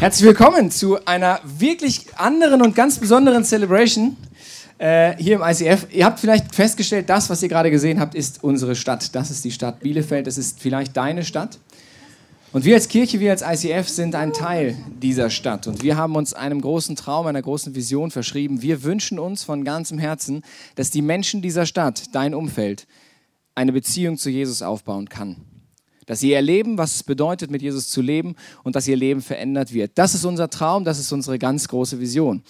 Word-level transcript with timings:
Herzlich 0.00 0.26
willkommen 0.26 0.70
zu 0.70 1.04
einer 1.04 1.42
wirklich 1.44 2.06
anderen 2.16 2.62
und 2.62 2.74
ganz 2.74 2.98
besonderen 2.98 3.44
Celebration 3.44 4.16
äh, 4.78 5.14
hier 5.18 5.36
im 5.36 5.42
ICF. 5.42 5.88
Ihr 5.92 6.06
habt 6.06 6.20
vielleicht 6.20 6.54
festgestellt, 6.54 7.10
das, 7.10 7.28
was 7.28 7.42
ihr 7.42 7.50
gerade 7.50 7.70
gesehen 7.70 8.00
habt, 8.00 8.14
ist 8.14 8.42
unsere 8.42 8.76
Stadt. 8.76 9.14
Das 9.14 9.30
ist 9.30 9.44
die 9.44 9.50
Stadt 9.50 9.80
Bielefeld. 9.80 10.26
Das 10.26 10.38
ist 10.38 10.58
vielleicht 10.58 10.96
deine 10.96 11.22
Stadt. 11.22 11.58
Und 12.50 12.64
wir 12.64 12.76
als 12.76 12.88
Kirche, 12.88 13.20
wir 13.20 13.30
als 13.30 13.42
ICF 13.42 13.90
sind 13.90 14.14
ein 14.14 14.32
Teil 14.32 14.74
dieser 15.02 15.28
Stadt. 15.28 15.66
Und 15.66 15.82
wir 15.82 15.98
haben 15.98 16.16
uns 16.16 16.32
einem 16.32 16.62
großen 16.62 16.96
Traum, 16.96 17.26
einer 17.26 17.42
großen 17.42 17.74
Vision 17.74 18.10
verschrieben. 18.10 18.62
Wir 18.62 18.82
wünschen 18.82 19.18
uns 19.18 19.44
von 19.44 19.64
ganzem 19.64 19.98
Herzen, 19.98 20.44
dass 20.76 20.90
die 20.90 21.02
Menschen 21.02 21.42
dieser 21.42 21.66
Stadt, 21.66 22.04
dein 22.14 22.34
Umfeld, 22.34 22.86
eine 23.54 23.72
Beziehung 23.72 24.16
zu 24.16 24.30
Jesus 24.30 24.62
aufbauen 24.62 25.10
kann 25.10 25.36
dass 26.10 26.18
sie 26.18 26.32
erleben, 26.32 26.76
was 26.76 26.96
es 26.96 27.04
bedeutet, 27.04 27.52
mit 27.52 27.62
Jesus 27.62 27.88
zu 27.88 28.02
leben 28.02 28.34
und 28.64 28.74
dass 28.74 28.88
ihr 28.88 28.96
Leben 28.96 29.22
verändert 29.22 29.72
wird. 29.72 29.92
Das 29.94 30.12
ist 30.12 30.24
unser 30.24 30.50
Traum, 30.50 30.84
das 30.84 30.98
ist 30.98 31.12
unsere 31.12 31.38
ganz 31.38 31.68
große 31.68 32.00
Vision. 32.00 32.42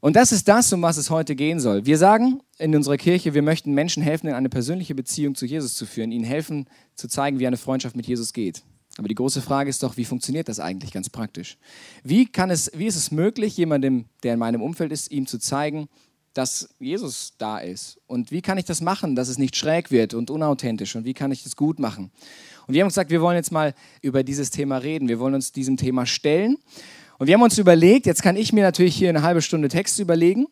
Und 0.00 0.16
das 0.16 0.32
ist 0.32 0.48
das, 0.48 0.72
um 0.72 0.82
was 0.82 0.96
es 0.96 1.08
heute 1.08 1.36
gehen 1.36 1.60
soll. 1.60 1.86
Wir 1.86 1.98
sagen 1.98 2.40
in 2.58 2.74
unserer 2.74 2.96
Kirche, 2.96 3.32
wir 3.32 3.42
möchten 3.42 3.74
Menschen 3.74 4.02
helfen, 4.02 4.26
in 4.26 4.34
eine 4.34 4.48
persönliche 4.48 4.96
Beziehung 4.96 5.36
zu 5.36 5.46
Jesus 5.46 5.76
zu 5.76 5.86
führen, 5.86 6.10
ihnen 6.10 6.24
helfen 6.24 6.66
zu 6.96 7.06
zeigen, 7.06 7.38
wie 7.38 7.46
eine 7.46 7.58
Freundschaft 7.58 7.94
mit 7.94 8.08
Jesus 8.08 8.32
geht. 8.32 8.64
Aber 8.98 9.06
die 9.06 9.14
große 9.14 9.40
Frage 9.40 9.70
ist 9.70 9.84
doch, 9.84 9.96
wie 9.96 10.04
funktioniert 10.04 10.48
das 10.48 10.58
eigentlich 10.58 10.90
ganz 10.90 11.08
praktisch? 11.08 11.58
Wie, 12.02 12.26
kann 12.26 12.50
es, 12.50 12.72
wie 12.74 12.86
ist 12.86 12.96
es 12.96 13.12
möglich, 13.12 13.56
jemandem, 13.56 14.06
der 14.24 14.32
in 14.32 14.40
meinem 14.40 14.62
Umfeld 14.62 14.90
ist, 14.90 15.12
ihm 15.12 15.28
zu 15.28 15.38
zeigen, 15.38 15.86
dass 16.34 16.70
Jesus 16.80 17.34
da 17.38 17.58
ist? 17.58 18.00
Und 18.08 18.32
wie 18.32 18.42
kann 18.42 18.58
ich 18.58 18.64
das 18.64 18.80
machen, 18.80 19.14
dass 19.14 19.28
es 19.28 19.38
nicht 19.38 19.54
schräg 19.54 19.92
wird 19.92 20.12
und 20.12 20.28
unauthentisch? 20.28 20.96
Und 20.96 21.04
wie 21.04 21.14
kann 21.14 21.30
ich 21.30 21.44
das 21.44 21.54
gut 21.54 21.78
machen? 21.78 22.10
Und 22.66 22.74
wir 22.74 22.82
haben 22.82 22.88
gesagt, 22.88 23.10
wir 23.10 23.20
wollen 23.20 23.36
jetzt 23.36 23.52
mal 23.52 23.74
über 24.02 24.22
dieses 24.22 24.50
Thema 24.50 24.78
reden. 24.78 25.08
Wir 25.08 25.18
wollen 25.18 25.34
uns 25.34 25.52
diesem 25.52 25.76
Thema 25.76 26.06
stellen. 26.06 26.56
Und 27.18 27.26
wir 27.28 27.34
haben 27.34 27.42
uns 27.42 27.58
überlegt, 27.58 28.06
jetzt 28.06 28.22
kann 28.22 28.36
ich 28.36 28.52
mir 28.52 28.62
natürlich 28.62 28.96
hier 28.96 29.08
eine 29.08 29.22
halbe 29.22 29.40
Stunde 29.40 29.68
Text 29.68 29.98
überlegen. 29.98 30.46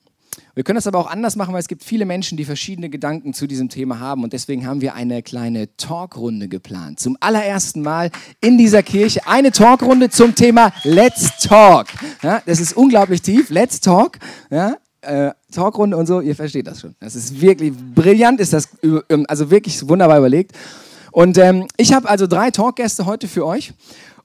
Wir 0.54 0.64
können 0.64 0.76
das 0.76 0.86
aber 0.86 0.98
auch 0.98 1.06
anders 1.06 1.36
machen, 1.36 1.52
weil 1.52 1.60
es 1.60 1.68
gibt 1.68 1.84
viele 1.84 2.06
Menschen, 2.06 2.36
die 2.36 2.44
verschiedene 2.44 2.88
Gedanken 2.88 3.34
zu 3.34 3.46
diesem 3.46 3.68
Thema 3.68 4.00
haben. 4.00 4.24
Und 4.24 4.32
deswegen 4.32 4.66
haben 4.66 4.80
wir 4.80 4.94
eine 4.94 5.22
kleine 5.22 5.76
Talkrunde 5.76 6.48
geplant. 6.48 7.00
Zum 7.00 7.16
allerersten 7.20 7.82
Mal 7.82 8.10
in 8.40 8.58
dieser 8.58 8.82
Kirche 8.82 9.26
eine 9.26 9.52
Talkrunde 9.52 10.10
zum 10.10 10.34
Thema 10.34 10.72
Let's 10.84 11.38
Talk. 11.38 11.88
Ja, 12.22 12.42
das 12.46 12.60
ist 12.60 12.76
unglaublich 12.76 13.22
tief. 13.22 13.50
Let's 13.50 13.80
Talk. 13.80 14.18
Ja, 14.50 14.76
äh, 15.02 15.32
Talkrunde 15.52 15.96
und 15.96 16.06
so, 16.06 16.20
ihr 16.20 16.34
versteht 16.34 16.66
das 16.66 16.80
schon. 16.80 16.94
Das 17.00 17.14
ist 17.14 17.40
wirklich 17.40 17.72
brillant, 17.94 18.40
ist 18.40 18.52
das, 18.52 18.68
also 19.28 19.50
wirklich 19.50 19.86
wunderbar 19.86 20.18
überlegt. 20.18 20.52
Und 21.14 21.38
ähm, 21.38 21.68
ich 21.76 21.92
habe 21.92 22.08
also 22.08 22.26
drei 22.26 22.50
Talkgäste 22.50 23.06
heute 23.06 23.28
für 23.28 23.46
euch 23.46 23.72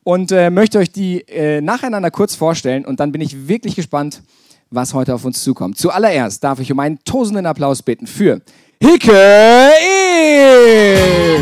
und 0.03 0.31
äh, 0.31 0.49
möchte 0.49 0.79
euch 0.79 0.91
die 0.91 1.21
äh, 1.27 1.61
nacheinander 1.61 2.09
kurz 2.09 2.33
vorstellen 2.33 2.83
und 2.83 2.99
dann 2.99 3.11
bin 3.11 3.21
ich 3.21 3.47
wirklich 3.47 3.75
gespannt, 3.75 4.23
was 4.71 4.95
heute 4.95 5.13
auf 5.13 5.23
uns 5.23 5.43
zukommt. 5.43 5.77
Zuallererst 5.77 6.43
darf 6.43 6.59
ich 6.59 6.71
um 6.71 6.79
einen 6.79 6.97
tosenden 7.03 7.45
Applaus 7.45 7.83
bitten 7.83 8.07
für 8.07 8.41
Hicke 8.81 9.11
E. 9.11 11.37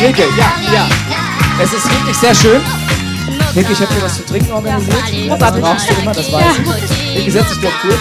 Hicke, 0.00 0.22
ja, 0.38 0.52
ja. 0.72 0.88
Es 1.62 1.74
ist 1.74 1.90
wirklich 1.90 2.16
sehr 2.16 2.34
schön. 2.34 2.62
Hicke, 3.54 3.72
ich 3.72 3.80
habe 3.80 3.94
dir 3.94 4.02
was 4.02 4.16
zu 4.16 4.24
trinken 4.24 4.50
organisiert. 4.50 4.96
Das 5.38 5.60
brauchst 5.60 5.88
du 5.88 5.94
immer, 6.02 6.12
das 6.12 6.32
weiß 6.32 6.58
ich. 6.58 6.90
Hicke, 7.14 7.30
setz 7.30 7.50
dich 7.50 7.60
doch 7.62 7.80
kurz. 7.82 8.00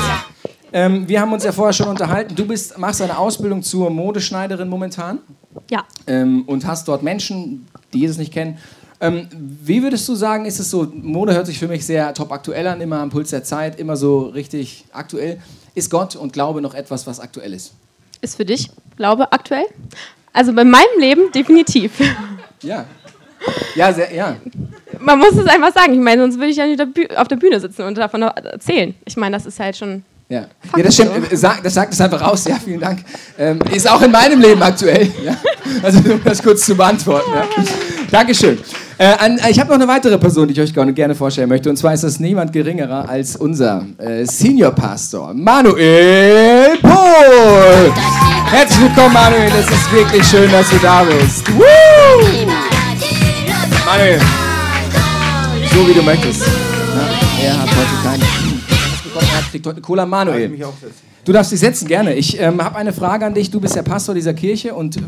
Ähm, 0.72 1.08
wir 1.08 1.22
haben 1.22 1.32
uns 1.32 1.44
ja 1.44 1.52
vorher 1.52 1.74
schon 1.74 1.90
unterhalten. 1.90 2.34
Du 2.36 2.48
bist, 2.48 2.76
machst 2.80 3.04
eine 3.04 3.16
Ausbildung 3.16 3.62
zur 3.62 3.92
Modeschneiderin 3.92 4.68
momentan. 4.68 5.20
Ja. 5.70 5.84
Ähm, 6.08 6.44
und 6.48 6.66
hast 6.66 6.88
dort 6.88 7.04
Menschen, 7.04 7.68
die 7.94 8.00
Jesus 8.00 8.18
nicht 8.18 8.34
kennen. 8.34 8.58
Ähm, 9.00 9.28
wie 9.32 9.84
würdest 9.84 10.10
du 10.10 10.16
sagen, 10.16 10.46
ist 10.46 10.60
es 10.60 10.72
so, 10.72 10.92
Mode 10.92 11.36
hört 11.36 11.46
sich 11.46 11.60
für 11.60 11.68
mich 11.68 11.86
sehr 11.86 12.16
top 12.16 12.32
aktuell 12.32 12.66
an, 12.66 12.82
immer 12.82 13.02
am 13.02 13.12
Puls 13.12 13.30
der 13.30 13.44
Zeit, 13.44 13.80
immer 13.80 13.96
so 13.96 14.22
richtig 14.22 14.86
aktuell. 14.92 15.40
Ist 15.76 15.92
Gott 15.92 16.16
und 16.16 16.34
Glaube 16.34 16.62
noch 16.62 16.74
etwas, 16.74 17.06
was 17.06 17.20
aktuell 17.20 17.54
ist? 17.54 17.74
Ist 18.22 18.38
für 18.38 18.46
dich 18.46 18.72
Glaube 18.98 19.32
aktuell? 19.32 19.66
Also 20.32 20.52
bei 20.52 20.64
meinem 20.64 21.00
Leben 21.00 21.32
definitiv. 21.32 21.92
Ja. 22.64 22.86
Ja, 23.76 23.94
sehr, 23.94 24.12
ja. 24.16 24.38
Man 25.04 25.20
muss 25.20 25.34
es 25.34 25.46
einfach 25.48 25.74
sagen. 25.74 25.94
Ich 25.94 26.00
meine, 26.00 26.22
sonst 26.22 26.38
würde 26.38 26.50
ich 26.50 26.58
ja 26.58 26.66
nicht 26.66 26.82
auf 27.18 27.28
der 27.28 27.36
Bühne 27.36 27.60
sitzen 27.60 27.84
und 27.84 27.98
davon 27.98 28.22
erzählen. 28.22 28.96
Ich 29.06 29.18
meine, 29.18 29.36
das 29.36 29.46
ist 29.46 29.60
halt 29.60 29.76
schon 29.76 30.04
ja. 30.30 30.46
ja, 30.78 30.84
das 30.84 30.96
stimmt. 30.96 31.12
Sag, 31.34 31.62
das 31.62 31.74
sagt 31.74 31.94
es 31.94 32.02
einfach 32.02 32.22
raus. 32.22 32.46
Ja, 32.48 32.56
vielen 32.56 32.80
Dank. 32.80 33.00
Ähm, 33.38 33.60
ist 33.72 33.90
auch 33.90 34.02
in 34.02 34.10
meinem 34.10 34.40
Leben 34.40 34.64
aktuell. 34.64 35.12
Ja? 35.24 35.36
Also, 35.84 36.00
um 36.00 36.24
das 36.24 36.42
kurz 36.42 36.66
zu 36.66 36.76
beantworten. 36.76 37.30
Ja. 37.34 37.46
Dankeschön. 38.10 38.58
Äh, 38.98 39.14
an, 39.20 39.40
ich 39.50 39.60
habe 39.60 39.70
noch 39.70 39.76
eine 39.76 39.88
weitere 39.88 40.18
Person, 40.18 40.48
die 40.48 40.54
ich 40.54 40.62
euch 40.62 40.74
gerne 40.96 41.14
vorstellen 41.14 41.50
möchte. 41.50 41.70
Und 41.70 41.78
zwar 41.78 41.94
ist 41.94 42.04
das 42.04 42.20
niemand 42.20 42.52
Geringerer 42.52 43.08
als 43.08 43.36
unser 43.36 43.86
äh, 43.98 44.26
Senior 44.26 44.72
Pastor, 44.72 45.34
Manuel 45.34 46.78
Pohl. 46.82 47.94
Herzlich 48.50 48.82
willkommen, 48.82 49.14
Manuel. 49.14 49.52
Es 49.60 49.70
ist 49.70 49.92
wirklich 49.92 50.24
schön, 50.26 50.52
dass 50.52 50.70
du 50.70 50.78
da 50.78 51.04
bist. 51.04 51.48
Woo! 51.56 51.64
Manuel, 53.86 54.20
so 55.74 55.88
wie 55.88 55.94
du 55.94 56.04
möchtest. 56.04 56.42
Ja, 56.42 57.46
er 57.46 57.62
hat 57.62 57.70
heute 57.70 58.04
keine. 58.04 58.24
Er 58.24 59.42
kriegt 59.50 59.66
heute 59.66 59.82
Cola 59.82 60.06
Manuel. 60.06 60.52
Du 61.26 61.32
darfst 61.32 61.52
dich 61.52 61.60
setzen, 61.60 61.88
gerne. 61.88 62.14
Ich 62.14 62.40
ähm, 62.40 62.64
habe 62.64 62.76
eine 62.76 62.94
Frage 62.94 63.26
an 63.26 63.34
dich. 63.34 63.50
Du 63.50 63.60
bist 63.60 63.76
der 63.76 63.82
Pastor 63.82 64.14
dieser 64.14 64.36
Kirche 64.36 64.76
und 64.76 65.00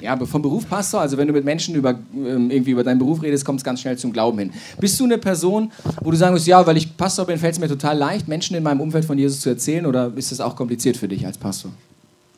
ja, 0.00 0.16
vom 0.26 0.42
Beruf 0.42 0.68
Pastor, 0.68 1.00
also 1.00 1.16
wenn 1.16 1.28
du 1.28 1.32
mit 1.32 1.44
Menschen 1.44 1.76
über, 1.76 1.94
ähm, 2.12 2.50
irgendwie 2.50 2.72
über 2.72 2.82
deinen 2.82 2.98
Beruf 2.98 3.22
redest, 3.22 3.44
kommt 3.44 3.60
es 3.60 3.64
ganz 3.64 3.80
schnell 3.80 3.96
zum 3.96 4.12
Glauben 4.12 4.38
hin. 4.38 4.52
Bist 4.80 4.98
du 4.98 5.04
eine 5.04 5.16
Person, 5.16 5.70
wo 6.02 6.10
du 6.10 6.16
sagen 6.16 6.34
musst, 6.34 6.46
ja, 6.46 6.66
weil 6.66 6.76
ich 6.76 6.96
Pastor 6.96 7.24
bin, 7.24 7.38
fällt 7.38 7.54
es 7.54 7.60
mir 7.60 7.68
total 7.68 7.96
leicht, 7.96 8.26
Menschen 8.26 8.56
in 8.56 8.64
meinem 8.64 8.80
Umfeld 8.80 9.04
von 9.04 9.16
Jesus 9.16 9.40
zu 9.40 9.48
erzählen 9.48 9.86
oder 9.86 10.12
ist 10.16 10.32
es 10.32 10.40
auch 10.40 10.56
kompliziert 10.56 10.96
für 10.96 11.08
dich 11.08 11.24
als 11.24 11.38
Pastor? 11.38 11.70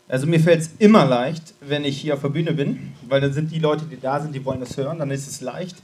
Also 0.09 0.27
mir 0.27 0.39
fällt 0.39 0.61
es 0.61 0.71
immer 0.79 1.07
leicht, 1.07 1.55
wenn 1.61 1.85
ich 1.85 2.01
hier 2.01 2.15
auf 2.15 2.21
der 2.21 2.29
Bühne 2.29 2.53
bin, 2.53 2.93
weil 3.09 3.21
dann 3.21 3.33
sind 3.33 3.51
die 3.51 3.59
Leute, 3.59 3.85
die 3.91 3.99
da 4.01 4.21
sind, 4.21 4.35
die 4.35 4.45
wollen 4.45 4.61
das 4.61 4.77
hören, 4.77 4.99
dann 4.99 5.11
ist 5.11 5.27
es 5.27 5.41
leicht. 5.41 5.77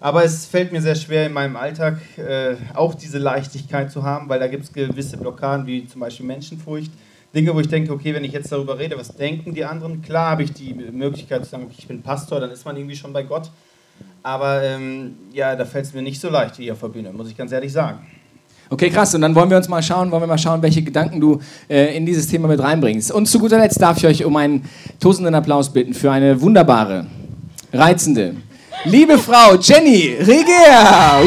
Aber 0.00 0.24
es 0.24 0.46
fällt 0.46 0.72
mir 0.72 0.80
sehr 0.80 0.94
schwer 0.94 1.26
in 1.26 1.32
meinem 1.32 1.56
Alltag 1.56 1.98
äh, 2.16 2.54
auch 2.74 2.94
diese 2.94 3.18
Leichtigkeit 3.18 3.90
zu 3.90 4.04
haben, 4.04 4.28
weil 4.28 4.38
da 4.38 4.46
gibt 4.46 4.64
es 4.64 4.72
gewisse 4.72 5.16
Blockaden, 5.16 5.66
wie 5.66 5.86
zum 5.86 6.00
Beispiel 6.00 6.26
Menschenfurcht. 6.26 6.92
Dinge, 7.34 7.54
wo 7.54 7.60
ich 7.60 7.68
denke, 7.68 7.92
okay, 7.92 8.14
wenn 8.14 8.24
ich 8.24 8.32
jetzt 8.32 8.50
darüber 8.50 8.78
rede, 8.78 8.96
was 8.96 9.14
denken 9.14 9.52
die 9.54 9.64
anderen? 9.64 10.00
Klar 10.00 10.30
habe 10.30 10.44
ich 10.44 10.52
die 10.52 10.72
Möglichkeit 10.72 11.44
zu 11.44 11.50
sagen, 11.50 11.70
ich 11.76 11.86
bin 11.86 12.02
Pastor, 12.02 12.40
dann 12.40 12.50
ist 12.50 12.64
man 12.64 12.76
irgendwie 12.76 12.96
schon 12.96 13.12
bei 13.12 13.22
Gott. 13.22 13.50
Aber 14.22 14.62
ähm, 14.62 15.14
ja, 15.32 15.54
da 15.54 15.64
fällt 15.64 15.86
es 15.86 15.94
mir 15.94 16.02
nicht 16.02 16.20
so 16.20 16.30
leicht 16.30 16.58
wie 16.58 16.72
auf 16.72 16.80
der 16.80 16.88
Bühne, 16.88 17.12
muss 17.12 17.28
ich 17.28 17.36
ganz 17.36 17.52
ehrlich 17.52 17.72
sagen. 17.72 17.98
Okay, 18.70 18.90
krass. 18.90 19.14
Und 19.14 19.22
dann 19.22 19.34
wollen 19.34 19.50
wir 19.50 19.56
uns 19.56 19.68
mal 19.68 19.82
schauen, 19.82 20.10
wollen 20.10 20.22
wir 20.22 20.26
mal 20.26 20.38
schauen, 20.38 20.62
welche 20.62 20.82
Gedanken 20.82 21.20
du 21.20 21.40
äh, 21.68 21.96
in 21.96 22.06
dieses 22.06 22.28
Thema 22.28 22.48
mit 22.48 22.60
reinbringst. 22.60 23.10
Und 23.12 23.26
zu 23.26 23.38
guter 23.38 23.58
Letzt 23.58 23.80
darf 23.80 23.98
ich 23.98 24.06
euch 24.06 24.24
um 24.24 24.36
einen 24.36 24.68
tosenden 25.00 25.34
Applaus 25.34 25.72
bitten 25.72 25.94
für 25.94 26.10
eine 26.10 26.40
wunderbare, 26.40 27.06
reizende, 27.72 28.36
liebe 28.84 29.18
Frau 29.18 29.54
Jenny 29.56 30.16
Reger. 30.20 31.22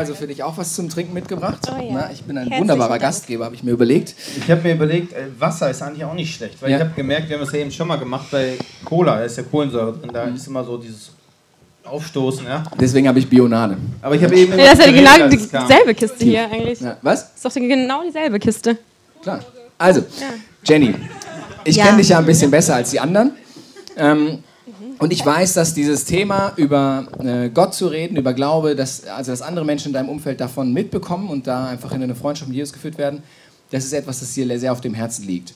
also 0.00 0.14
für 0.14 0.26
dich 0.26 0.42
auch 0.42 0.56
was 0.56 0.74
zum 0.74 0.88
Trinken 0.88 1.12
mitgebracht. 1.12 1.58
Oh, 1.70 1.78
ja. 1.78 1.92
Na, 1.92 2.10
ich 2.10 2.22
bin 2.22 2.36
ein 2.36 2.44
Herzlichen 2.44 2.62
wunderbarer 2.62 2.90
Dank. 2.90 3.02
Gastgeber, 3.02 3.44
habe 3.44 3.54
ich 3.54 3.62
mir 3.62 3.72
überlegt. 3.72 4.14
Ich 4.38 4.50
habe 4.50 4.62
mir 4.62 4.74
überlegt, 4.74 5.12
äh, 5.12 5.26
Wasser 5.38 5.70
ist 5.70 5.82
eigentlich 5.82 6.04
auch 6.04 6.14
nicht 6.14 6.34
schlecht, 6.34 6.60
weil 6.62 6.70
ja. 6.70 6.78
ich 6.78 6.82
habe 6.82 6.94
gemerkt, 6.94 7.28
wir 7.28 7.36
haben 7.36 7.44
es 7.44 7.52
ja 7.52 7.58
eben 7.58 7.70
schon 7.70 7.86
mal 7.86 7.98
gemacht 7.98 8.26
bei 8.30 8.56
Cola, 8.84 9.16
da 9.16 9.24
ist 9.24 9.36
ja 9.36 9.42
Kohlensäure 9.42 9.92
drin, 9.92 10.10
da 10.12 10.26
mhm. 10.26 10.36
ist 10.36 10.46
immer 10.46 10.64
so 10.64 10.78
dieses 10.78 11.12
aufstoßen, 11.84 12.46
ja. 12.46 12.64
Deswegen 12.78 13.08
habe 13.08 13.18
ich 13.18 13.28
Bionade. 13.28 13.76
Aber 14.02 14.14
ich 14.14 14.22
habe 14.22 14.36
eben. 14.36 14.52
Ja, 14.58 14.74
das 14.74 14.78
ist 14.78 14.86
ja 14.86 14.92
genau 14.92 15.28
dieselbe 15.28 15.94
Kiste 15.94 16.24
hier 16.24 16.50
eigentlich. 16.50 16.80
Ja. 16.80 16.96
Was? 17.02 17.32
Das 17.34 17.36
ist 17.36 17.56
doch 17.56 17.62
genau 17.62 18.02
dieselbe 18.02 18.38
Kiste. 18.38 18.78
Klar. 19.22 19.40
Also, 19.78 20.00
ja. 20.00 20.26
Jenny, 20.64 20.94
ich 21.64 21.76
ja. 21.76 21.86
kenne 21.86 21.98
dich 21.98 22.08
ja 22.10 22.18
ein 22.18 22.26
bisschen 22.26 22.50
besser 22.50 22.76
als 22.76 22.90
die 22.90 23.00
anderen. 23.00 23.32
Ähm, 23.96 24.42
und 24.98 25.14
ich 25.14 25.24
weiß, 25.24 25.54
dass 25.54 25.72
dieses 25.72 26.04
Thema 26.04 26.52
über 26.56 27.08
äh, 27.24 27.48
Gott 27.48 27.72
zu 27.74 27.86
reden, 27.88 28.16
über 28.16 28.34
Glaube, 28.34 28.76
dass, 28.76 29.06
also 29.06 29.30
dass 29.30 29.40
andere 29.40 29.64
Menschen 29.64 29.88
in 29.88 29.92
deinem 29.94 30.10
Umfeld 30.10 30.40
davon 30.40 30.74
mitbekommen 30.74 31.30
und 31.30 31.46
da 31.46 31.68
einfach 31.68 31.92
in 31.92 32.02
eine 32.02 32.14
Freundschaft 32.14 32.48
mit 32.48 32.56
Jesus 32.56 32.74
geführt 32.74 32.98
werden, 32.98 33.22
das 33.70 33.84
ist 33.84 33.94
etwas, 33.94 34.20
das 34.20 34.34
dir 34.34 34.58
sehr 34.58 34.72
auf 34.72 34.82
dem 34.82 34.92
Herzen 34.92 35.26
liegt. 35.26 35.54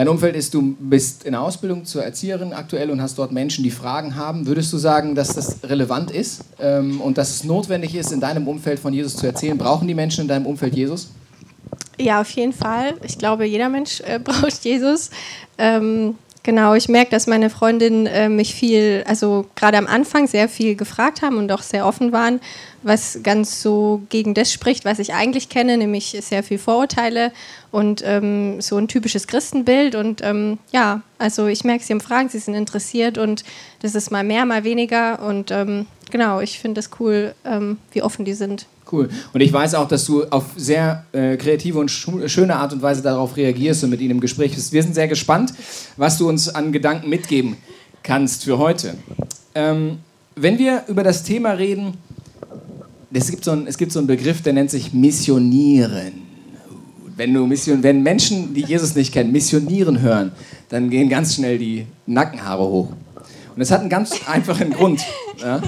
Dein 0.00 0.08
Umfeld 0.08 0.34
ist, 0.34 0.54
du 0.54 0.74
bist 0.80 1.24
in 1.24 1.32
der 1.32 1.42
Ausbildung 1.42 1.84
zur 1.84 2.02
Erzieherin 2.02 2.54
aktuell 2.54 2.90
und 2.90 3.02
hast 3.02 3.18
dort 3.18 3.32
Menschen, 3.32 3.62
die 3.62 3.70
Fragen 3.70 4.16
haben. 4.16 4.46
Würdest 4.46 4.72
du 4.72 4.78
sagen, 4.78 5.14
dass 5.14 5.34
das 5.34 5.62
relevant 5.62 6.10
ist 6.10 6.42
ähm, 6.58 7.02
und 7.02 7.18
dass 7.18 7.28
es 7.28 7.44
notwendig 7.44 7.94
ist, 7.94 8.10
in 8.10 8.18
deinem 8.18 8.48
Umfeld 8.48 8.78
von 8.78 8.94
Jesus 8.94 9.14
zu 9.14 9.26
erzählen? 9.26 9.58
Brauchen 9.58 9.86
die 9.86 9.92
Menschen 9.92 10.22
in 10.22 10.28
deinem 10.28 10.46
Umfeld 10.46 10.74
Jesus? 10.74 11.10
Ja, 11.98 12.22
auf 12.22 12.30
jeden 12.30 12.54
Fall. 12.54 12.94
Ich 13.02 13.18
glaube, 13.18 13.44
jeder 13.44 13.68
Mensch 13.68 14.00
äh, 14.00 14.18
braucht 14.24 14.64
Jesus. 14.64 15.10
Ähm, 15.58 16.14
Genau, 16.42 16.72
ich 16.74 16.88
merke, 16.88 17.10
dass 17.10 17.26
meine 17.26 17.50
Freundinnen 17.50 18.06
äh, 18.06 18.30
mich 18.30 18.54
viel, 18.54 19.04
also 19.06 19.46
gerade 19.56 19.76
am 19.76 19.86
Anfang 19.86 20.26
sehr 20.26 20.48
viel 20.48 20.74
gefragt 20.74 21.20
haben 21.20 21.36
und 21.36 21.52
auch 21.52 21.60
sehr 21.60 21.84
offen 21.86 22.12
waren, 22.12 22.40
was 22.82 23.20
ganz 23.22 23.60
so 23.60 24.00
gegen 24.08 24.32
das 24.32 24.50
spricht, 24.50 24.86
was 24.86 24.98
ich 25.00 25.12
eigentlich 25.12 25.50
kenne, 25.50 25.76
nämlich 25.76 26.16
sehr 26.22 26.42
viel 26.42 26.56
Vorurteile 26.56 27.32
und 27.70 28.02
ähm, 28.06 28.62
so 28.62 28.78
ein 28.78 28.88
typisches 28.88 29.26
Christenbild. 29.26 29.94
Und 29.94 30.22
ähm, 30.24 30.58
ja, 30.72 31.02
also 31.18 31.46
ich 31.46 31.62
merke, 31.64 31.84
sie 31.84 31.92
haben 31.92 32.00
Fragen, 32.00 32.30
sie 32.30 32.38
sind 32.38 32.54
interessiert 32.54 33.18
und 33.18 33.44
das 33.82 33.94
ist 33.94 34.10
mal 34.10 34.24
mehr, 34.24 34.46
mal 34.46 34.64
weniger. 34.64 35.20
Und 35.22 35.50
ähm, 35.50 35.86
genau, 36.10 36.40
ich 36.40 36.58
finde 36.58 36.80
es 36.80 36.88
cool, 37.00 37.34
ähm, 37.44 37.76
wie 37.92 38.02
offen 38.02 38.24
die 38.24 38.34
sind. 38.34 38.66
Cool. 38.90 39.08
Und 39.32 39.40
ich 39.40 39.52
weiß 39.52 39.74
auch, 39.74 39.86
dass 39.86 40.04
du 40.04 40.24
auf 40.24 40.46
sehr 40.56 41.04
äh, 41.12 41.36
kreative 41.36 41.78
und 41.78 41.88
schöne 41.90 42.56
Art 42.56 42.72
und 42.72 42.82
Weise 42.82 43.02
darauf 43.02 43.36
reagierst 43.36 43.84
und 43.84 43.90
mit 43.90 44.00
ihnen 44.00 44.12
im 44.12 44.20
Gespräch 44.20 44.54
bist. 44.54 44.72
Wir 44.72 44.82
sind 44.82 44.94
sehr 44.94 45.06
gespannt, 45.06 45.52
was 45.96 46.18
du 46.18 46.28
uns 46.28 46.48
an 46.48 46.72
Gedanken 46.72 47.08
mitgeben 47.08 47.56
kannst 48.02 48.44
für 48.44 48.58
heute. 48.58 48.94
Ähm, 49.54 49.98
wenn 50.34 50.58
wir 50.58 50.84
über 50.88 51.02
das 51.02 51.22
Thema 51.22 51.52
reden, 51.52 51.94
es 53.12 53.30
gibt, 53.30 53.44
so 53.44 53.52
ein, 53.52 53.66
es 53.66 53.76
gibt 53.76 53.92
so 53.92 53.98
einen 53.98 54.08
Begriff, 54.08 54.42
der 54.42 54.52
nennt 54.52 54.70
sich 54.70 54.92
Missionieren. 54.92 56.30
Wenn, 57.16 57.34
du 57.34 57.46
Mission, 57.46 57.82
wenn 57.82 58.02
Menschen, 58.02 58.54
die 58.54 58.64
Jesus 58.64 58.94
nicht 58.94 59.12
kennen, 59.12 59.30
missionieren 59.30 60.00
hören, 60.00 60.32
dann 60.68 60.88
gehen 60.88 61.08
ganz 61.08 61.34
schnell 61.34 61.58
die 61.58 61.86
Nackenhaare 62.06 62.62
hoch. 62.62 62.88
Und 62.88 63.58
das 63.58 63.70
hat 63.70 63.80
einen 63.80 63.90
ganz 63.90 64.12
einfachen 64.26 64.70
Grund. 64.70 65.02
Ja? 65.38 65.60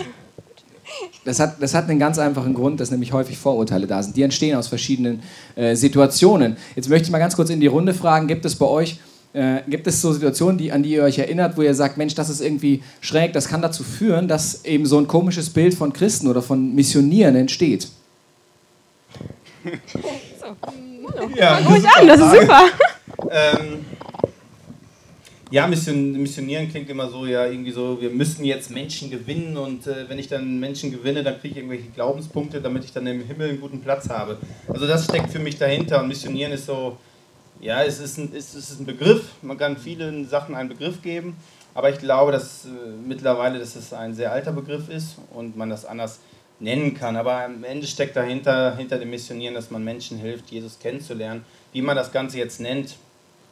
Das 1.25 1.39
hat, 1.39 1.63
das 1.63 1.75
hat 1.75 1.89
einen 1.89 2.01
ganz 2.01 2.19
einfachen 2.19 2.53
Grund, 2.53 2.81
dass 2.81 2.91
nämlich 2.91 3.13
häufig 3.13 3.39
Vorurteile 3.39 3.87
da 3.87 4.03
sind. 4.03 4.17
Die 4.17 4.23
entstehen 4.23 4.57
aus 4.57 4.67
verschiedenen 4.67 5.23
äh, 5.55 5.77
Situationen. 5.77 6.57
Jetzt 6.75 6.89
möchte 6.89 7.07
ich 7.07 7.11
mal 7.13 7.19
ganz 7.19 7.37
kurz 7.37 7.51
in 7.51 7.61
die 7.61 7.69
Runde 7.69 7.95
fragen, 7.95 8.27
gibt 8.27 8.45
es 8.45 8.57
bei 8.57 8.67
euch, 8.67 8.99
äh, 9.33 9.61
gibt 9.69 9.87
es 9.87 10.01
so 10.03 10.13
Situationen, 10.13 10.59
die, 10.59 10.73
an 10.73 10.83
die 10.83 10.95
ihr 10.95 11.05
euch 11.05 11.19
erinnert, 11.19 11.57
wo 11.57 11.63
ihr 11.63 11.75
sagt, 11.75 11.97
Mensch, 11.97 12.15
das 12.15 12.29
ist 12.29 12.41
irgendwie 12.41 12.83
schräg, 13.01 13.33
das 13.33 13.49
kann 13.49 13.63
dazu 13.63 13.85
führen, 13.85 14.27
dass 14.27 14.65
eben 14.65 14.85
so 14.85 14.99
ein 14.99 15.07
komisches 15.07 15.51
Bild 15.51 15.75
von 15.75 15.93
Christen 15.93 16.27
oder 16.27 16.43
von 16.43 16.75
Missionieren 16.75 17.37
entsteht? 17.37 17.89
So. 20.41 20.57
Ja, 21.37 21.59
ruhig 21.59 21.85
an, 21.87 22.07
das 22.09 22.21
ist 22.21 22.41
super. 22.41 22.63
Ähm, 23.31 23.85
ja, 25.53 25.67
Mission, 25.67 26.13
missionieren 26.13 26.71
klingt 26.71 26.89
immer 26.89 27.11
so, 27.11 27.27
ja, 27.27 27.45
irgendwie 27.45 27.73
so, 27.73 28.01
wir 28.01 28.09
müssen 28.09 28.43
jetzt 28.43 28.71
Menschen 28.71 29.11
gewinnen 29.11 29.59
und 29.59 29.87
äh, 29.87 30.09
wenn 30.09 30.19
ich 30.19 30.27
dann 30.27 30.59
Menschen 30.59 30.91
gewinne, 30.91 31.23
dann 31.23 31.39
kriege 31.39 31.53
ich 31.53 31.57
irgendwelche 31.59 31.91
Glaubenspunkte, 31.91 32.63
damit 32.63 32.85
ich 32.85 32.93
dann 32.93 33.07
im 33.07 33.23
Himmel 33.23 33.51
einen 33.51 33.61
guten 33.61 33.83
Platz 33.83 34.09
habe. 34.09 34.39
Also 34.67 34.87
das 34.87 35.05
steckt 35.05 35.31
für 35.31 35.41
mich 35.41 35.59
dahinter 35.59 36.01
und 36.01 36.09
missionieren 36.09 36.53
ist 36.53 36.65
so, 36.65 36.97
ja, 37.61 37.83
es 37.83 38.01
ist 38.01 38.17
ein, 38.17 38.33
es 38.35 38.55
ist 38.55 38.81
ein 38.81 38.87
Begriff, 38.87 39.27
man 39.43 39.59
kann 39.59 39.77
vielen 39.77 40.27
Sachen 40.27 40.55
einen 40.55 40.71
Begriff 40.71 41.03
geben, 41.03 41.37
aber 41.75 41.91
ich 41.91 41.99
glaube, 41.99 42.33
dass 42.33 42.65
äh, 42.65 42.69
mittlerweile, 43.07 43.59
dass 43.59 43.77
es 43.77 43.93
ein 43.93 44.15
sehr 44.15 44.33
alter 44.33 44.53
Begriff 44.53 44.89
ist 44.89 45.17
und 45.35 45.55
man 45.55 45.69
das 45.69 45.85
anders 45.85 46.21
nennen 46.61 46.95
kann. 46.95 47.15
Aber 47.15 47.45
am 47.45 47.63
Ende 47.63 47.87
steckt 47.87 48.17
dahinter, 48.17 48.75
hinter 48.77 48.99
dem 48.99 49.11
Missionieren, 49.11 49.55
dass 49.55 49.71
man 49.71 49.85
Menschen 49.85 50.17
hilft, 50.17 50.51
Jesus 50.51 50.79
kennenzulernen. 50.79 51.45
Wie 51.75 51.83
man 51.83 51.95
das 51.95 52.11
Ganze 52.11 52.39
jetzt 52.39 52.59
nennt, 52.59 52.97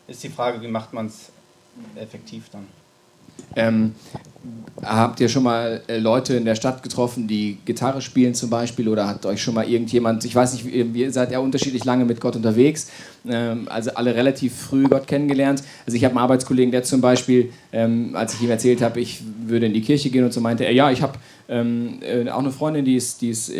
ist 0.09 0.25
die 0.25 0.31
Frage, 0.31 0.63
wie 0.63 0.69
macht 0.69 0.95
man 0.95 1.07
es 1.07 1.31
effektiv 1.97 2.49
dann. 2.51 2.69
Ähm, 3.57 3.95
habt 4.83 5.21
ihr 5.21 5.29
schon 5.29 5.43
mal 5.43 5.83
äh, 5.89 5.99
Leute 5.99 6.35
in 6.35 6.45
der 6.45 6.55
Stadt 6.55 6.83
getroffen, 6.83 7.29
die 7.29 7.59
Gitarre 7.65 8.01
spielen 8.01 8.35
zum 8.35 8.51
Beispiel? 8.51 8.89
Oder 8.89 9.07
hat 9.07 9.27
euch 9.27 9.43
schon 9.43 9.55
mal 9.55 9.69
irgendjemand, 9.69 10.25
ich 10.25 10.35
weiß 10.35 10.55
nicht, 10.55 10.67
ihr 10.67 11.13
seid 11.13 11.33
ja 11.33 11.39
unterschiedlich 11.39 11.85
lange 11.85 12.05
mit 12.05 12.21
Gott 12.21 12.37
unterwegs, 12.37 12.91
ähm, 13.29 13.69
also 13.69 13.91
alle 13.95 14.15
relativ 14.15 14.55
früh 14.55 14.85
Gott 14.85 15.07
kennengelernt. 15.07 15.63
Also 15.87 15.97
ich 15.97 16.05
habe 16.05 16.13
einen 16.13 16.23
Arbeitskollegen, 16.23 16.73
der 16.73 16.83
zum 16.83 17.01
Beispiel, 17.01 17.53
ähm, 17.73 18.11
als 18.15 18.35
ich 18.35 18.43
ihm 18.43 18.51
erzählt 18.51 18.81
habe, 18.81 19.01
ich 19.01 19.23
würde 19.47 19.67
in 19.67 19.75
die 19.75 19.83
Kirche 19.83 20.11
gehen 20.11 20.25
und 20.25 20.33
so 20.33 20.41
meinte 20.41 20.65
er, 20.65 20.73
ja, 20.73 20.91
ich 20.91 21.03
habe 21.03 21.19
ähm, 21.49 21.99
äh, 22.01 22.29
auch 22.31 22.39
eine 22.39 22.53
Freundin, 22.53 22.85
die 22.85 22.95
ist, 22.95 23.21
die 23.21 23.31
ist 23.31 23.53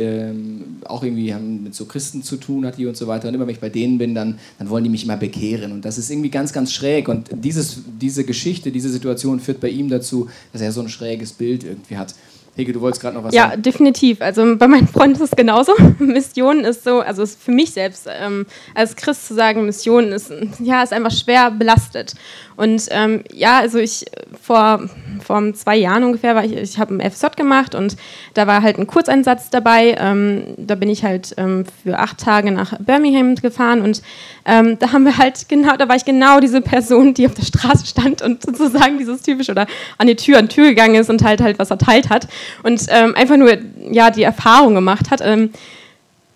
auch 0.85 1.03
irgendwie 1.03 1.35
mit 1.35 1.75
so 1.75 1.85
Christen 1.87 2.23
zu 2.23 2.37
tun 2.37 2.65
hat, 2.65 2.79
die 2.79 2.87
und 2.87 2.97
so 2.97 3.07
weiter. 3.07 3.29
Und 3.29 3.35
immer 3.35 3.47
wenn 3.47 3.55
ich 3.55 3.61
bei 3.61 3.69
denen 3.69 3.99
bin, 3.99 4.15
dann, 4.15 4.39
dann 4.59 4.71
wollen 4.71 4.85
die 4.85 4.91
mich 4.91 5.05
immer 5.05 5.17
bekehren. 5.17 5.73
Und 5.73 5.85
das 5.85 5.99
ist 5.99 6.11
irgendwie 6.11 6.31
ganz, 6.31 6.53
ganz 6.53 6.73
schräg. 6.73 7.09
Und 7.09 7.29
dieses, 7.33 7.81
diese 8.01 8.25
Geschichte, 8.25 8.71
diese 8.71 8.89
Situation 8.89 9.41
führt 9.41 9.61
bei 9.61 9.69
ihm 9.69 9.89
dazu, 9.89 10.29
dass 10.53 10.63
er 10.63 10.70
so 10.73 10.81
ein 10.81 10.89
schräges 10.89 11.33
Bild 11.33 11.65
irgendwie 11.65 11.97
hat. 11.97 12.15
Hege, 12.57 12.73
du 12.73 12.81
wolltest 12.81 13.01
gerade 13.01 13.17
noch 13.17 13.25
was 13.25 13.33
ja, 13.33 13.43
sagen. 13.43 13.53
Ja, 13.53 13.57
definitiv. 13.59 14.21
Also 14.21 14.57
bei 14.57 14.67
meinen 14.67 14.89
Freunden 14.89 15.17
ist 15.17 15.23
es 15.23 15.31
genauso. 15.37 15.73
Mission 15.99 16.61
ist 16.61 16.85
so, 16.85 17.01
also 17.01 17.23
ist 17.23 17.41
für 17.41 17.53
mich 17.53 17.73
selbst 17.73 18.09
ähm, 18.11 18.45
als 18.75 18.97
Christ 18.97 19.29
zu 19.29 19.35
sagen, 19.35 19.65
Mission 19.67 20.13
ist, 20.13 20.33
ja, 20.59 20.83
ist 20.83 20.93
einfach 20.93 21.13
schwer 21.13 21.51
belastet. 21.53 22.15
Und 22.57 22.89
ähm, 22.91 23.25
ja, 23.33 23.61
also 23.61 23.79
ich 23.79 24.05
vor, 24.43 24.91
vor 25.25 25.55
zwei 25.55 25.77
Jahren 25.77 26.05
ungefähr 26.05 26.35
war 26.35 26.45
ich, 26.45 26.55
ich 26.55 26.79
habe 26.79 26.95
ein 26.95 27.11
FSJ 27.11 27.29
gemacht 27.37 27.75
und 27.75 27.97
da 28.35 28.47
war 28.47 28.63
halt 28.63 28.79
ein 28.79 28.87
Kurzeinsatz 28.87 29.49
dabei. 29.49 29.97
Ähm, 29.99 30.43
da 30.59 30.75
bin 30.75 30.91
ich 30.91 31.05
halt 31.05 31.35
ähm, 31.39 31.65
für 31.83 31.99
acht 31.99 32.19
Tage 32.19 32.51
nach 32.51 32.79
Birmingham 32.79 33.37
gefahren 33.37 33.81
und 33.81 34.03
ähm, 34.45 34.79
da 34.79 34.93
haben 34.93 35.05
wir 35.05 35.17
halt 35.17 35.49
genau, 35.49 35.77
da 35.77 35.89
war 35.89 35.97
ich 35.97 36.05
genau 36.05 36.41
diese 36.41 36.61
Person, 36.61 37.15
die 37.15 37.27
auf 37.27 37.35
der 37.35 37.45
Straße 37.45 37.87
stand 37.87 38.21
und 38.21 38.45
sozusagen 38.45 38.99
dieses 38.99 39.23
typisch 39.23 39.49
oder 39.49 39.67
an 39.97 40.09
die 40.09 40.17
Tür 40.17 40.39
an 40.39 40.49
Tür 40.51 40.69
gegangen 40.69 40.97
ist 40.97 41.09
und 41.09 41.25
halt 41.25 41.41
halt 41.41 41.59
was 41.59 41.71
erteilt 41.71 42.11
hat 42.11 42.29
und 42.63 42.83
ähm, 42.89 43.15
einfach 43.15 43.37
nur 43.37 43.57
ja 43.91 44.11
die 44.11 44.23
Erfahrung 44.23 44.75
gemacht 44.75 45.11
hat 45.11 45.21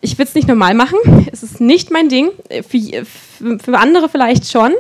ich 0.05 0.19
will 0.19 0.27
es 0.27 0.35
nicht 0.35 0.47
normal 0.47 0.75
machen. 0.75 0.99
Es 1.33 1.43
ist 1.43 1.61
nicht 1.61 1.91
mein 1.91 2.11
Ding. 2.11 2.29
Für, 2.69 3.59
für 3.59 3.79
andere 3.79 4.11
vielleicht 4.11 4.51
schon. 4.51 4.73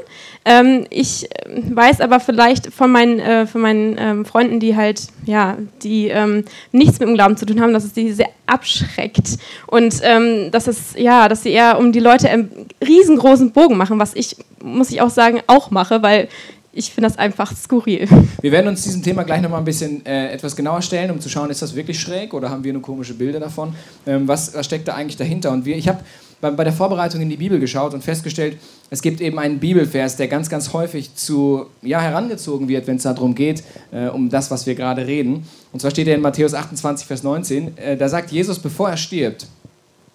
Ähm, 0.44 0.84
ich 0.90 1.26
weiß 1.48 2.02
aber 2.02 2.20
vielleicht 2.20 2.72
von 2.72 2.92
meinen, 2.92 3.18
äh, 3.18 3.46
von 3.46 3.62
meinen 3.62 3.96
ähm, 3.98 4.24
Freunden, 4.26 4.60
die 4.60 4.76
halt, 4.76 5.00
ja, 5.24 5.56
die 5.82 6.08
ähm, 6.08 6.44
nichts 6.72 7.00
mit 7.00 7.08
dem 7.08 7.14
Glauben 7.14 7.38
zu 7.38 7.46
tun 7.46 7.62
haben, 7.62 7.72
dass 7.72 7.84
es 7.84 7.94
die 7.94 8.12
sehr 8.12 8.28
abschreckt. 8.46 9.38
Und 9.66 9.94
ähm, 10.02 10.50
dass 10.50 10.66
es, 10.66 10.94
ja, 10.94 11.28
dass 11.28 11.42
sie 11.42 11.52
eher 11.52 11.78
um 11.78 11.92
die 11.92 12.00
Leute 12.00 12.28
einen 12.28 12.66
riesengroßen 12.86 13.52
Bogen 13.52 13.78
machen, 13.78 13.98
was 13.98 14.14
ich, 14.14 14.36
muss 14.62 14.90
ich 14.90 15.00
auch 15.00 15.10
sagen, 15.10 15.40
auch 15.46 15.70
mache, 15.70 16.02
weil 16.02 16.28
ich 16.74 16.92
finde 16.92 17.08
das 17.08 17.18
einfach 17.18 17.54
skurril. 17.56 18.08
Wir 18.40 18.52
werden 18.52 18.68
uns 18.68 18.82
diesem 18.82 19.02
Thema 19.02 19.22
gleich 19.22 19.40
nochmal 19.40 19.60
ein 19.60 19.64
bisschen 19.64 20.04
äh, 20.04 20.32
etwas 20.32 20.56
genauer 20.56 20.82
stellen, 20.82 21.10
um 21.10 21.20
zu 21.20 21.28
schauen, 21.28 21.50
ist 21.50 21.62
das 21.62 21.74
wirklich 21.74 21.98
schräg 22.00 22.34
oder 22.34 22.50
haben 22.50 22.64
wir 22.64 22.72
nur 22.72 22.82
komische 22.82 23.14
Bilder 23.14 23.40
davon? 23.40 23.74
Ähm, 24.06 24.26
was, 24.26 24.54
was, 24.54 24.66
steckt 24.66 24.88
da 24.88 24.94
eigentlich 24.94 25.16
dahinter? 25.16 25.52
Und 25.52 25.64
wir, 25.64 25.76
ich 25.76 25.88
habe 25.88 26.00
bei, 26.40 26.50
bei, 26.50 26.64
der 26.64 26.72
Vorbereitung 26.72 27.20
in 27.20 27.30
die 27.30 27.36
Bibel 27.36 27.60
geschaut 27.60 27.94
und 27.94 28.02
festgestellt, 28.02 28.58
es 28.90 29.02
gibt 29.02 29.20
eben 29.20 29.38
einen 29.38 29.60
Bibelvers, 29.60 30.16
der 30.16 30.28
ganz, 30.28 30.50
ganz 30.50 30.72
häufig 30.72 31.14
zu, 31.14 31.66
ja, 31.82 32.00
herangezogen 32.00 32.68
wird, 32.68 32.86
wenn 32.86 32.96
es 32.96 33.04
darum 33.04 33.34
geht, 33.34 33.62
äh, 33.92 34.08
um 34.08 34.28
das, 34.28 34.50
was 34.50 34.66
wir 34.66 34.74
gerade 34.74 35.06
reden. 35.06 35.46
Und 35.72 35.80
zwar 35.80 35.90
steht 35.90 36.08
er 36.08 36.16
in 36.16 36.20
Matthäus 36.20 36.54
28, 36.54 37.06
Vers 37.06 37.22
19, 37.22 37.78
äh, 37.78 37.96
da 37.96 38.08
sagt 38.08 38.32
Jesus, 38.32 38.58
bevor 38.58 38.90
er 38.90 38.96
stirbt, 38.96 39.46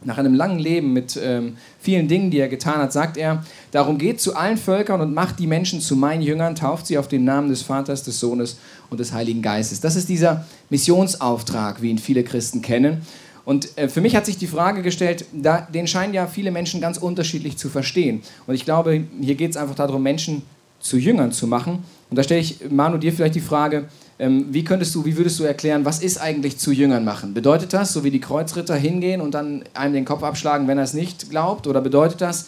nach 0.04 0.18
einem 0.18 0.34
langen 0.34 0.60
Leben 0.60 0.94
mit 0.94 1.20
ähm, 1.22 1.58
vielen 1.80 2.08
Dingen, 2.08 2.32
die 2.32 2.40
er 2.40 2.48
getan 2.48 2.78
hat, 2.78 2.94
sagt 2.94 3.18
er, 3.18 3.44
darum 3.72 3.98
geht 3.98 4.22
zu 4.22 4.36
allen 4.36 4.58
Völkern 4.58 5.02
und 5.02 5.14
macht 5.14 5.40
die 5.40 5.48
Menschen 5.48 5.82
zu 5.82 5.96
meinen 5.96 6.22
Jüngern, 6.22 6.56
tauft 6.56 6.88
sie 6.88 6.98
auf 6.98 7.08
den 7.08 7.26
Namen 7.26 7.50
des 7.50 7.64
Vaters, 7.64 8.04
des 8.04 8.20
Sohnes 8.20 8.58
und 8.90 9.00
des 9.00 9.12
Heiligen 9.12 9.42
Geistes. 9.42 9.82
Das 9.82 9.96
ist 9.96 10.08
dieser 10.08 10.46
Missionsauftrag, 10.70 11.82
wie 11.82 11.90
ihn 11.90 11.98
viele 11.98 12.24
Christen 12.24 12.62
kennen. 12.62 13.02
Und 13.46 13.78
äh, 13.78 13.90
für 13.90 14.02
mich 14.02 14.16
hat 14.16 14.26
sich 14.26 14.38
die 14.38 14.48
Frage 14.48 14.84
gestellt, 14.84 15.26
da, 15.34 15.62
den 15.62 15.88
scheinen 15.88 16.14
ja 16.14 16.28
viele 16.28 16.52
Menschen 16.52 16.82
ganz 16.82 16.98
unterschiedlich 16.98 17.58
zu 17.58 17.70
verstehen. 17.70 18.22
Und 18.48 18.56
ich 18.56 18.64
glaube, 18.64 19.04
hier 19.22 19.36
geht 19.36 19.52
es 19.52 19.58
einfach 19.58 19.76
darum, 19.76 20.04
Menschen 20.04 20.44
zu 20.80 20.98
Jüngern 20.98 21.32
zu 21.32 21.48
machen. 21.48 21.84
Und 22.10 22.18
da 22.18 22.24
stelle 22.24 22.42
ich, 22.42 22.70
Manu, 22.70 22.98
dir 22.98 23.12
vielleicht 23.12 23.36
die 23.36 23.42
Frage, 23.42 23.86
wie 24.20 24.66
könntest 24.66 24.94
du, 24.96 25.06
wie 25.06 25.16
würdest 25.16 25.40
du 25.40 25.46
erklären, 25.46 25.86
was 25.86 26.02
ist 26.02 26.20
eigentlich 26.20 26.58
zu 26.58 26.72
Jüngern 26.72 27.06
machen? 27.06 27.34
Bedeutet 27.34 27.72
das, 27.72 27.94
so 27.94 28.04
wie 28.04 28.12
die 28.12 28.20
Kreuzritter 28.20 28.76
hingehen 28.76 29.22
und 29.22 29.34
dann 29.34 29.64
einem 29.74 29.94
den 29.94 30.06
Kopf 30.06 30.24
abschlagen, 30.24 30.68
wenn 30.68 30.78
er 30.78 30.84
es 30.84 30.94
nicht 30.94 31.30
glaubt? 31.30 31.68
Oder 31.68 31.80
bedeutet 31.80 32.20
das, 32.20 32.48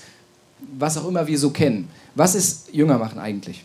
was 0.78 0.98
auch 0.98 1.08
immer 1.08 1.28
wir 1.28 1.40
so 1.40 1.52
kennen? 1.52 1.88
Was 2.16 2.36
ist 2.36 2.74
Jünger 2.74 2.98
machen 2.98 3.20
eigentlich? 3.20 3.64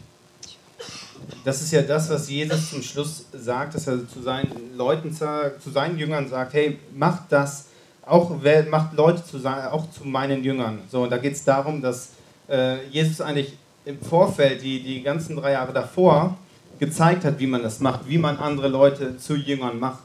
Das 1.44 1.60
ist 1.62 1.72
ja 1.72 1.82
das, 1.82 2.08
was 2.08 2.30
Jesus 2.30 2.70
zum 2.70 2.82
Schluss 2.82 3.24
sagt, 3.32 3.74
dass 3.74 3.88
er 3.88 4.08
zu 4.08 4.22
seinen 4.22 4.76
Leuten, 4.76 5.12
zu 5.12 5.70
seinen 5.72 5.98
Jüngern 5.98 6.28
sagt, 6.28 6.54
hey, 6.54 6.78
macht 6.94 7.24
das, 7.30 7.66
auch 8.04 8.30
macht 8.70 8.96
Leute 8.96 9.24
zu, 9.24 9.44
auch 9.44 9.90
zu 9.90 10.04
meinen 10.04 10.44
Jüngern. 10.44 10.78
So, 10.90 11.02
und 11.02 11.10
da 11.10 11.18
geht 11.18 11.32
es 11.32 11.42
darum, 11.42 11.82
dass 11.82 12.10
äh, 12.48 12.86
Jesus 12.88 13.20
eigentlich 13.20 13.54
im 13.84 14.00
Vorfeld, 14.00 14.62
die, 14.62 14.80
die 14.80 15.02
ganzen 15.02 15.34
drei 15.34 15.52
Jahre 15.52 15.72
davor, 15.72 16.36
gezeigt 16.78 17.24
hat, 17.24 17.38
wie 17.38 17.46
man 17.46 17.62
das 17.62 17.80
macht, 17.80 18.08
wie 18.08 18.18
man 18.18 18.36
andere 18.38 18.68
Leute 18.68 19.16
zu 19.16 19.34
Jüngern 19.34 19.78
macht. 19.78 20.04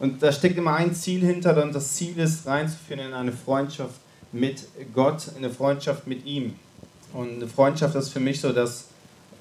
Und 0.00 0.22
da 0.22 0.32
steckt 0.32 0.58
immer 0.58 0.74
ein 0.74 0.94
Ziel 0.94 1.20
hinter 1.24 1.62
und 1.62 1.74
das 1.74 1.94
Ziel 1.94 2.18
ist, 2.18 2.46
reinzuführen 2.46 3.06
in 3.06 3.14
eine 3.14 3.32
Freundschaft 3.32 3.94
mit 4.32 4.64
Gott, 4.92 5.28
in 5.36 5.44
eine 5.44 5.50
Freundschaft 5.50 6.06
mit 6.06 6.24
ihm. 6.26 6.54
Und 7.12 7.34
eine 7.34 7.46
Freundschaft 7.46 7.94
ist 7.94 8.10
für 8.10 8.20
mich 8.20 8.40
so, 8.40 8.52
dass, 8.52 8.86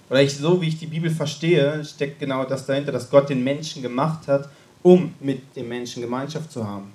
oder 0.09 0.21
ich, 0.21 0.37
so 0.37 0.61
wie 0.61 0.67
ich 0.67 0.77
die 0.77 0.85
Bibel 0.85 1.09
verstehe, 1.09 1.83
steckt 1.83 2.19
genau 2.19 2.45
das 2.45 2.65
dahinter, 2.65 2.91
dass 2.91 3.09
Gott 3.09 3.29
den 3.29 3.43
Menschen 3.43 3.81
gemacht 3.81 4.27
hat, 4.27 4.47
um 4.83 5.13
mit 5.19 5.55
dem 5.55 5.69
Menschen 5.69 6.01
Gemeinschaft 6.03 6.51
zu 6.51 6.67
haben. 6.67 6.91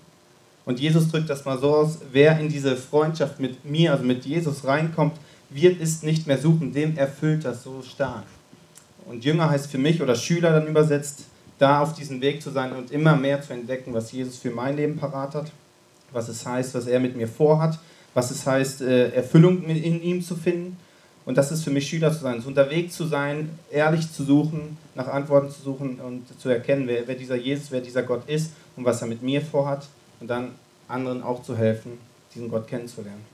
Und 0.64 0.78
Jesus 0.78 1.10
drückt 1.10 1.30
das 1.30 1.44
mal 1.44 1.58
so 1.58 1.74
aus, 1.74 1.98
wer 2.12 2.38
in 2.38 2.48
diese 2.48 2.76
Freundschaft 2.76 3.40
mit 3.40 3.64
mir, 3.64 3.92
also 3.92 4.04
mit 4.04 4.24
Jesus 4.24 4.64
reinkommt, 4.64 5.14
wird 5.50 5.80
es 5.80 6.02
nicht 6.02 6.26
mehr 6.26 6.38
suchen, 6.38 6.72
dem 6.72 6.96
erfüllt 6.96 7.44
das 7.44 7.64
so 7.64 7.82
stark. 7.82 8.24
Und 9.08 9.24
Jünger 9.24 9.48
heißt 9.50 9.70
für 9.70 9.78
mich 9.78 10.02
oder 10.02 10.14
Schüler 10.14 10.52
dann 10.52 10.66
übersetzt, 10.66 11.24
da 11.58 11.80
auf 11.80 11.94
diesem 11.94 12.20
Weg 12.20 12.42
zu 12.42 12.50
sein 12.50 12.72
und 12.72 12.90
immer 12.90 13.16
mehr 13.16 13.42
zu 13.42 13.52
entdecken, 13.52 13.92
was 13.94 14.12
Jesus 14.12 14.36
für 14.36 14.50
mein 14.50 14.76
Leben 14.76 14.96
parat 14.96 15.34
hat, 15.34 15.50
was 16.12 16.28
es 16.28 16.46
heißt, 16.46 16.74
was 16.74 16.86
er 16.86 17.00
mit 17.00 17.16
mir 17.16 17.26
vorhat, 17.26 17.78
was 18.14 18.30
es 18.30 18.46
heißt, 18.46 18.82
äh, 18.82 19.10
Erfüllung 19.10 19.64
in 19.64 20.02
ihm 20.02 20.22
zu 20.22 20.36
finden. 20.36 20.76
Und 21.24 21.36
das 21.36 21.50
ist 21.52 21.62
für 21.62 21.70
mich 21.70 21.88
Schüler 21.88 22.12
zu 22.12 22.20
sein, 22.20 22.40
so 22.40 22.48
unterwegs 22.48 22.94
zu 22.94 23.06
sein, 23.06 23.50
ehrlich 23.70 24.10
zu 24.10 24.24
suchen, 24.24 24.78
nach 24.94 25.08
Antworten 25.08 25.50
zu 25.50 25.62
suchen 25.62 26.00
und 26.00 26.24
zu 26.40 26.48
erkennen, 26.48 26.86
wer, 26.86 27.06
wer 27.06 27.14
dieser 27.14 27.36
Jesus, 27.36 27.70
wer 27.70 27.80
dieser 27.80 28.02
Gott 28.02 28.28
ist 28.28 28.52
und 28.76 28.84
was 28.84 29.02
er 29.02 29.08
mit 29.08 29.22
mir 29.22 29.42
vorhat 29.42 29.86
und 30.20 30.28
dann 30.28 30.52
anderen 30.86 31.22
auch 31.22 31.42
zu 31.42 31.56
helfen, 31.56 31.98
diesen 32.34 32.50
Gott 32.50 32.66
kennenzulernen. 32.66 33.24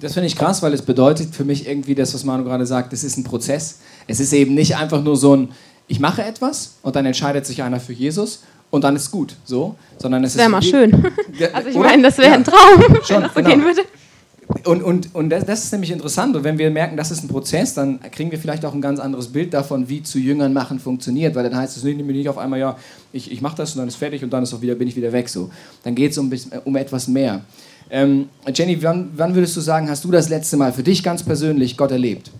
Das 0.00 0.14
finde 0.14 0.28
ich 0.28 0.36
krass, 0.36 0.62
weil 0.62 0.72
es 0.72 0.82
bedeutet 0.82 1.34
für 1.34 1.44
mich 1.44 1.68
irgendwie 1.68 1.94
das, 1.94 2.14
was 2.14 2.24
Manu 2.24 2.44
gerade 2.44 2.64
sagt, 2.64 2.92
es 2.94 3.04
ist 3.04 3.18
ein 3.18 3.24
Prozess. 3.24 3.80
Es 4.10 4.20
ist 4.20 4.32
eben 4.32 4.54
nicht 4.54 4.76
einfach 4.76 5.02
nur 5.02 5.16
so 5.16 5.36
ein, 5.36 5.48
ich 5.86 6.00
mache 6.00 6.22
etwas 6.22 6.76
und 6.82 6.96
dann 6.96 7.06
entscheidet 7.06 7.46
sich 7.46 7.62
einer 7.62 7.80
für 7.80 7.92
Jesus 7.92 8.42
und 8.70 8.84
dann 8.84 8.96
ist 8.96 9.10
gut, 9.10 9.36
so, 9.44 9.76
sondern 9.98 10.24
es 10.24 10.32
das 10.32 10.40
wäre 10.40 10.50
mal 10.50 10.62
schön. 10.62 10.92
Also 11.52 11.68
ich 11.70 11.76
meine, 11.76 12.02
das 12.02 12.18
wäre 12.18 12.30
ja. 12.30 12.34
ein 12.34 12.44
Traum, 12.44 12.98
Schon, 13.04 13.16
wenn 13.16 13.22
das 13.22 13.34
so 13.34 13.40
genau. 13.40 13.48
gehen 13.48 13.64
würde. 13.64 13.82
Und, 14.64 14.82
und, 14.82 15.14
und 15.14 15.30
das, 15.30 15.46
das 15.46 15.64
ist 15.64 15.72
nämlich 15.72 15.92
interessant. 15.92 16.34
Und 16.34 16.42
wenn 16.42 16.58
wir 16.58 16.70
merken, 16.70 16.96
das 16.96 17.10
ist 17.10 17.22
ein 17.22 17.28
Prozess, 17.28 17.74
dann 17.74 18.00
kriegen 18.10 18.32
wir 18.32 18.38
vielleicht 18.38 18.64
auch 18.64 18.74
ein 18.74 18.80
ganz 18.80 18.98
anderes 18.98 19.28
Bild 19.28 19.54
davon, 19.54 19.88
wie 19.88 20.02
zu 20.02 20.18
Jüngern 20.18 20.52
machen 20.52 20.80
funktioniert. 20.80 21.36
Weil 21.36 21.44
dann 21.44 21.56
heißt 21.56 21.76
es 21.76 21.84
nicht, 21.84 22.00
nicht 22.00 22.28
auf 22.28 22.36
einmal, 22.36 22.58
ja, 22.58 22.76
ich, 23.12 23.30
ich 23.30 23.40
mache 23.40 23.56
das 23.56 23.72
und 23.72 23.78
dann 23.78 23.88
ist 23.88 23.96
fertig 23.96 24.24
und 24.24 24.32
dann 24.32 24.42
ist 24.42 24.52
auch 24.52 24.60
wieder, 24.60 24.74
bin 24.74 24.88
ich 24.88 24.96
wieder 24.96 25.12
weg. 25.12 25.28
So. 25.28 25.50
Dann 25.84 25.94
geht 25.94 26.10
es 26.10 26.18
um, 26.18 26.32
um 26.64 26.76
etwas 26.76 27.06
mehr. 27.06 27.42
Ähm, 27.90 28.28
Jenny, 28.52 28.82
wann, 28.82 29.10
wann 29.14 29.34
würdest 29.34 29.56
du 29.56 29.60
sagen, 29.60 29.88
hast 29.88 30.04
du 30.04 30.10
das 30.10 30.28
letzte 30.28 30.56
Mal 30.56 30.72
für 30.72 30.82
dich 30.82 31.02
ganz 31.02 31.22
persönlich 31.22 31.76
Gott 31.76 31.92
erlebt? 31.92 32.30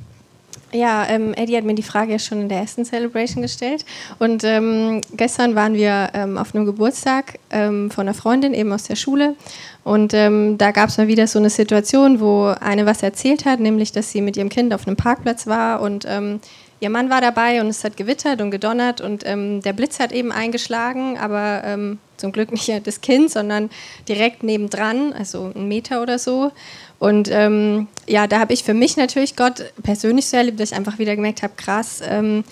Ja, 0.72 1.08
ähm, 1.08 1.34
Eddie 1.34 1.56
hat 1.56 1.64
mir 1.64 1.74
die 1.74 1.82
Frage 1.82 2.12
ja 2.12 2.18
schon 2.18 2.42
in 2.42 2.48
der 2.48 2.58
ersten 2.58 2.84
Celebration 2.84 3.42
gestellt. 3.42 3.84
Und 4.18 4.44
ähm, 4.44 5.00
gestern 5.16 5.54
waren 5.56 5.74
wir 5.74 6.10
ähm, 6.14 6.38
auf 6.38 6.54
einem 6.54 6.64
Geburtstag 6.64 7.38
ähm, 7.50 7.90
von 7.90 8.02
einer 8.06 8.14
Freundin, 8.14 8.54
eben 8.54 8.72
aus 8.72 8.84
der 8.84 8.94
Schule. 8.94 9.34
Und 9.82 10.14
ähm, 10.14 10.58
da 10.58 10.70
gab 10.70 10.88
es 10.88 10.98
mal 10.98 11.08
wieder 11.08 11.26
so 11.26 11.38
eine 11.38 11.50
Situation, 11.50 12.20
wo 12.20 12.54
eine 12.60 12.86
was 12.86 13.02
erzählt 13.02 13.46
hat, 13.46 13.58
nämlich, 13.58 13.90
dass 13.90 14.12
sie 14.12 14.20
mit 14.20 14.36
ihrem 14.36 14.48
Kind 14.48 14.72
auf 14.72 14.86
einem 14.86 14.96
Parkplatz 14.96 15.46
war 15.46 15.80
und 15.80 16.06
ähm, 16.08 16.40
ihr 16.80 16.90
Mann 16.90 17.10
war 17.10 17.20
dabei 17.20 17.60
und 17.60 17.68
es 17.68 17.84
hat 17.84 17.96
gewittert 17.96 18.40
und 18.40 18.50
gedonnert 18.50 19.00
und 19.00 19.22
ähm, 19.26 19.60
der 19.62 19.72
Blitz 19.72 20.00
hat 20.00 20.12
eben 20.12 20.32
eingeschlagen, 20.32 21.18
aber 21.18 21.62
ähm, 21.64 21.98
zum 22.16 22.32
Glück 22.32 22.50
nicht 22.50 22.70
das 22.86 23.00
Kind, 23.00 23.30
sondern 23.30 23.70
direkt 24.08 24.42
nebendran, 24.42 25.12
also 25.12 25.52
einen 25.54 25.68
Meter 25.68 26.02
oder 26.02 26.18
so. 26.18 26.52
Und 26.98 27.30
ähm, 27.30 27.88
ja, 28.06 28.26
da 28.26 28.40
habe 28.40 28.52
ich 28.52 28.64
für 28.64 28.74
mich 28.74 28.96
natürlich 28.96 29.36
Gott 29.36 29.72
persönlich 29.82 30.26
so 30.26 30.36
erlebt, 30.36 30.60
dass 30.60 30.72
ich 30.72 30.76
einfach 30.76 30.98
wieder 30.98 31.16
gemerkt 31.16 31.42
habe, 31.42 31.54
krass, 31.56 32.02
ähm, 32.06 32.44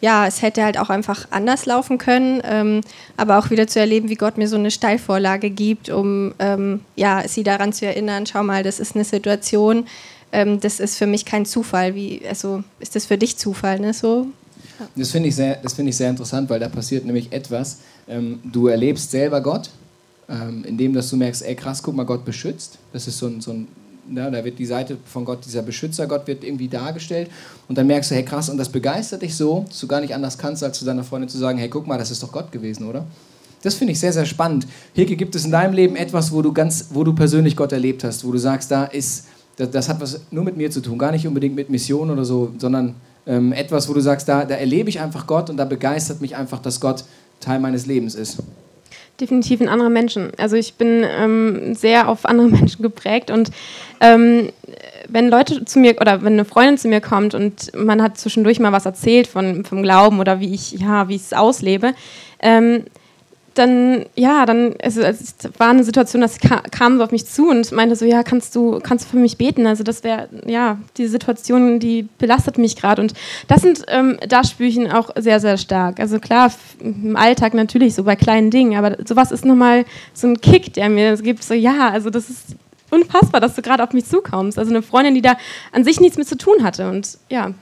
ja, 0.00 0.26
es 0.26 0.42
hätte 0.42 0.62
halt 0.62 0.76
auch 0.76 0.90
einfach 0.90 1.28
anders 1.30 1.64
laufen 1.64 1.96
können, 1.96 2.42
ähm, 2.44 2.82
aber 3.16 3.38
auch 3.38 3.48
wieder 3.48 3.66
zu 3.66 3.80
erleben, 3.80 4.10
wie 4.10 4.16
Gott 4.16 4.36
mir 4.36 4.48
so 4.48 4.56
eine 4.56 4.70
Steilvorlage 4.70 5.48
gibt, 5.48 5.88
um 5.88 6.34
ähm, 6.38 6.80
ja, 6.94 7.26
sie 7.26 7.42
daran 7.42 7.72
zu 7.72 7.86
erinnern, 7.86 8.26
schau 8.26 8.42
mal, 8.42 8.62
das 8.62 8.80
ist 8.80 8.94
eine 8.94 9.04
Situation, 9.04 9.86
ähm, 10.34 10.60
das 10.60 10.80
ist 10.80 10.96
für 10.98 11.06
mich 11.06 11.24
kein 11.24 11.46
Zufall. 11.46 11.94
Wie, 11.94 12.20
also 12.28 12.62
ist 12.80 12.94
das 12.94 13.06
für 13.06 13.16
dich 13.16 13.36
Zufall, 13.38 13.80
ne? 13.80 13.94
So? 13.94 14.26
Das 14.96 15.10
finde 15.10 15.28
ich, 15.28 15.36
sehr- 15.36 15.56
das 15.62 15.72
finde 15.74 15.90
ich 15.90 15.96
sehr 15.96 16.10
interessant, 16.10 16.50
weil 16.50 16.60
da 16.60 16.68
passiert 16.68 17.04
nämlich 17.06 17.32
etwas. 17.32 17.78
Ähm, 18.08 18.40
du 18.44 18.66
erlebst 18.68 19.10
selber 19.10 19.40
Gott, 19.40 19.70
ähm, 20.28 20.64
indem 20.66 20.92
dass 20.92 21.10
du 21.10 21.16
merkst, 21.16 21.42
ey 21.42 21.54
krass, 21.54 21.82
guck 21.82 21.94
mal, 21.94 22.04
Gott 22.04 22.24
beschützt. 22.24 22.78
Das 22.92 23.06
ist 23.06 23.18
so 23.18 23.26
ein, 23.26 23.40
so 23.40 23.52
ein 23.52 23.68
ja, 24.14 24.30
da 24.30 24.44
wird 24.44 24.58
die 24.58 24.66
Seite 24.66 24.98
von 25.06 25.24
Gott, 25.24 25.46
dieser 25.46 25.62
Beschützergott 25.62 26.26
wird 26.26 26.44
irgendwie 26.44 26.68
dargestellt 26.68 27.30
und 27.68 27.78
dann 27.78 27.86
merkst 27.86 28.10
du, 28.10 28.14
hey 28.14 28.22
krass, 28.22 28.50
und 28.50 28.58
das 28.58 28.68
begeistert 28.68 29.22
dich 29.22 29.34
so, 29.34 29.64
dass 29.66 29.80
du 29.80 29.86
gar 29.86 30.02
nicht 30.02 30.14
anders 30.14 30.36
kannst, 30.36 30.62
als 30.62 30.78
zu 30.78 30.84
deiner 30.84 31.04
Freundin 31.04 31.30
zu 31.30 31.38
sagen, 31.38 31.56
hey 31.58 31.70
guck 31.70 31.86
mal, 31.86 31.96
das 31.96 32.10
ist 32.10 32.22
doch 32.22 32.30
Gott 32.30 32.52
gewesen, 32.52 32.86
oder? 32.86 33.06
Das 33.62 33.74
finde 33.76 33.92
ich 33.92 34.00
sehr, 34.00 34.12
sehr 34.12 34.26
spannend. 34.26 34.66
Hilke, 34.92 35.16
gibt 35.16 35.34
es 35.34 35.46
in 35.46 35.50
deinem 35.50 35.72
Leben 35.72 35.96
etwas, 35.96 36.32
wo 36.32 36.42
du 36.42 36.52
ganz, 36.52 36.88
wo 36.90 37.02
du 37.02 37.14
persönlich 37.14 37.56
Gott 37.56 37.72
erlebt 37.72 38.04
hast, 38.04 38.26
wo 38.26 38.30
du 38.32 38.36
sagst, 38.36 38.70
da 38.70 38.84
ist, 38.84 39.24
das, 39.56 39.70
das 39.70 39.88
hat 39.88 40.00
was 40.00 40.20
nur 40.30 40.44
mit 40.44 40.56
mir 40.56 40.70
zu 40.70 40.80
tun, 40.80 40.98
gar 40.98 41.12
nicht 41.12 41.26
unbedingt 41.26 41.54
mit 41.54 41.70
Mission 41.70 42.10
oder 42.10 42.24
so, 42.24 42.52
sondern 42.58 42.94
ähm, 43.26 43.52
etwas, 43.52 43.88
wo 43.88 43.94
du 43.94 44.00
sagst, 44.00 44.28
da, 44.28 44.44
da 44.44 44.54
erlebe 44.54 44.88
ich 44.88 45.00
einfach 45.00 45.26
Gott 45.26 45.50
und 45.50 45.56
da 45.56 45.64
begeistert 45.64 46.20
mich 46.20 46.36
einfach, 46.36 46.60
dass 46.60 46.80
Gott 46.80 47.04
Teil 47.40 47.60
meines 47.60 47.86
Lebens 47.86 48.14
ist. 48.14 48.38
Definitiv 49.20 49.60
in 49.60 49.68
andere 49.68 49.90
Menschen. 49.90 50.32
Also 50.38 50.56
ich 50.56 50.74
bin 50.74 51.04
ähm, 51.04 51.74
sehr 51.74 52.08
auf 52.08 52.26
andere 52.26 52.48
Menschen 52.58 52.82
geprägt 52.82 53.30
und 53.30 53.50
ähm, 54.00 54.50
wenn 55.08 55.28
Leute 55.28 55.64
zu 55.64 55.78
mir 55.78 55.96
oder 56.00 56.22
wenn 56.22 56.32
eine 56.32 56.44
Freundin 56.44 56.78
zu 56.78 56.88
mir 56.88 57.00
kommt 57.00 57.34
und 57.34 57.72
man 57.76 58.02
hat 58.02 58.18
zwischendurch 58.18 58.58
mal 58.58 58.72
was 58.72 58.86
erzählt 58.86 59.26
von, 59.26 59.64
vom 59.64 59.82
Glauben 59.82 60.18
oder 60.18 60.40
wie 60.40 60.52
ich 60.52 60.72
ja 60.72 61.08
wie 61.08 61.16
ich 61.16 61.22
es 61.22 61.32
auslebe, 61.32 61.92
ähm, 62.40 62.84
dann 63.54 64.06
ja 64.14 64.46
dann 64.46 64.74
also 64.82 65.00
es 65.02 65.36
war 65.58 65.70
eine 65.70 65.84
Situation, 65.84 66.22
das 66.22 66.38
ka 66.38 66.62
kam 66.70 66.98
so 66.98 67.04
auf 67.04 67.12
mich 67.12 67.26
zu 67.26 67.48
und 67.48 67.70
meinte 67.72 67.96
so 67.96 68.04
ja 68.04 68.22
kannst 68.22 68.54
du 68.56 68.80
kannst 68.80 69.06
du 69.06 69.10
für 69.10 69.16
mich 69.16 69.38
beten? 69.38 69.66
Also 69.66 69.84
das 69.84 70.04
wäre 70.04 70.28
ja 70.46 70.78
die 70.96 71.06
Situation, 71.06 71.80
die 71.80 72.08
belastet 72.18 72.58
mich 72.58 72.76
gerade 72.76 73.02
und 73.02 73.14
das 73.48 73.62
sind 73.62 73.84
ähm, 73.88 74.18
da 74.28 74.44
spüre 74.44 74.68
ich 74.68 74.76
ihn 74.76 74.90
auch 74.90 75.10
sehr 75.16 75.40
sehr 75.40 75.56
stark. 75.56 76.00
Also 76.00 76.18
klar 76.18 76.52
im 76.80 77.16
Alltag 77.16 77.54
natürlich 77.54 77.94
so 77.94 78.04
bei 78.04 78.16
kleinen 78.16 78.50
Dingen, 78.50 78.76
aber 78.76 78.96
sowas 79.06 79.32
ist 79.32 79.44
nochmal 79.44 79.84
so 80.12 80.26
ein 80.26 80.40
Kick, 80.40 80.72
der 80.74 80.88
mir 80.88 81.16
gibt 81.16 81.42
so 81.42 81.54
ja 81.54 81.90
also 81.90 82.10
das 82.10 82.30
ist 82.30 82.56
unfassbar, 82.90 83.40
dass 83.40 83.54
du 83.54 83.62
gerade 83.62 83.82
auf 83.82 83.92
mich 83.92 84.06
zukommst. 84.06 84.58
Also 84.58 84.70
eine 84.70 84.82
Freundin, 84.82 85.14
die 85.14 85.22
da 85.22 85.36
an 85.72 85.84
sich 85.84 86.00
nichts 86.00 86.16
mit 86.16 86.28
zu 86.28 86.36
tun 86.36 86.62
hatte 86.62 86.88
und 86.88 87.18
ja 87.28 87.52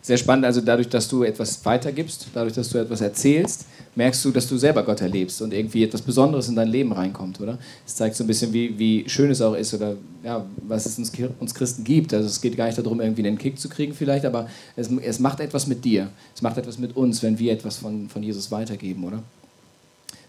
Sehr 0.00 0.16
spannend, 0.16 0.44
also 0.44 0.60
dadurch, 0.60 0.88
dass 0.88 1.08
du 1.08 1.22
etwas 1.22 1.64
weitergibst, 1.64 2.26
dadurch, 2.34 2.54
dass 2.54 2.68
du 2.68 2.78
etwas 2.78 3.00
erzählst, 3.00 3.66
merkst 3.94 4.24
du, 4.24 4.30
dass 4.30 4.48
du 4.48 4.56
selber 4.56 4.82
Gott 4.82 5.00
erlebst 5.00 5.42
und 5.42 5.52
irgendwie 5.52 5.84
etwas 5.84 6.02
Besonderes 6.02 6.48
in 6.48 6.56
dein 6.56 6.68
Leben 6.68 6.92
reinkommt, 6.92 7.40
oder? 7.40 7.58
Es 7.86 7.96
zeigt 7.96 8.16
so 8.16 8.24
ein 8.24 8.26
bisschen, 8.26 8.52
wie, 8.52 8.78
wie 8.78 9.08
schön 9.08 9.30
es 9.30 9.42
auch 9.42 9.54
ist 9.54 9.74
oder 9.74 9.96
ja, 10.24 10.44
was 10.66 10.86
es 10.86 10.98
uns, 10.98 11.12
uns 11.40 11.54
Christen 11.54 11.84
gibt. 11.84 12.14
Also 12.14 12.26
es 12.26 12.40
geht 12.40 12.56
gar 12.56 12.66
nicht 12.66 12.78
darum, 12.78 13.00
irgendwie 13.00 13.26
einen 13.26 13.38
Kick 13.38 13.58
zu 13.58 13.68
kriegen 13.68 13.92
vielleicht, 13.92 14.24
aber 14.24 14.48
es, 14.76 14.88
es 14.88 15.18
macht 15.18 15.40
etwas 15.40 15.66
mit 15.66 15.84
dir. 15.84 16.08
Es 16.34 16.42
macht 16.42 16.56
etwas 16.56 16.78
mit 16.78 16.96
uns, 16.96 17.22
wenn 17.22 17.38
wir 17.38 17.52
etwas 17.52 17.76
von, 17.76 18.08
von 18.08 18.22
Jesus 18.22 18.50
weitergeben, 18.50 19.04
oder? 19.04 19.22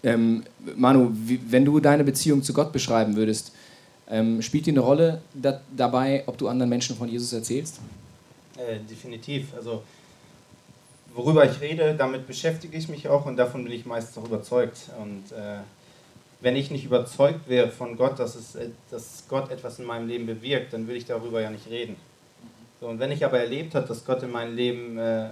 Ähm, 0.02 0.42
Manu, 0.76 1.10
wie, 1.12 1.40
wenn 1.48 1.64
du 1.64 1.80
deine 1.80 2.04
Beziehung 2.04 2.42
zu 2.42 2.52
Gott 2.52 2.72
beschreiben 2.72 3.16
würdest, 3.16 3.52
ähm, 4.10 4.42
spielt 4.42 4.66
die 4.66 4.70
eine 4.72 4.80
Rolle 4.80 5.22
da, 5.32 5.60
dabei, 5.74 6.24
ob 6.26 6.36
du 6.36 6.48
anderen 6.48 6.68
Menschen 6.68 6.94
von 6.96 7.08
Jesus 7.08 7.32
erzählst? 7.32 7.80
Äh, 8.56 8.78
definitiv. 8.88 9.54
Also, 9.54 9.82
worüber 11.14 11.44
ich 11.44 11.60
rede, 11.60 11.94
damit 11.94 12.26
beschäftige 12.26 12.76
ich 12.76 12.88
mich 12.88 13.08
auch 13.08 13.26
und 13.26 13.36
davon 13.36 13.64
bin 13.64 13.72
ich 13.72 13.86
meistens 13.86 14.18
auch 14.18 14.26
überzeugt. 14.26 14.90
Und 15.00 15.32
äh, 15.32 15.58
wenn 16.40 16.56
ich 16.56 16.70
nicht 16.70 16.84
überzeugt 16.84 17.48
wäre 17.48 17.70
von 17.70 17.96
Gott, 17.96 18.18
dass, 18.18 18.34
es, 18.34 18.54
äh, 18.54 18.68
dass 18.90 19.24
Gott 19.28 19.50
etwas 19.50 19.78
in 19.78 19.86
meinem 19.86 20.08
Leben 20.08 20.26
bewirkt, 20.26 20.72
dann 20.72 20.86
würde 20.86 20.98
ich 20.98 21.06
darüber 21.06 21.40
ja 21.40 21.50
nicht 21.50 21.68
reden. 21.68 21.96
So, 22.80 22.88
und 22.88 22.98
wenn 22.98 23.10
ich 23.12 23.24
aber 23.24 23.38
erlebt 23.38 23.74
habe, 23.74 23.86
dass 23.86 24.04
Gott 24.04 24.22
in 24.22 24.30
meinem 24.30 24.54
Leben 24.54 24.98
äh, 24.98 25.30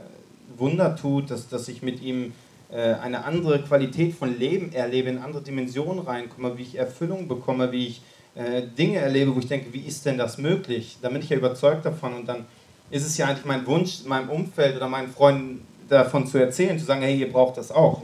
Wunder 0.56 0.96
tut, 0.96 1.30
dass, 1.30 1.48
dass 1.48 1.68
ich 1.68 1.82
mit 1.82 2.02
ihm 2.02 2.32
äh, 2.70 2.94
eine 2.94 3.24
andere 3.24 3.60
Qualität 3.62 4.14
von 4.14 4.38
Leben 4.38 4.72
erlebe, 4.72 5.10
in 5.10 5.18
andere 5.18 5.42
Dimensionen 5.42 6.04
reinkomme, 6.04 6.56
wie 6.56 6.62
ich 6.62 6.76
Erfüllung 6.76 7.28
bekomme, 7.28 7.70
wie 7.70 7.88
ich 7.88 8.02
äh, 8.34 8.62
Dinge 8.62 8.98
erlebe, 8.98 9.34
wo 9.34 9.40
ich 9.40 9.48
denke, 9.48 9.72
wie 9.72 9.80
ist 9.80 10.06
denn 10.06 10.16
das 10.16 10.38
möglich? 10.38 10.96
Dann 11.02 11.12
bin 11.12 11.22
ich 11.22 11.28
ja 11.28 11.36
überzeugt 11.36 11.84
davon 11.84 12.14
und 12.14 12.26
dann 12.26 12.46
ist 12.92 13.04
es 13.04 13.16
ja 13.16 13.26
eigentlich 13.26 13.46
mein 13.46 13.66
Wunsch, 13.66 14.04
meinem 14.04 14.28
Umfeld 14.28 14.76
oder 14.76 14.86
meinen 14.86 15.10
Freunden 15.10 15.66
davon 15.88 16.26
zu 16.26 16.38
erzählen, 16.38 16.78
zu 16.78 16.84
sagen, 16.84 17.02
hey, 17.02 17.18
ihr 17.18 17.32
braucht 17.32 17.56
das 17.56 17.72
auch. 17.72 18.02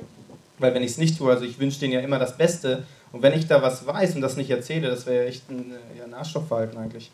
Weil 0.58 0.74
wenn 0.74 0.82
ich 0.82 0.92
es 0.92 0.98
nicht 0.98 1.16
tue, 1.16 1.30
also 1.30 1.44
ich 1.44 1.60
wünsche 1.60 1.78
denen 1.78 1.92
ja 1.92 2.00
immer 2.00 2.18
das 2.18 2.36
Beste 2.36 2.82
und 3.12 3.22
wenn 3.22 3.34
ich 3.34 3.46
da 3.46 3.62
was 3.62 3.86
weiß 3.86 4.16
und 4.16 4.22
das 4.22 4.36
nicht 4.36 4.50
erzähle, 4.50 4.88
das 4.88 5.06
wäre 5.06 5.24
ja 5.24 5.28
echt 5.28 5.48
ein, 5.50 5.72
ja, 5.96 6.04
ein 6.04 6.14
Arschlochverhalten 6.14 6.78
eigentlich. 6.78 7.10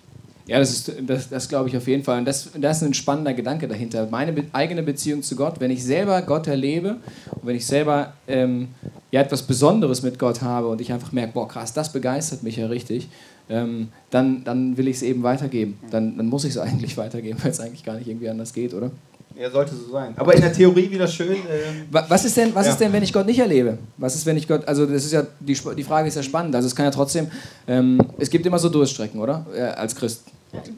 Ja, 0.47 0.59
das, 0.59 0.90
das, 1.07 1.31
das 1.31 1.49
glaube 1.49 1.71
ich 1.71 1.76
auf 1.76 1.87
jeden 1.88 2.04
Fall. 2.04 2.19
Und 2.19 2.26
das, 2.26 2.50
das 2.54 2.78
ist 2.78 2.83
ein 2.83 2.95
spannender 2.95 3.33
Gedanke 3.33 3.66
dahinter. 3.66 4.07
Meine 4.11 4.33
be 4.33 4.45
eigene 4.52 4.83
Beziehung 4.83 5.23
zu 5.23 5.37
Gott, 5.37 5.59
wenn 5.59 5.71
ich 5.71 5.83
selber 5.83 6.21
Gott 6.23 6.47
erlebe 6.47 6.97
und 7.31 7.47
wenn 7.47 7.57
ich 7.57 7.66
selber 7.66 8.12
ähm, 8.28 8.69
ja, 9.11 9.23
etwas 9.23 9.43
Besonderes 9.43 10.02
mit 10.02 10.19
Gott 10.19 10.43
habe 10.43 10.69
und 10.69 10.81
ich 10.81 10.93
einfach 10.93 11.12
merke, 11.12 11.33
boah, 11.33 11.49
krass, 11.49 11.73
das 11.73 11.93
begeistert 11.93 12.43
mich 12.43 12.57
ja 12.57 12.66
richtig, 12.66 13.09
ähm, 13.49 13.89
dann, 14.11 14.43
dann 14.45 14.77
will 14.77 14.89
ich 14.89 14.97
es 14.97 15.03
eben 15.03 15.23
weitergeben. 15.23 15.79
Dann, 15.91 16.17
dann 16.17 16.27
muss 16.27 16.45
ich 16.45 16.51
es 16.51 16.59
eigentlich 16.67 16.97
weitergeben, 16.97 17.39
weil 17.43 17.51
es 17.51 17.61
eigentlich 17.61 17.85
gar 17.85 17.95
nicht 17.97 18.09
irgendwie 18.09 18.29
anders 18.29 18.53
geht, 18.53 18.73
oder? 18.75 18.91
Ja, 19.37 19.51
sollte 19.51 19.75
so 19.75 19.91
sein. 19.91 20.15
Aber 20.17 20.33
in 20.33 20.41
der 20.43 20.53
Theorie 20.53 20.89
wieder 20.89 21.09
schön. 21.09 21.33
Ähm, 21.33 21.87
Wa- 21.91 22.05
Was 22.09 22.25
ist 22.25 22.37
denn, 22.37 22.55
was 22.55 22.67
Ja. 22.67 22.73
ist 22.73 22.79
denn, 22.81 22.93
wenn 22.93 23.03
ich 23.03 23.13
Gott 23.13 23.27
nicht 23.27 23.41
erlebe? 23.41 23.79
Was 23.97 24.15
ist, 24.15 24.25
wenn 24.27 24.37
ich 24.37 24.47
Gott, 24.47 24.67
also 24.69 24.87
das 24.87 25.05
ist 25.05 25.13
ja, 25.13 25.25
die, 25.41 25.55
Sp- 25.59 25.75
die 25.75 25.83
Frage 25.83 26.07
ist 26.07 26.15
ja 26.15 26.23
spannend. 26.23 26.55
Also 26.55 26.69
es 26.69 26.77
kann 26.77 26.85
ja 26.85 26.93
trotzdem, 26.93 27.27
ähm, 27.67 27.99
es 28.19 28.31
gibt 28.31 28.47
immer 28.47 28.61
so 28.61 28.69
Durststrecken, 28.69 29.19
oder? 29.21 29.45
Äh, 29.53 29.63
als 29.63 29.97
Christ. 29.97 30.23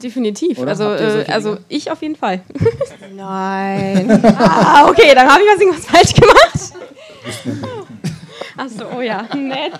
definitiv. 0.01 0.57
Oder? 0.57 0.71
Also 0.71 0.85
äh, 0.85 1.25
also 1.31 1.57
ich 1.69 1.91
auf 1.91 2.01
jeden 2.01 2.15
Fall. 2.15 2.41
Nein. 3.15 4.09
ah 4.39 4.89
okay, 4.89 5.11
dann 5.13 5.27
habe 5.29 5.41
ich 5.43 5.49
was 5.53 5.61
irgendwas 5.61 5.85
falsch 5.85 6.13
gemacht. 6.15 6.73
Achso, 8.57 8.85
oh 8.97 9.01
ja, 9.01 9.21
nett. 9.35 9.71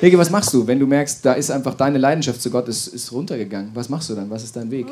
Hege, 0.00 0.18
was 0.18 0.30
machst 0.30 0.52
du, 0.52 0.66
wenn 0.66 0.78
du 0.78 0.86
merkst, 0.86 1.24
da 1.24 1.32
ist 1.32 1.50
einfach 1.50 1.74
deine 1.74 1.98
Leidenschaft 1.98 2.42
zu 2.42 2.50
Gott 2.50 2.68
ist, 2.68 2.88
ist 2.88 3.12
runtergegangen? 3.12 3.70
Was 3.74 3.88
machst 3.88 4.10
du 4.10 4.14
dann? 4.14 4.28
Was 4.30 4.44
ist 4.44 4.54
dein 4.56 4.70
Weg? 4.70 4.86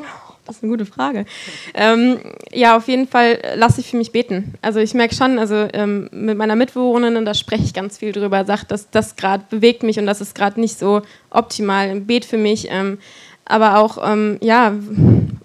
Das 0.45 0.57
ist 0.57 0.63
eine 0.63 0.71
gute 0.71 0.85
Frage. 0.85 1.25
Ähm, 1.73 2.17
ja, 2.51 2.75
auf 2.77 2.87
jeden 2.87 3.07
Fall 3.07 3.39
lasse 3.55 3.81
ich 3.81 3.91
für 3.91 3.97
mich 3.97 4.11
beten. 4.11 4.53
Also 4.61 4.79
ich 4.79 4.93
merke 4.93 5.15
schon, 5.15 5.39
also 5.39 5.67
ähm, 5.73 6.09
mit 6.11 6.37
meiner 6.37 6.55
Mitbewohnerin, 6.55 7.25
da 7.25 7.33
spreche 7.33 7.63
ich 7.63 7.73
ganz 7.73 7.97
viel 7.97 8.11
drüber, 8.11 8.45
sagt, 8.45 8.71
dass 8.71 8.89
das 8.89 9.15
gerade 9.15 9.43
bewegt 9.49 9.83
mich 9.83 9.99
und 9.99 10.05
das 10.05 10.21
ist 10.21 10.35
gerade 10.35 10.59
nicht 10.59 10.77
so 10.77 11.01
optimal. 11.29 11.99
Bet 12.01 12.25
für 12.25 12.37
mich. 12.37 12.67
Ähm, 12.69 12.97
aber 13.45 13.77
auch 13.77 13.99
ähm, 14.03 14.37
ja, 14.41 14.73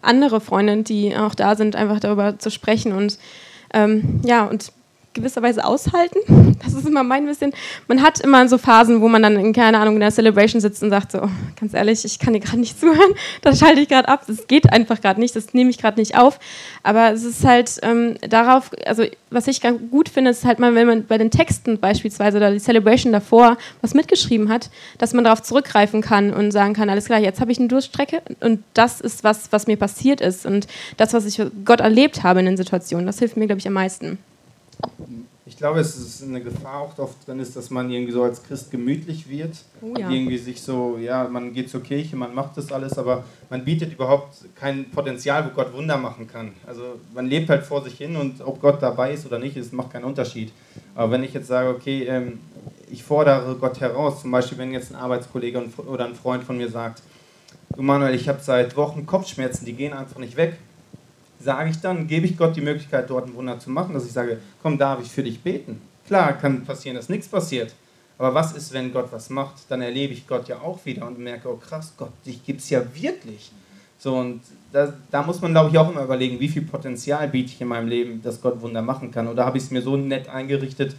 andere 0.02 0.40
Freunde, 0.40 0.82
die 0.82 1.16
auch 1.16 1.34
da 1.34 1.54
sind, 1.54 1.76
einfach 1.76 2.00
darüber 2.00 2.38
zu 2.38 2.50
sprechen 2.50 2.92
und 2.92 3.18
ähm, 3.72 4.20
ja, 4.24 4.44
und 4.46 4.72
gewisserweise 5.12 5.64
aushalten. 5.64 6.18
Das 6.60 6.74
ist 6.74 6.86
immer 6.86 7.02
mein 7.02 7.24
bisschen. 7.24 7.54
Man 7.88 8.02
hat 8.02 8.20
immer 8.20 8.46
so 8.46 8.58
Phasen, 8.58 9.00
wo 9.00 9.08
man 9.08 9.22
dann 9.22 9.36
in, 9.36 9.54
keine 9.54 9.78
Ahnung, 9.78 9.94
in 9.94 10.00
der 10.00 10.10
Celebration 10.10 10.60
sitzt 10.60 10.82
und 10.82 10.90
sagt 10.90 11.12
so, 11.12 11.22
oh, 11.22 11.28
ganz 11.58 11.72
ehrlich, 11.72 12.04
ich 12.04 12.18
kann 12.18 12.34
dir 12.34 12.40
gerade 12.40 12.60
nicht 12.60 12.78
zuhören, 12.80 13.14
das 13.40 13.58
schalte 13.58 13.80
ich 13.80 13.88
gerade 13.88 14.08
ab, 14.08 14.24
das 14.26 14.46
geht 14.46 14.70
einfach 14.70 15.00
gerade 15.00 15.18
nicht, 15.18 15.34
das 15.34 15.54
nehme 15.54 15.70
ich 15.70 15.78
gerade 15.78 15.98
nicht 15.98 16.18
auf. 16.18 16.38
Aber 16.82 17.12
es 17.12 17.24
ist 17.24 17.44
halt 17.44 17.78
ähm, 17.82 18.16
darauf, 18.28 18.72
also 18.84 19.04
was 19.30 19.46
ich 19.46 19.62
gut 19.90 20.10
finde, 20.10 20.32
ist 20.32 20.44
halt 20.44 20.58
mal, 20.58 20.74
wenn 20.74 20.86
man 20.86 21.06
bei 21.06 21.16
den 21.16 21.30
Texten 21.30 21.78
beispielsweise 21.78 22.36
oder 22.36 22.50
die 22.50 22.60
Celebration 22.60 23.12
davor 23.12 23.56
was 23.80 23.94
mitgeschrieben 23.94 24.50
hat, 24.50 24.70
dass 24.98 25.14
man 25.14 25.24
darauf 25.24 25.42
zurückgreifen 25.42 26.02
kann 26.02 26.34
und 26.34 26.50
sagen 26.50 26.74
kann, 26.74 26.90
alles 26.90 27.06
klar, 27.06 27.20
jetzt 27.20 27.40
habe 27.40 27.52
ich 27.52 27.58
eine 27.58 27.68
Durststrecke 27.68 28.20
und 28.40 28.62
das 28.74 29.00
ist 29.00 29.24
was, 29.24 29.50
was 29.50 29.66
mir 29.66 29.78
passiert 29.78 30.20
ist 30.20 30.44
und 30.44 30.66
das, 30.98 31.14
was 31.14 31.24
ich 31.24 31.40
Gott 31.64 31.80
erlebt 31.80 32.22
habe 32.22 32.40
in 32.40 32.46
den 32.46 32.56
Situationen, 32.58 33.06
das 33.06 33.18
hilft 33.18 33.38
mir, 33.38 33.46
glaube 33.46 33.60
ich, 33.60 33.66
am 33.66 33.72
meisten. 33.72 34.18
Ich 35.46 35.56
glaube, 35.56 35.80
es 35.80 35.96
ist 35.96 36.22
eine 36.22 36.40
Gefahr 36.40 36.80
auch 36.80 36.98
oft 36.98 37.26
drin 37.26 37.40
ist, 37.40 37.56
dass 37.56 37.70
man 37.70 37.90
irgendwie 37.90 38.12
so 38.12 38.22
als 38.22 38.42
Christ 38.42 38.70
gemütlich 38.70 39.28
wird. 39.28 39.56
Oh 39.82 39.94
ja. 39.98 40.08
Irgendwie 40.08 40.38
sich 40.38 40.62
so, 40.62 40.96
ja, 40.96 41.28
man 41.28 41.52
geht 41.52 41.68
zur 41.68 41.82
Kirche, 41.82 42.16
man 42.16 42.34
macht 42.34 42.56
das 42.56 42.70
alles, 42.70 42.96
aber 42.96 43.24
man 43.50 43.64
bietet 43.64 43.92
überhaupt 43.92 44.36
kein 44.54 44.90
Potenzial, 44.90 45.44
wo 45.44 45.48
Gott 45.50 45.72
Wunder 45.74 45.98
machen 45.98 46.28
kann. 46.28 46.52
Also 46.66 47.00
man 47.14 47.26
lebt 47.26 47.50
halt 47.50 47.64
vor 47.64 47.82
sich 47.82 47.94
hin 47.94 48.16
und 48.16 48.40
ob 48.42 48.60
Gott 48.60 48.80
dabei 48.80 49.12
ist 49.12 49.26
oder 49.26 49.38
nicht, 49.38 49.56
es 49.56 49.72
macht 49.72 49.92
keinen 49.92 50.04
Unterschied. 50.04 50.52
Aber 50.94 51.10
wenn 51.10 51.24
ich 51.24 51.34
jetzt 51.34 51.48
sage, 51.48 51.68
okay, 51.70 52.04
ähm, 52.04 52.38
ich 52.90 53.02
fordere 53.02 53.56
Gott 53.56 53.80
heraus, 53.80 54.22
zum 54.22 54.30
Beispiel 54.30 54.56
wenn 54.58 54.72
jetzt 54.72 54.92
ein 54.92 54.96
Arbeitskollege 54.96 55.62
oder 55.86 56.06
ein 56.06 56.14
Freund 56.14 56.44
von 56.44 56.58
mir 56.58 56.68
sagt, 56.68 57.02
du 57.74 57.82
Manuel, 57.82 58.14
ich 58.14 58.28
habe 58.28 58.38
seit 58.40 58.76
Wochen 58.76 59.04
Kopfschmerzen, 59.04 59.64
die 59.64 59.72
gehen 59.72 59.92
einfach 59.92 60.18
nicht 60.18 60.36
weg 60.36 60.58
sage 61.40 61.70
ich 61.70 61.80
dann, 61.80 62.06
gebe 62.06 62.26
ich 62.26 62.36
Gott 62.36 62.54
die 62.54 62.60
Möglichkeit, 62.60 63.08
dort 63.10 63.26
ein 63.26 63.34
Wunder 63.34 63.58
zu 63.58 63.70
machen, 63.70 63.94
dass 63.94 64.06
ich 64.06 64.12
sage, 64.12 64.38
komm, 64.62 64.78
darf 64.78 65.00
ich 65.02 65.10
für 65.10 65.22
dich 65.22 65.40
beten? 65.40 65.80
Klar, 66.06 66.34
kann 66.34 66.64
passieren, 66.64 66.96
dass 66.96 67.08
nichts 67.08 67.28
passiert. 67.28 67.74
Aber 68.18 68.34
was 68.34 68.52
ist, 68.52 68.72
wenn 68.72 68.92
Gott 68.92 69.10
was 69.12 69.30
macht? 69.30 69.54
Dann 69.70 69.80
erlebe 69.80 70.12
ich 70.12 70.26
Gott 70.26 70.48
ja 70.48 70.60
auch 70.60 70.84
wieder 70.84 71.06
und 71.06 71.18
merke, 71.18 71.48
oh 71.48 71.56
krass, 71.56 71.94
Gott, 71.96 72.12
dich 72.26 72.44
gibt 72.44 72.60
es 72.60 72.68
ja 72.68 72.82
wirklich. 72.94 73.50
So, 73.98 74.16
und 74.16 74.42
da, 74.72 74.92
da 75.10 75.22
muss 75.22 75.40
man, 75.40 75.52
glaube 75.52 75.70
ich, 75.70 75.78
auch 75.78 75.90
immer 75.90 76.04
überlegen, 76.04 76.38
wie 76.40 76.48
viel 76.48 76.62
Potenzial 76.62 77.28
biete 77.28 77.52
ich 77.52 77.60
in 77.60 77.68
meinem 77.68 77.88
Leben, 77.88 78.22
dass 78.22 78.40
Gott 78.40 78.60
Wunder 78.60 78.82
machen 78.82 79.10
kann. 79.10 79.28
Oder 79.28 79.46
habe 79.46 79.58
ich 79.58 79.64
es 79.64 79.70
mir 79.70 79.82
so 79.82 79.96
nett 79.96 80.28
eingerichtet, 80.28 80.94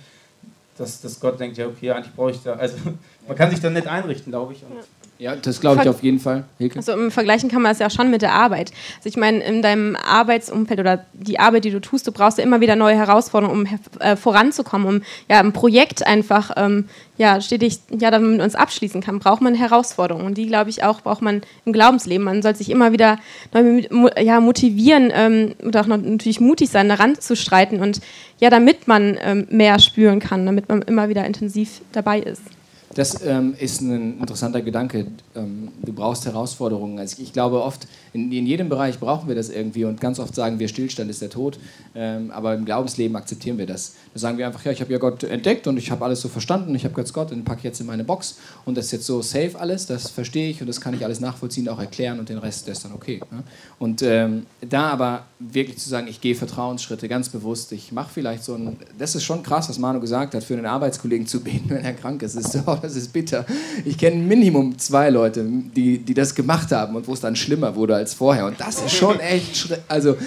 dass, 0.78 1.02
dass 1.02 1.20
Gott 1.20 1.40
denkt, 1.40 1.58
ja, 1.58 1.68
okay, 1.68 1.92
eigentlich 1.92 2.16
brauche 2.16 2.32
ich 2.32 2.42
da. 2.42 2.54
Also, 2.54 2.78
man 3.28 3.38
kann 3.38 3.50
sich 3.52 3.60
da 3.60 3.70
nett 3.70 3.88
einrichten, 3.88 4.32
glaube 4.32 4.54
ich. 4.54 4.64
Und 4.64 4.78
ja. 4.78 4.82
Ja, 5.22 5.36
das 5.36 5.62
glaube 5.62 5.84
ich 5.84 5.88
auf 5.88 6.02
jeden 6.02 6.18
Fall. 6.18 6.46
Hilke? 6.58 6.78
Also 6.78 6.94
im 6.94 7.12
Vergleichen 7.12 7.48
kann 7.48 7.62
man 7.62 7.70
das 7.70 7.78
ja 7.78 7.92
schon 7.92 8.10
mit 8.10 8.24
der 8.24 8.34
Arbeit. 8.34 8.72
Also 8.98 9.08
ich 9.08 9.18
meine, 9.18 9.44
in 9.44 9.62
deinem 9.62 9.96
Arbeitsumfeld 9.96 10.80
oder 10.80 11.06
die 11.14 11.40
Arbeit, 11.40 11.64
die 11.64 11.70
du 11.70 11.80
tust, 11.80 12.08
du 12.08 12.12
brauchst 12.12 12.40
ja 12.40 12.44
immer 12.44 12.60
wieder 12.60 12.76
neue 12.76 12.96
Herausforderungen, 12.96 13.68
um 13.68 14.00
äh, 14.00 14.16
voranzukommen, 14.16 14.88
um 14.88 15.02
ja 15.30 15.40
ein 15.40 15.54
Projekt 15.54 16.08
einfach 16.08 16.50
ähm, 16.58 16.86
ja 17.20 17.40
stetig 17.40 17.82
ja 17.92 18.10
damit 18.10 18.32
man 18.32 18.42
uns 18.42 18.56
abschließen 18.56 19.02
kann, 19.02 19.20
braucht 19.20 19.44
man 19.44 19.54
Herausforderungen 19.54 20.26
und 20.26 20.40
die 20.40 20.48
glaube 20.48 20.72
ich 20.72 20.84
auch 20.84 21.02
braucht 21.02 21.22
man 21.22 21.44
im 21.66 21.74
Glaubensleben. 21.74 22.26
Man 22.26 22.42
soll 22.42 22.56
sich 22.56 22.72
immer 22.72 22.92
wieder 22.92 23.20
neu 23.54 23.84
ja, 24.20 24.40
motivieren 24.40 25.12
ähm, 25.14 25.54
und 25.62 25.78
auch 25.78 25.86
natürlich 25.86 26.40
mutig 26.40 26.72
sein, 26.72 26.90
daran 26.90 27.20
zu 27.20 27.36
streiten 27.36 27.80
und 27.80 28.02
ja, 28.40 28.50
damit 28.50 28.88
man 28.88 29.20
ähm, 29.22 29.46
mehr 29.52 29.78
spüren 29.78 30.20
kann, 30.20 30.48
damit 30.48 30.68
man 30.68 30.82
immer 30.82 31.10
wieder 31.10 31.24
intensiv 31.26 31.82
dabei 31.92 32.22
ist. 32.22 32.42
Das 32.96 33.24
ähm, 33.26 33.56
ist 33.58 33.82
ein 33.82 34.20
interessanter 34.20 34.62
Gedanke. 34.62 35.08
Ähm, 35.36 35.70
du 35.82 35.94
brauchst 35.94 36.26
Herausforderungen. 36.26 37.00
Also 37.00 37.18
ich, 37.18 37.28
ich 37.28 37.34
glaube 37.34 37.64
oft, 37.64 37.88
in, 38.14 38.32
in, 38.32 38.46
jedem 38.46 38.70
Bereich 38.70 39.00
brauchen 39.00 39.28
wir 39.28 39.36
das 39.36 39.50
irgendwie 39.50 39.86
und 39.86 40.02
ganz 40.02 40.20
oft 40.20 40.36
sagen 40.36 40.60
wir, 40.60 40.68
Stillstand 40.68 41.10
ist 41.10 41.22
der 41.22 41.30
Tod. 41.30 41.60
Ähm, 41.96 42.32
aber 42.32 42.54
im 42.54 42.66
Glaubensleben 42.66 43.16
akzeptieren 43.16 43.58
wir 43.58 43.66
das. 43.66 43.96
Da 44.14 44.20
sagen 44.20 44.38
wir 44.38 44.48
einfach, 44.48 44.64
ja, 44.66 44.72
ich 44.72 44.82
habe 44.82 44.92
ja 44.92 44.98
Gott 44.98 45.24
entdeckt 45.24 45.68
und 45.68 45.78
ich 45.78 45.92
habe 45.92 46.04
alles 46.06 46.22
so 46.22 46.30
verstanden, 46.30 46.74
ich 46.76 46.86
habe 46.86 47.00
jetzt 47.00 47.14
Gott, 47.14 47.32
den 47.32 47.44
packe 47.44 47.64
jetzt 47.64 47.80
in 47.82 47.88
meine 47.88 48.04
Box 48.04 48.38
und 48.66 48.78
das 48.78 48.86
ist 48.86 48.92
jetzt 48.92 49.06
so 49.06 49.22
safe 49.22 49.60
alles, 49.60 49.86
das 49.86 50.10
verstehe 50.10 50.50
ich 50.50 50.62
und 50.62 50.68
das 50.68 50.82
kann 50.82 50.94
ich 50.94 51.04
alles 51.04 51.20
nachvollziehen, 51.20 51.68
auch 51.70 51.80
erklären 51.80 52.20
und 52.20 52.30
den 52.30 52.38
Rest, 52.38 52.68
der 52.68 52.74
ist 52.74 52.86
dann 52.86 52.94
okay. 52.94 53.22
Ne? 53.32 53.44
Und 53.80 54.02
ähm, 54.02 54.46
da 54.62 54.90
aber 54.90 55.26
wirklich 55.40 55.78
zu 55.78 55.90
sagen, 55.90 56.08
ich 56.08 56.22
gehe 56.22 56.36
Vertrauensschritte 56.36 57.08
ganz 57.08 57.30
bewusst, 57.30 57.72
ich 57.72 57.92
mache 57.92 58.10
vielleicht 58.14 58.44
so 58.44 58.56
ein, 58.56 58.78
das 58.98 59.16
ist 59.16 59.24
schon 59.24 59.44
krass, 59.44 59.70
was 59.70 59.80
Manu 59.80 60.00
gesagt 60.00 60.34
hat, 60.36 60.44
für 60.44 60.54
einen 60.54 60.66
Arbeitskollegen 60.66 61.28
zu 61.28 61.40
beten, 61.44 61.70
wenn 61.70 61.84
er 61.84 61.94
krank 61.94 62.22
ist. 62.24 62.36
Ist, 62.36 62.58
oh, 62.66 62.78
das 62.82 62.96
ist 62.96 63.12
bitter. 63.12 63.46
Ich 63.86 63.98
kenne 63.98 64.18
Minimum 64.18 64.78
zwei 64.78 65.10
Leute, 65.10 65.46
die, 65.46 66.00
die 66.00 66.14
das 66.14 66.36
gemacht 66.36 66.72
haben 66.72 66.96
und 66.96 67.08
wo 67.08 67.14
es 67.14 67.20
dann 67.20 67.36
schlimmer 67.36 67.76
wurde 67.76 67.96
als 68.02 68.14
vorher. 68.14 68.46
Und 68.46 68.60
das 68.60 68.82
ist 68.82 68.92
schon 68.92 69.20
echt, 69.20 69.80
also 69.88 70.18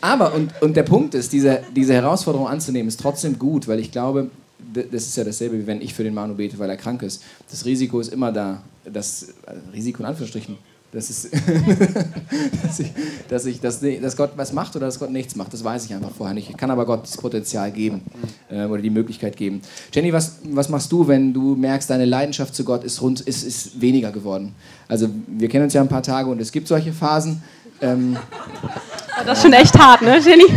aber, 0.00 0.34
und, 0.34 0.52
und 0.60 0.76
der 0.76 0.82
Punkt 0.82 1.14
ist, 1.14 1.32
diese, 1.32 1.62
diese 1.74 1.94
Herausforderung 1.94 2.46
anzunehmen, 2.46 2.88
ist 2.88 3.00
trotzdem 3.00 3.38
gut, 3.38 3.66
weil 3.66 3.80
ich 3.80 3.90
glaube, 3.90 4.30
das 4.74 5.06
ist 5.06 5.16
ja 5.16 5.24
dasselbe, 5.24 5.58
wie 5.58 5.66
wenn 5.66 5.80
ich 5.80 5.94
für 5.94 6.04
den 6.04 6.12
Manu 6.12 6.34
bete, 6.34 6.58
weil 6.58 6.68
er 6.68 6.76
krank 6.76 7.02
ist. 7.02 7.22
Das 7.50 7.64
Risiko 7.64 8.00
ist 8.00 8.12
immer 8.12 8.30
da. 8.30 8.62
Das 8.84 9.28
also 9.46 9.62
Risiko 9.72 10.02
in 10.02 10.06
Anführungsstrichen. 10.06 10.58
Das 10.94 11.10
ist, 11.10 11.28
dass, 12.62 12.78
ich, 12.78 12.92
dass, 13.28 13.46
ich, 13.46 13.60
dass, 13.60 13.80
dass, 13.80 14.16
Gott 14.16 14.30
was 14.36 14.52
macht 14.52 14.76
oder 14.76 14.86
dass 14.86 15.00
Gott 15.00 15.10
nichts 15.10 15.34
macht. 15.34 15.52
Das 15.52 15.64
weiß 15.64 15.86
ich 15.86 15.92
einfach 15.92 16.12
vorher 16.12 16.34
nicht. 16.34 16.48
Ich 16.48 16.56
kann 16.56 16.70
aber 16.70 16.86
Gott 16.86 17.02
das 17.02 17.16
Potenzial 17.16 17.72
geben 17.72 18.02
äh, 18.48 18.66
oder 18.66 18.80
die 18.80 18.90
Möglichkeit 18.90 19.36
geben. 19.36 19.60
Jenny, 19.92 20.12
was, 20.12 20.38
was 20.44 20.68
machst 20.68 20.92
du, 20.92 21.08
wenn 21.08 21.34
du 21.34 21.56
merkst, 21.56 21.90
deine 21.90 22.04
Leidenschaft 22.04 22.54
zu 22.54 22.62
Gott 22.62 22.84
ist, 22.84 23.02
rund, 23.02 23.20
ist, 23.22 23.42
ist 23.42 23.80
weniger 23.80 24.12
geworden? 24.12 24.54
Also 24.86 25.08
wir 25.26 25.48
kennen 25.48 25.64
uns 25.64 25.74
ja 25.74 25.80
ein 25.80 25.88
paar 25.88 26.04
Tage 26.04 26.30
und 26.30 26.40
es 26.40 26.52
gibt 26.52 26.68
solche 26.68 26.92
Phasen. 26.92 27.42
Ähm, 27.80 28.16
das 29.26 29.38
ist 29.38 29.42
schon 29.42 29.52
echt 29.52 29.76
hart, 29.76 30.00
ne, 30.02 30.20
Jenny? 30.20 30.46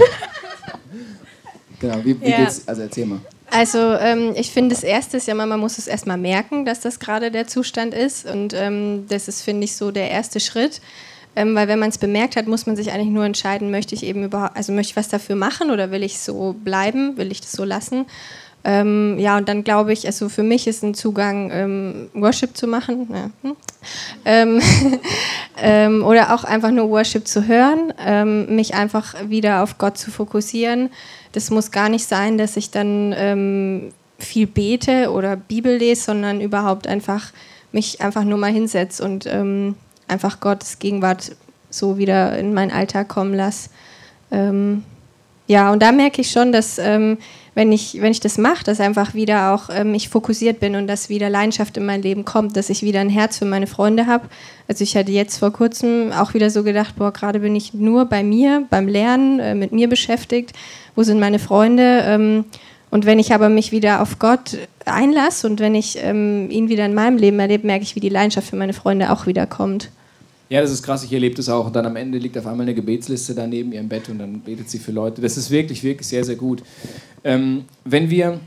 Genau, 1.80 1.98
wie, 2.04 2.20
wie 2.20 2.30
ja. 2.32 2.38
geht's? 2.38 2.64
Also 2.68 2.82
erzähl 2.82 3.06
mal. 3.06 3.20
Also 3.50 3.94
ähm, 3.94 4.34
ich 4.36 4.52
finde, 4.52 4.76
das 4.76 4.84
Erste 4.84 5.18
ist 5.18 5.28
ja 5.28 5.34
man 5.34 5.60
muss 5.60 5.78
es 5.78 5.88
erstmal 5.88 6.18
merken, 6.18 6.66
dass 6.66 6.82
das 6.82 7.00
gerade 7.00 7.32
der 7.32 7.48
Zustand 7.48 7.94
ist. 7.94 8.26
Und 8.26 8.54
ähm, 8.54 9.06
das 9.08 9.28
ist, 9.28 9.42
finde 9.42 9.66
ich, 9.66 9.76
so 9.76 9.92
der 9.92 10.12
erste 10.12 10.40
Schritt. 10.40 10.82
Ähm, 11.36 11.54
weil 11.56 11.68
wenn 11.68 11.80
man 11.80 11.90
es 11.90 11.98
bemerkt 11.98 12.36
hat, 12.36 12.48
muss 12.48 12.66
man 12.66 12.76
sich 12.76 12.92
eigentlich 12.92 13.10
nur 13.10 13.24
entscheiden, 13.24 13.70
möchte 13.70 13.94
ich 13.94 14.04
eben 14.04 14.24
überhaupt, 14.24 14.58
also 14.58 14.74
möchte 14.74 14.92
ich 14.92 14.96
was 14.98 15.08
dafür 15.08 15.36
machen 15.36 15.70
oder 15.70 15.92
will 15.92 16.02
ich 16.02 16.20
so 16.20 16.56
bleiben, 16.64 17.16
will 17.18 17.32
ich 17.32 17.42
das 17.42 17.52
so 17.52 17.64
lassen? 17.64 18.08
Ähm, 18.64 19.18
ja, 19.20 19.38
und 19.38 19.48
dann 19.48 19.64
glaube 19.64 19.94
ich, 19.94 20.08
also 20.08 20.30
für 20.30 20.42
mich 20.42 20.68
ist 20.68 20.84
ein 20.84 20.96
Zugang, 20.96 21.52
ähm, 21.54 22.10
Worship 22.16 22.58
zu 22.58 22.68
machen. 22.68 23.08
Ja. 23.14 23.30
Hm. 23.44 24.62
Ähm, 25.64 26.04
oder 26.04 26.34
auch 26.34 26.44
einfach 26.44 26.72
nur 26.72 26.90
Worship 26.90 27.28
zu 27.28 27.48
hören, 27.48 27.94
mich 28.54 28.74
einfach 28.74 29.16
wieder 29.30 29.64
auf 29.64 29.78
Gott 29.78 29.98
zu 29.98 30.12
fokussieren. 30.12 30.90
Das 31.38 31.52
muss 31.52 31.70
gar 31.70 31.88
nicht 31.88 32.08
sein, 32.08 32.40
dass 32.40 32.58
ich 32.58 32.72
dann 32.72 33.14
ähm, 33.16 33.90
viel 34.18 34.48
bete 34.48 35.12
oder 35.12 35.36
Bibel 35.36 35.78
lese, 35.78 36.02
sondern 36.02 36.42
überhaupt 36.42 36.88
einfach 36.88 37.32
mich 37.72 38.02
einfach 38.02 38.24
nur 38.24 38.40
mal 38.40 38.52
hinsetze 38.52 39.04
und 39.04 39.30
einfach 40.08 40.40
Gottes 40.40 40.80
Gegenwart 40.80 41.36
so 41.70 42.00
wieder 42.00 42.40
in 42.40 42.56
meinen 42.56 42.72
Alltag 42.72 43.08
kommen 43.08 43.36
lasse. 43.36 43.70
ja, 44.32 45.72
und 45.72 45.84
da 45.84 45.92
merke 45.92 46.22
ich 46.22 46.32
schon, 46.32 46.52
dass 46.52 46.80
wenn 47.58 47.72
ich, 47.72 48.00
wenn 48.02 48.12
ich 48.12 48.20
das 48.20 48.38
mache, 48.38 48.64
dass 48.64 48.80
einfach 48.80 49.16
wieder 49.16 49.52
auch 49.52 49.72
ähm, 49.74 49.96
ich 49.96 50.10
fokussiert 50.10 50.60
bin 50.60 50.76
und 50.76 50.86
dass 50.86 51.10
wieder 51.10 51.28
Leidenschaft 51.28 51.76
in 51.76 51.88
mein 51.88 52.04
Leben 52.04 52.24
kommt, 52.24 52.56
dass 52.56 52.70
ich 52.70 52.84
wieder 52.84 53.00
ein 53.00 53.10
Herz 53.10 53.40
für 53.40 53.46
meine 53.46 53.66
Freunde 53.66 54.06
habe. 54.06 54.28
Also 54.68 54.84
ich 54.84 54.96
hatte 54.96 55.12
jetzt 55.12 55.40
vor 55.40 55.52
kurzem 55.52 56.12
auch 56.12 56.36
wieder 56.36 56.52
so 56.52 56.62
gedacht, 56.62 56.98
boah, 56.98 57.12
gerade 57.12 57.40
bin 57.40 57.56
ich 57.56 57.74
nur 57.74 58.06
bei 58.06 58.22
mir, 58.22 58.68
beim 58.70 58.88
Lernen, 58.88 59.40
äh, 59.40 59.56
mit 59.56 59.72
mir 59.72 59.90
beschäftigt. 59.90 60.54
Wo 60.96 61.02
sind 61.02 61.20
meine 61.20 61.40
Freunde? 61.40 62.04
Ähm, 62.06 62.46
und 62.92 63.08
wenn 63.08 63.18
ich 63.18 63.34
aber 63.34 63.50
mich 63.50 63.72
wieder 63.72 64.04
auf 64.04 64.20
Gott 64.20 64.56
einlasse 64.86 65.48
und 65.48 65.60
wenn 65.60 65.74
ich 65.74 65.98
ähm, 66.00 66.52
ihn 66.52 66.70
wieder 66.70 66.86
in 66.86 66.94
meinem 66.94 67.18
Leben 67.18 67.40
erlebe, 67.40 67.66
merke 67.66 67.82
ich, 67.82 67.96
wie 67.96 68.02
die 68.02 68.10
Leidenschaft 68.10 68.52
für 68.52 68.56
meine 68.56 68.74
Freunde 68.74 69.12
auch 69.12 69.26
wieder 69.26 69.48
kommt. 69.48 69.90
Ja, 70.50 70.62
das 70.62 70.72
ist 70.72 70.84
krass, 70.84 71.04
ich 71.04 71.12
erlebe 71.12 71.36
das 71.36 71.50
auch. 71.50 71.68
Und 71.68 71.76
dann 71.76 71.86
am 71.86 71.96
Ende 71.96 72.18
liegt 72.18 72.38
auf 72.38 72.48
einmal 72.48 72.66
eine 72.66 72.74
Gebetsliste 72.74 73.36
da 73.36 73.46
neben 73.46 73.74
ihrem 73.74 73.90
Bett 73.90 74.08
und 74.10 74.20
dann 74.20 74.40
betet 74.40 74.70
sie 74.70 74.80
für 74.80 74.92
Leute. 74.92 75.22
Das 75.22 75.36
ist 75.36 75.52
wirklich, 75.52 75.84
wirklich 75.84 76.08
sehr, 76.08 76.24
sehr 76.24 76.36
gut. 76.36 76.64
Ähm, 77.24 77.66
wenn 77.84 78.10
wir. 78.10 78.40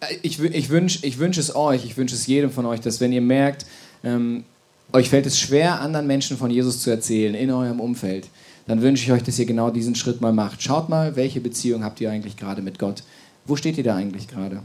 Äh, 0.00 0.16
ich, 0.22 0.42
ich 0.42 0.68
wünsche 0.68 1.06
ich 1.06 1.18
wünsch 1.18 1.38
es 1.38 1.54
euch, 1.56 1.84
ich 1.84 1.96
wünsche 1.96 2.14
es 2.14 2.26
jedem 2.26 2.50
von 2.50 2.66
euch, 2.66 2.80
dass 2.80 3.00
wenn 3.00 3.12
ihr 3.12 3.22
merkt, 3.22 3.64
ähm, 4.04 4.44
euch 4.92 5.08
fällt 5.08 5.26
es 5.26 5.38
schwer, 5.38 5.80
anderen 5.80 6.06
Menschen 6.06 6.36
von 6.36 6.50
Jesus 6.50 6.80
zu 6.80 6.90
erzählen 6.90 7.34
in 7.34 7.50
eurem 7.50 7.80
Umfeld, 7.80 8.28
dann 8.66 8.82
wünsche 8.82 9.04
ich 9.04 9.12
euch, 9.12 9.22
dass 9.22 9.38
ihr 9.38 9.46
genau 9.46 9.70
diesen 9.70 9.94
Schritt 9.94 10.20
mal 10.20 10.32
macht. 10.32 10.62
Schaut 10.62 10.90
mal, 10.90 11.16
welche 11.16 11.40
Beziehung 11.40 11.82
habt 11.84 12.00
ihr 12.00 12.10
eigentlich 12.10 12.36
gerade 12.36 12.60
mit 12.60 12.78
Gott? 12.78 13.02
Wo 13.46 13.56
steht 13.56 13.78
ihr 13.78 13.84
da 13.84 13.96
eigentlich 13.96 14.28
gerade? 14.28 14.62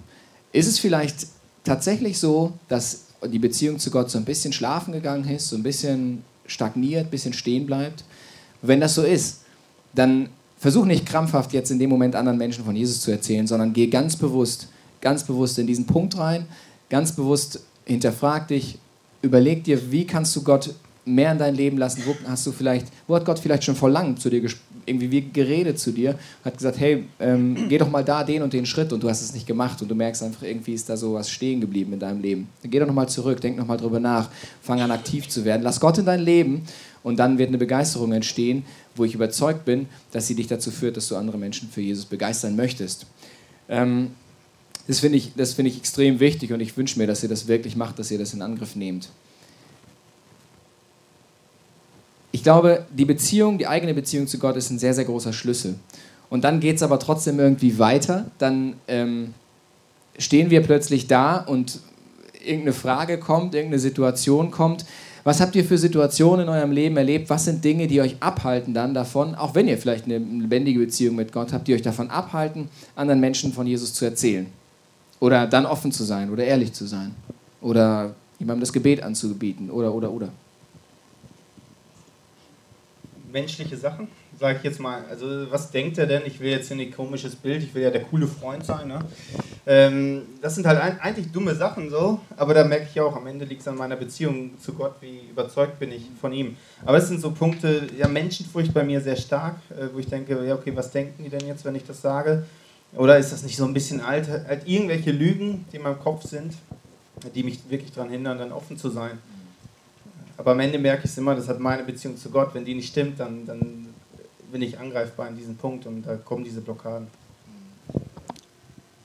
Ist 0.52 0.68
es 0.68 0.78
vielleicht 0.78 1.28
tatsächlich 1.64 2.20
so, 2.20 2.54
dass 2.68 3.03
die 3.28 3.40
Beziehung 3.40 3.80
zu 3.80 3.92
Gott 3.92 4.10
so 4.10 4.18
ein 4.18 4.26
bisschen 4.26 4.54
schlafen 4.54 4.94
gegangen 4.94 5.28
ist, 5.30 5.50
so 5.50 5.56
ein 5.56 5.64
bisschen 5.64 6.24
stagniert, 6.46 7.08
ein 7.08 7.10
bisschen 7.10 7.34
stehen 7.34 7.66
bleibt? 7.66 8.04
wenn 8.64 8.80
das 8.80 8.96
so 8.96 9.04
ist, 9.04 9.42
dann 9.94 10.30
versuch 10.58 10.86
nicht 10.86 11.06
krampfhaft 11.06 11.54
jetzt 11.54 11.70
in 11.70 11.78
dem 11.78 11.90
Moment 11.90 12.16
anderen 12.16 12.38
Menschen 12.38 12.64
von 12.64 12.76
Jesus 12.76 13.02
zu 13.02 13.12
erzählen, 13.12 13.46
sondern 13.46 13.74
geh 13.74 13.88
ganz 13.88 14.16
bewusst, 14.16 14.70
ganz 15.02 15.24
bewusst 15.24 15.60
in 15.60 15.68
diesen 15.68 15.86
Punkt 15.86 16.18
rein, 16.18 16.48
ganz 16.90 17.12
bewusst 17.12 17.60
hinterfrag 17.86 18.48
dich, 18.48 18.80
überleg 19.22 19.64
dir, 19.64 19.92
wie 19.92 20.08
kannst 20.08 20.36
du 20.36 20.42
Gott 20.42 20.74
mehr 21.06 21.34
in 21.34 21.38
dein 21.38 21.56
Leben 21.56 21.78
lassen? 21.78 22.02
Wo 22.06 22.16
hast 22.28 22.48
du 22.48 22.54
vielleicht, 22.54 22.88
wo 23.08 23.16
hat 23.16 23.26
Gott 23.26 23.40
vielleicht 23.40 23.66
schon 23.66 23.76
vor 23.76 23.90
langem 23.90 24.18
zu 24.18 24.30
dir 24.30 24.42
irgendwie 24.86 25.12
wie 25.12 25.22
geredet 25.22 25.80
zu 25.80 25.92
dir, 25.92 26.18
hat 26.44 26.58
gesagt, 26.58 26.80
hey, 26.80 27.06
ähm, 27.20 27.68
geh 27.70 27.78
doch 27.78 27.90
mal 27.90 28.04
da 28.04 28.24
den 28.24 28.42
und 28.42 28.54
den 28.54 28.66
Schritt 28.66 28.94
und 28.94 29.04
du 29.04 29.10
hast 29.10 29.22
es 29.22 29.34
nicht 29.34 29.48
gemacht 29.48 29.82
und 29.82 29.90
du 29.90 29.96
merkst 29.96 30.24
einfach, 30.24 30.44
irgendwie 30.44 30.74
ist 30.74 30.90
da 30.90 30.98
so 30.98 31.14
was 31.14 31.30
stehen 31.30 31.62
geblieben 31.62 31.94
in 31.94 32.00
deinem 32.00 32.22
Leben. 32.22 32.48
Dann 32.62 32.72
geh 32.72 32.80
doch 32.80 32.88
noch 32.88 32.94
mal 32.94 33.08
zurück, 33.08 33.42
denk 33.42 33.58
noch 33.58 33.68
mal 33.68 33.78
drüber 33.78 34.00
nach, 34.00 34.30
fang 34.62 34.82
an 34.82 34.92
aktiv 34.92 35.28
zu 35.30 35.46
werden, 35.46 35.62
lass 35.64 35.80
Gott 35.80 35.98
in 35.98 36.06
dein 36.06 36.22
Leben 36.22 36.64
und 37.04 37.18
dann 37.18 37.38
wird 37.38 37.50
eine 37.50 37.58
Begeisterung 37.58 38.12
entstehen, 38.14 38.64
wo 38.96 39.04
ich 39.04 39.16
überzeugt 39.16 39.66
bin, 39.66 39.88
dass 40.12 40.28
sie 40.28 40.36
dich 40.36 40.48
dazu 40.48 40.72
führt, 40.72 40.98
dass 40.98 41.08
du 41.08 41.16
andere 41.16 41.38
Menschen 41.38 41.70
für 41.70 41.82
Jesus 41.82 42.06
begeistern 42.06 42.56
möchtest. 42.56 43.06
Ähm, 43.70 44.12
das 44.88 45.00
finde 45.00 45.18
ich, 45.18 45.32
find 45.36 45.68
ich 45.68 45.78
extrem 45.78 46.20
wichtig 46.20 46.52
und 46.52 46.60
ich 46.60 46.76
wünsche 46.76 47.00
mir, 47.00 47.08
dass 47.08 47.24
ihr 47.24 47.30
das 47.30 47.48
wirklich 47.48 47.76
macht, 47.76 48.00
dass 48.00 48.12
ihr 48.12 48.18
das 48.18 48.34
in 48.34 48.42
Angriff 48.42 48.76
nehmt. 48.76 49.10
Ich 52.44 52.46
glaube, 52.46 52.86
die 52.92 53.06
Beziehung, 53.06 53.58
die 53.58 53.68
eigene 53.68 53.94
Beziehung 53.94 54.28
zu 54.28 54.38
Gott 54.38 54.58
ist 54.58 54.70
ein 54.70 54.78
sehr, 54.78 54.94
sehr 54.94 55.06
großer 55.06 55.32
Schlüssel. 55.32 55.76
Und 56.30 56.44
dann 56.44 56.60
geht 56.60 56.76
es 56.76 56.84
aber 56.84 57.00
trotzdem 57.00 57.40
irgendwie 57.40 57.80
weiter. 57.80 58.26
Dann 58.38 58.74
ähm, 58.90 59.34
stehen 60.20 60.50
wir 60.50 60.62
plötzlich 60.62 61.08
da 61.08 61.38
und 61.38 61.80
irgendeine 62.44 62.74
Frage 62.74 63.18
kommt, 63.18 63.56
irgendeine 63.56 63.80
Situation 63.80 64.52
kommt, 64.52 64.84
was 65.24 65.40
habt 65.40 65.56
ihr 65.56 65.64
für 65.64 65.78
Situationen 65.78 66.48
in 66.48 66.50
eurem 66.50 66.74
Leben 66.74 66.98
erlebt? 66.98 67.30
Was 67.30 67.46
sind 67.46 67.64
Dinge, 67.64 67.88
die 67.88 68.02
euch 68.02 68.18
abhalten 68.20 68.74
dann 68.74 68.94
davon, 68.94 69.36
auch 69.36 69.56
wenn 69.56 69.70
ihr 69.70 69.78
vielleicht 69.78 70.04
eine 70.04 70.18
lebendige 70.18 70.80
Beziehung 70.80 71.16
mit 71.16 71.32
Gott 71.32 71.54
habt, 71.54 71.70
die 71.70 71.74
euch 71.76 71.82
davon 71.82 72.10
abhalten, 72.10 72.68
anderen 72.98 73.22
Menschen 73.22 73.54
von 73.54 73.66
Jesus 73.66 73.94
zu 73.94 74.04
erzählen? 74.04 74.48
Oder 75.22 75.48
dann 75.48 75.66
offen 75.66 75.94
zu 75.94 76.04
sein 76.04 76.30
oder 76.30 76.44
ehrlich 76.44 76.74
zu 76.74 76.88
sein? 76.88 77.16
Oder 77.62 78.14
jemandem 78.38 78.60
das 78.60 78.74
Gebet 78.74 79.02
anzubieten? 79.02 79.72
Oder, 79.72 79.94
oder, 79.94 80.12
oder? 80.12 80.28
Menschliche 83.34 83.76
Sachen? 83.76 84.08
sage 84.40 84.58
ich 84.58 84.64
jetzt 84.64 84.80
mal, 84.80 85.04
also 85.10 85.52
was 85.52 85.72
denkt 85.72 85.98
er 85.98 86.06
denn? 86.06 86.24
Ich 86.26 86.40
will 86.40 86.52
jetzt 86.52 86.72
hier 86.72 86.78
ein 86.78 86.92
komisches 86.92 87.36
Bild, 87.36 87.64
ich 87.64 87.74
will 87.74 87.84
ja 87.84 87.92
der 87.92 88.04
coole 88.04 88.28
Freund 88.28 88.66
sein. 88.66 88.88
Ne? 88.88 89.00
Ähm, 89.66 90.24
das 90.42 90.56
sind 90.56 90.66
halt 90.66 90.80
ein, 90.80 91.00
eigentlich 91.00 91.32
dumme 91.32 91.56
Sachen 91.56 91.90
so, 91.90 92.20
aber 92.36 92.54
da 92.54 92.64
merke 92.64 92.88
ich 92.92 93.00
auch, 93.00 93.16
am 93.16 93.28
Ende 93.28 93.46
liegt 93.46 93.62
es 93.62 93.68
an 93.68 93.78
meiner 93.78 93.96
Beziehung 93.96 94.60
zu 94.60 94.74
Gott, 94.74 94.96
wie 95.02 95.22
überzeugt 95.30 95.80
bin 95.80 95.92
ich 95.92 96.04
von 96.20 96.34
ihm. 96.34 96.58
Aber 96.86 96.98
es 96.98 97.08
sind 97.08 97.22
so 97.22 97.32
Punkte, 97.32 97.88
ja, 97.98 98.08
Menschenfurcht 98.08 98.74
bei 98.74 98.84
mir 98.84 99.02
sehr 99.02 99.16
stark, 99.16 99.56
äh, 99.70 99.88
wo 99.94 100.00
ich 100.00 100.08
denke, 100.08 100.46
ja, 100.46 100.56
okay, 100.56 100.72
was 100.76 100.92
denken 100.92 101.24
die 101.24 101.30
denn 101.30 101.48
jetzt, 101.48 101.64
wenn 101.66 101.76
ich 101.76 101.86
das 101.86 102.02
sage? 102.02 102.46
Oder 102.96 103.18
ist 103.18 103.32
das 103.32 103.44
nicht 103.44 103.58
so 103.58 103.66
ein 103.66 103.74
bisschen 103.74 104.02
alt, 104.02 104.28
halt 104.28 104.68
irgendwelche 104.68 105.12
Lügen, 105.12 105.66
die 105.72 105.78
in 105.78 105.84
meinem 105.84 106.00
Kopf 106.00 106.26
sind, 106.26 106.54
die 107.34 107.44
mich 107.44 107.60
wirklich 107.70 107.92
daran 107.92 108.12
hindern, 108.12 108.38
dann 108.38 108.52
offen 108.52 108.78
zu 108.78 108.90
sein? 108.90 109.18
Aber 110.38 110.52
am 110.52 110.60
Ende 110.60 110.80
merke 110.80 111.06
ich 111.06 111.12
es 111.12 111.18
immer, 111.18 111.36
das 111.36 111.48
hat 111.48 111.60
meine 111.60 111.84
Beziehung 111.84 112.18
zu 112.18 112.30
Gott. 112.30 112.54
Wenn 112.54 112.66
die 112.66 112.74
nicht 112.74 112.90
stimmt, 112.90 113.20
dann, 113.20 113.46
dann 113.46 113.94
bin 114.52 114.62
ich 114.62 114.80
angreifbar 114.80 115.28
in 115.28 115.38
diesem 115.38 115.56
Punkt 115.56 115.86
und 115.86 116.04
da 116.04 116.16
kommen 116.16 116.44
diese 116.44 116.62
Blockaden. 116.62 117.08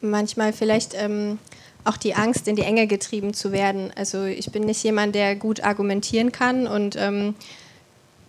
Manchmal 0.01 0.53
vielleicht 0.53 0.95
ähm, 0.95 1.39
auch 1.85 1.97
die 1.97 2.15
Angst, 2.15 2.49
in 2.49 2.57
die 2.57 2.63
Enge 2.63 2.87
getrieben 2.87 3.35
zu 3.35 3.53
werden. 3.53 3.91
Also 3.97 4.25
ich 4.25 4.51
bin 4.53 4.65
nicht 4.65 4.83
jemand, 4.85 5.15
der 5.15 5.37
gut 5.37 5.63
argumentieren 5.63 6.33
kann 6.33 6.67
und 6.67 6.97
ähm, 6.97 7.35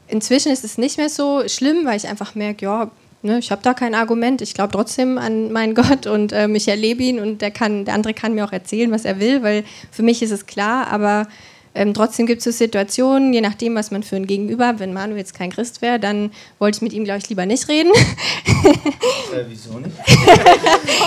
inzwischen 0.08 0.52
ist 0.52 0.64
es 0.64 0.78
nicht 0.78 0.98
mehr 0.98 1.10
so 1.10 1.48
schlimm, 1.48 1.86
weil 1.86 1.98
ich 1.98 2.08
einfach 2.08 2.36
merke, 2.36 2.66
ja, 2.66 2.92
ne, 3.22 3.40
ich 3.40 3.52
habe 3.52 3.62
da 3.62 3.74
kein 3.74 3.96
Argument, 3.96 4.42
ich 4.42 4.54
glaube 4.54 4.72
trotzdem 4.72 5.18
an 5.18 5.52
meinen 5.52 5.76
Gott 5.82 6.08
und 6.08 6.34
ähm, 6.34 6.56
ich 6.56 6.68
erlebe 6.68 7.04
ihn 7.04 7.20
und 7.20 7.42
der, 7.42 7.52
kann, 7.52 7.86
der 7.86 7.94
andere 7.94 8.14
kann 8.14 8.34
mir 8.34 8.46
auch 8.46 8.54
erzählen, 8.54 8.92
was 8.92 9.06
er 9.06 9.20
will, 9.20 9.44
weil 9.44 9.64
für 9.92 10.04
mich 10.04 10.22
ist 10.22 10.32
es 10.32 10.46
klar, 10.46 10.88
aber 10.88 11.28
ähm, 11.76 11.94
trotzdem 11.94 12.26
gibt 12.26 12.40
es 12.40 12.46
so 12.46 12.52
Situationen, 12.52 13.34
je 13.34 13.42
nachdem, 13.42 13.76
was 13.76 13.92
man 13.92 14.04
für 14.04 14.16
ein 14.16 14.26
Gegenüber, 14.26 14.76
wenn 14.78 14.94
Manu 14.94 15.16
jetzt 15.16 15.34
kein 15.34 15.52
Christ 15.52 15.82
wäre, 15.82 16.00
dann 16.00 16.32
wollte 16.58 16.78
ich 16.78 16.82
mit 16.82 16.94
ihm, 16.94 17.04
glaube 17.04 17.20
ich, 17.20 17.30
lieber 17.30 17.46
nicht 17.46 17.68
reden. 17.68 17.92
äh, 17.96 19.44
wieso 19.48 19.80
nicht? 19.80 19.96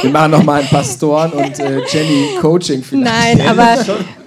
Wir 0.02 0.10
machen 0.10 0.30
nochmal 0.30 0.62
ein 0.62 0.68
Pastoren 0.68 1.32
und 1.32 1.58
äh, 1.58 1.82
Jenny 1.88 2.36
Coaching 2.40 2.82
vielleicht. 2.82 3.38
Nein, 3.38 3.48
aber 3.48 3.76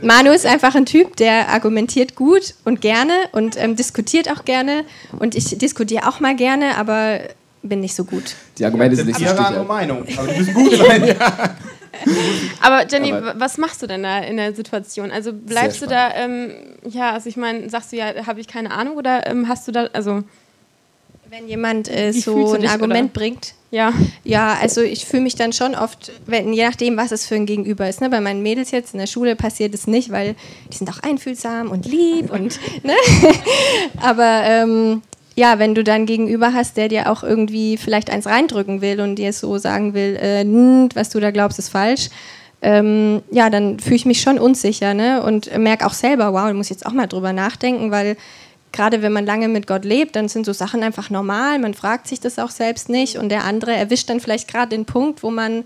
Manu 0.01 0.31
ist 0.31 0.45
einfach 0.45 0.75
ein 0.75 0.85
Typ, 0.85 1.15
der 1.15 1.49
argumentiert 1.49 2.15
gut 2.15 2.55
und 2.65 2.81
gerne 2.81 3.13
und 3.31 3.61
ähm, 3.61 3.75
diskutiert 3.75 4.29
auch 4.29 4.45
gerne. 4.45 4.83
Und 5.17 5.35
ich 5.35 5.57
diskutiere 5.57 6.07
auch 6.07 6.19
mal 6.19 6.35
gerne, 6.35 6.77
aber 6.77 7.19
bin 7.63 7.79
nicht 7.79 7.95
so 7.95 8.03
gut. 8.03 8.35
Die 8.57 8.65
Argumente 8.65 8.95
sind 8.95 9.07
nicht 9.07 9.19
so 9.19 9.25
stichhaltig. 9.25 9.67
Meinung, 9.67 10.05
aber 10.17 10.27
die 10.27 10.39
müssen 10.39 10.53
gut 10.53 10.75
sein. 10.77 11.07
ja. 11.07 11.55
Aber 12.61 12.85
Jenny, 12.87 13.11
Aber 13.11 13.39
was 13.39 13.57
machst 13.57 13.81
du 13.81 13.87
denn 13.87 14.03
da 14.03 14.19
in 14.19 14.37
der 14.37 14.53
Situation? 14.53 15.11
Also 15.11 15.31
bleibst 15.33 15.81
du 15.81 15.87
da, 15.87 16.13
ähm, 16.15 16.51
ja, 16.87 17.11
also 17.11 17.29
ich 17.29 17.37
meine, 17.37 17.69
sagst 17.69 17.91
du 17.91 17.97
ja, 17.97 18.25
habe 18.25 18.39
ich 18.39 18.47
keine 18.47 18.71
Ahnung 18.71 18.95
oder 18.95 19.27
ähm, 19.27 19.47
hast 19.47 19.67
du 19.67 19.71
da, 19.71 19.85
also. 19.93 20.23
Wenn 21.29 21.47
jemand 21.47 21.89
äh, 21.89 22.13
so 22.13 22.53
ein 22.53 22.61
dich, 22.61 22.69
Argument 22.69 23.11
oder? 23.11 23.19
bringt. 23.19 23.55
Ja. 23.71 23.93
Ja, 24.23 24.57
also 24.61 24.81
ich 24.81 25.05
fühle 25.05 25.23
mich 25.23 25.35
dann 25.35 25.51
schon 25.51 25.75
oft, 25.75 26.11
wenn, 26.27 26.53
je 26.53 26.65
nachdem, 26.65 26.97
was 26.97 27.11
es 27.11 27.25
für 27.25 27.35
ein 27.35 27.45
Gegenüber 27.45 27.89
ist. 27.89 27.99
Ne? 27.99 28.09
Bei 28.09 28.21
meinen 28.21 28.41
Mädels 28.41 28.71
jetzt 28.71 28.93
in 28.93 28.99
der 28.99 29.07
Schule 29.07 29.35
passiert 29.35 29.73
es 29.73 29.85
nicht, 29.85 30.11
weil 30.11 30.35
die 30.71 30.77
sind 30.77 30.89
auch 30.89 30.99
einfühlsam 30.99 31.71
und 31.71 31.85
lieb 31.85 32.31
und. 32.31 32.59
Ne? 32.83 32.93
Aber 34.01 34.43
ähm, 34.45 35.01
ja, 35.35 35.59
wenn 35.59 35.75
du 35.75 35.83
dann 35.83 36.05
gegenüber 36.05 36.53
hast, 36.53 36.77
der 36.77 36.87
dir 36.87 37.11
auch 37.11 37.23
irgendwie 37.23 37.77
vielleicht 37.77 38.09
eins 38.09 38.25
reindrücken 38.25 38.81
will 38.81 39.01
und 39.01 39.15
dir 39.15 39.33
so 39.33 39.57
sagen 39.57 39.93
will, 39.93 40.15
äh, 40.15 40.45
was 40.95 41.09
du 41.09 41.19
da 41.19 41.31
glaubst, 41.31 41.59
ist 41.59 41.69
falsch, 41.69 42.09
ähm, 42.61 43.21
ja, 43.31 43.49
dann 43.49 43.79
fühle 43.79 43.97
ich 43.97 44.05
mich 44.05 44.21
schon 44.21 44.39
unsicher 44.39 44.93
ne? 44.93 45.21
und 45.21 45.55
merke 45.57 45.85
auch 45.85 45.93
selber, 45.93 46.33
wow, 46.33 46.47
ich 46.49 46.55
muss 46.55 46.69
jetzt 46.69 46.85
auch 46.85 46.93
mal 46.93 47.07
drüber 47.07 47.33
nachdenken, 47.33 47.91
weil 47.91 48.15
gerade 48.71 49.01
wenn 49.01 49.13
man 49.13 49.25
lange 49.25 49.49
mit 49.49 49.67
Gott 49.67 49.85
lebt, 49.85 50.15
dann 50.15 50.29
sind 50.29 50.45
so 50.45 50.53
Sachen 50.53 50.83
einfach 50.83 51.09
normal, 51.09 51.59
man 51.59 51.73
fragt 51.73 52.07
sich 52.07 52.19
das 52.19 52.39
auch 52.39 52.49
selbst 52.49 52.89
nicht 52.89 53.17
und 53.17 53.29
der 53.29 53.43
andere 53.43 53.73
erwischt 53.73 54.09
dann 54.09 54.19
vielleicht 54.19 54.47
gerade 54.47 54.69
den 54.69 54.85
Punkt, 54.85 55.21
wo 55.21 55.31
man 55.31 55.63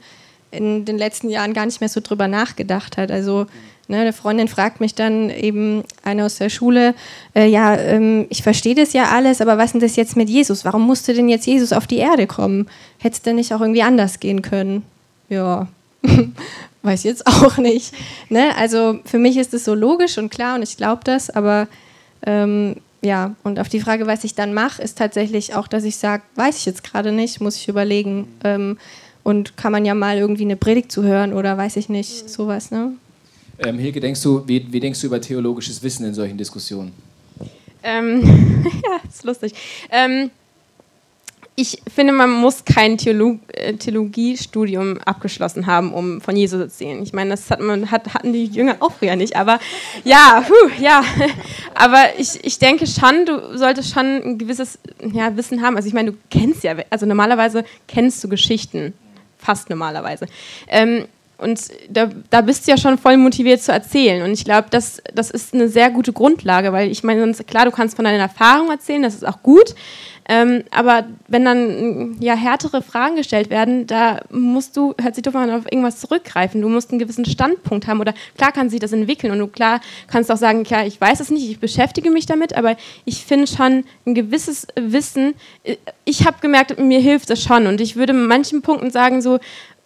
in 0.51 0.86
den 0.86 0.97
letzten 0.97 1.29
Jahren 1.29 1.53
gar 1.53 1.65
nicht 1.65 1.79
mehr 1.79 1.89
so 1.89 2.01
drüber 2.01 2.27
nachgedacht 2.27 2.97
hat. 2.97 3.12
Also 3.12 3.45
Ne, 3.89 3.97
eine 3.97 4.13
Freundin 4.13 4.47
fragt 4.47 4.82
mich 4.82 4.93
dann 4.93 5.32
eben, 5.32 5.84
eine 6.04 6.23
aus 6.23 6.36
der 6.36 6.49
Schule, 6.49 6.93
äh, 7.34 7.47
ja, 7.47 7.75
ähm, 7.75 8.28
ich 8.30 8.43
verstehe 8.43 8.75
das 8.75 8.93
ja 8.93 9.06
alles, 9.06 9.41
aber 9.41 9.58
was 9.58 9.65
ist 9.65 9.71
denn 9.73 9.82
das 9.82 9.95
jetzt 9.95 10.15
mit 10.15 10.30
Jesus? 10.30 10.63
Warum 10.63 10.84
musste 10.84 11.15
denn 11.15 11.28
jetzt 11.28 11.47
Jesus 11.47 11.73
auf 11.73 11.88
die 11.88 11.97
Erde 11.97 12.28
kommen? 12.28 12.67
Hätte 12.99 13.15
es 13.15 13.21
denn 13.23 13.38
nicht 13.38 13.52
auch 13.52 13.62
irgendwie 13.62 13.82
anders 13.82 14.19
gehen 14.19 14.43
können? 14.43 14.84
Ja, 15.28 15.67
weiß 16.84 17.02
jetzt 17.04 17.25
auch 17.25 17.58
nicht. 17.58 17.91
Ne? 18.30 18.56
Also 18.56 18.99
für 19.06 19.17
mich 19.17 19.38
ist 19.38 19.56
es 19.56 19.65
so 19.65 19.73
logisch 19.73 20.19
und 20.19 20.30
klar 20.30 20.54
und 20.54 20.62
ich 20.62 20.78
glaube 20.78 21.02
das, 21.04 21.32
aber 21.32 21.67
ähm, 22.21 22.75
ja, 23.02 23.34
und 23.43 23.60
auf 23.60 23.69
die 23.69 23.80
Frage, 23.80 24.06
was 24.06 24.23
ich 24.23 24.36
dann 24.36 24.54
mache, 24.54 24.84
ist 24.84 24.99
tatsächlich 24.99 25.56
auch, 25.56 25.67
dass 25.67 25.84
ich 25.84 25.97
sage, 25.97 26.21
weiß 26.36 26.58
ich 26.58 26.65
jetzt 26.67 26.84
gerade 26.84 27.12
nicht, 27.12 27.41
muss 27.41 27.56
ich 27.56 27.67
überlegen. 27.67 28.28
Ähm, 28.43 28.78
und 29.23 29.58
kann 29.58 29.71
man 29.71 29.84
ja 29.84 29.95
mal 29.95 30.17
irgendwie 30.17 30.43
eine 30.43 30.58
Predigt 30.58 30.91
zuhören 30.91 31.34
oder 31.34 31.58
weiß 31.58 31.75
ich 31.78 31.89
nicht, 31.89 32.30
sowas, 32.30 32.69
ne? 32.69 32.91
Ähm, 33.62 33.78
Hilke, 33.78 34.00
denkst 34.00 34.22
du, 34.24 34.48
wie, 34.48 34.65
wie, 34.72 34.80
denkst 34.80 35.02
du 35.02 35.08
über 35.08 35.19
theologisches 35.19 35.84
Wissen 35.84 36.06
in 36.06 36.13
solchen 36.13 36.38
Diskussionen? 36.38 36.93
Ähm, 37.84 38.63
ja, 38.65 39.00
ist 39.08 39.24
lustig. 39.24 39.54
Ähm, 39.91 40.32
ich 41.56 41.82
finde, 41.93 42.13
man 42.13 42.30
muss 42.30 42.63
kein 42.63 42.98
Theolog 42.98 43.39
äh, 43.54 43.74
Theologiestudium 43.74 44.98
abgeschlossen 45.00 45.67
haben, 45.67 45.93
um 45.93 46.22
von 46.22 46.38
Jesus 46.38 46.58
zu 46.58 46.63
erzählen. 46.63 47.04
Ich 47.04 47.12
meine, 47.12 47.32
das 47.32 47.52
hat 47.52 47.60
man, 47.60 47.91
hat, 47.91 48.13
hatten 48.13 48.32
die 48.32 48.45
Jünger 48.45 48.78
auch 48.80 48.93
früher 48.93 49.17
nicht. 49.17 49.36
Aber 49.36 49.60
ja, 50.06 50.45
puh, 50.48 50.82
ja. 50.82 51.04
Aber 51.74 52.17
ich, 52.17 52.39
ich 52.45 52.60
denke 52.60 52.88
schon, 52.88 53.26
du 53.26 53.58
solltest 53.58 53.93
schon 53.93 54.06
ein 54.06 54.38
gewisses 54.38 54.80
ja, 55.12 55.36
Wissen 55.36 55.62
haben. 55.62 55.76
Also 55.76 55.89
ich 55.89 55.93
meine, 55.93 56.13
du 56.13 56.17
kennst 56.32 56.63
ja, 56.63 56.76
also 56.89 57.06
normalerweise 57.06 57.65
kennst 57.88 58.24
du 58.24 58.30
Geschichten. 58.30 58.93
Fast 59.38 59.69
normalerweise. 59.69 60.28
Ähm, 60.69 61.08
und 61.39 61.69
da, 61.89 62.10
da 62.30 62.41
bist 62.41 62.67
du 62.67 62.71
ja 62.71 62.78
schon 62.78 62.97
voll 62.97 63.17
motiviert 63.17 63.62
zu 63.62 63.71
erzählen. 63.71 64.23
Und 64.23 64.32
ich 64.32 64.45
glaube, 64.45 64.67
das, 64.69 65.02
das 65.13 65.32
ist 65.32 65.54
eine 65.54 65.69
sehr 65.69 65.89
gute 65.89 66.13
Grundlage, 66.13 66.73
weil 66.73 66.91
ich 66.91 67.04
meine, 67.04 67.32
klar, 67.34 67.65
du 67.65 67.71
kannst 67.71 67.95
von 67.95 68.06
deiner 68.06 68.23
Erfahrung 68.23 68.69
erzählen, 68.69 69.02
das 69.02 69.15
ist 69.15 69.28
auch 69.28 69.41
gut. 69.41 69.75
Ähm, 70.32 70.63
aber 70.69 71.08
wenn 71.28 71.43
dann 71.43 72.17
ja 72.19 72.36
härtere 72.36 72.84
Fragen 72.84 73.15
gestellt 73.15 73.49
werden, 73.49 73.88
da 73.88 74.19
musst 74.30 74.78
du, 74.78 74.93
hört 75.02 75.15
sich 75.15 75.23
doch 75.23 75.34
mal 75.34 75.49
auf 75.49 75.65
irgendwas 75.65 75.99
zurückgreifen. 75.99 76.62
Du 76.62 76.69
musst 76.69 76.91
einen 76.91 76.99
gewissen 76.99 77.25
Standpunkt 77.25 77.88
haben 77.88 77.99
oder 77.99 78.13
klar 78.38 78.52
kann 78.52 78.69
sich 78.69 78.80
das 78.80 78.91
entwickeln 78.91 79.34
und 79.34 79.39
du 79.39 79.47
klar 79.47 79.82
kannst 80.06 80.32
auch 80.32 80.38
sagen, 80.38 80.65
ja, 80.69 80.86
ich 80.86 81.02
weiß 81.02 81.19
es 81.19 81.32
nicht, 81.32 81.49
ich 81.49 81.60
beschäftige 81.60 82.12
mich 82.12 82.28
damit, 82.28 82.56
aber 82.56 82.78
ich 83.06 83.25
finde 83.25 83.47
schon 83.47 83.86
ein 84.06 84.13
gewisses 84.13 84.67
Wissen. 84.75 85.34
Ich 86.06 86.28
habe 86.28 86.38
gemerkt, 86.41 86.80
mir 86.80 86.99
hilft 86.99 87.32
es 87.32 87.41
schon 87.41 87.65
und 87.65 87.82
ich 87.82 87.95
würde 87.95 88.13
manchen 88.13 88.62
Punkten 88.62 88.91
sagen 88.91 89.23
so, 89.23 89.39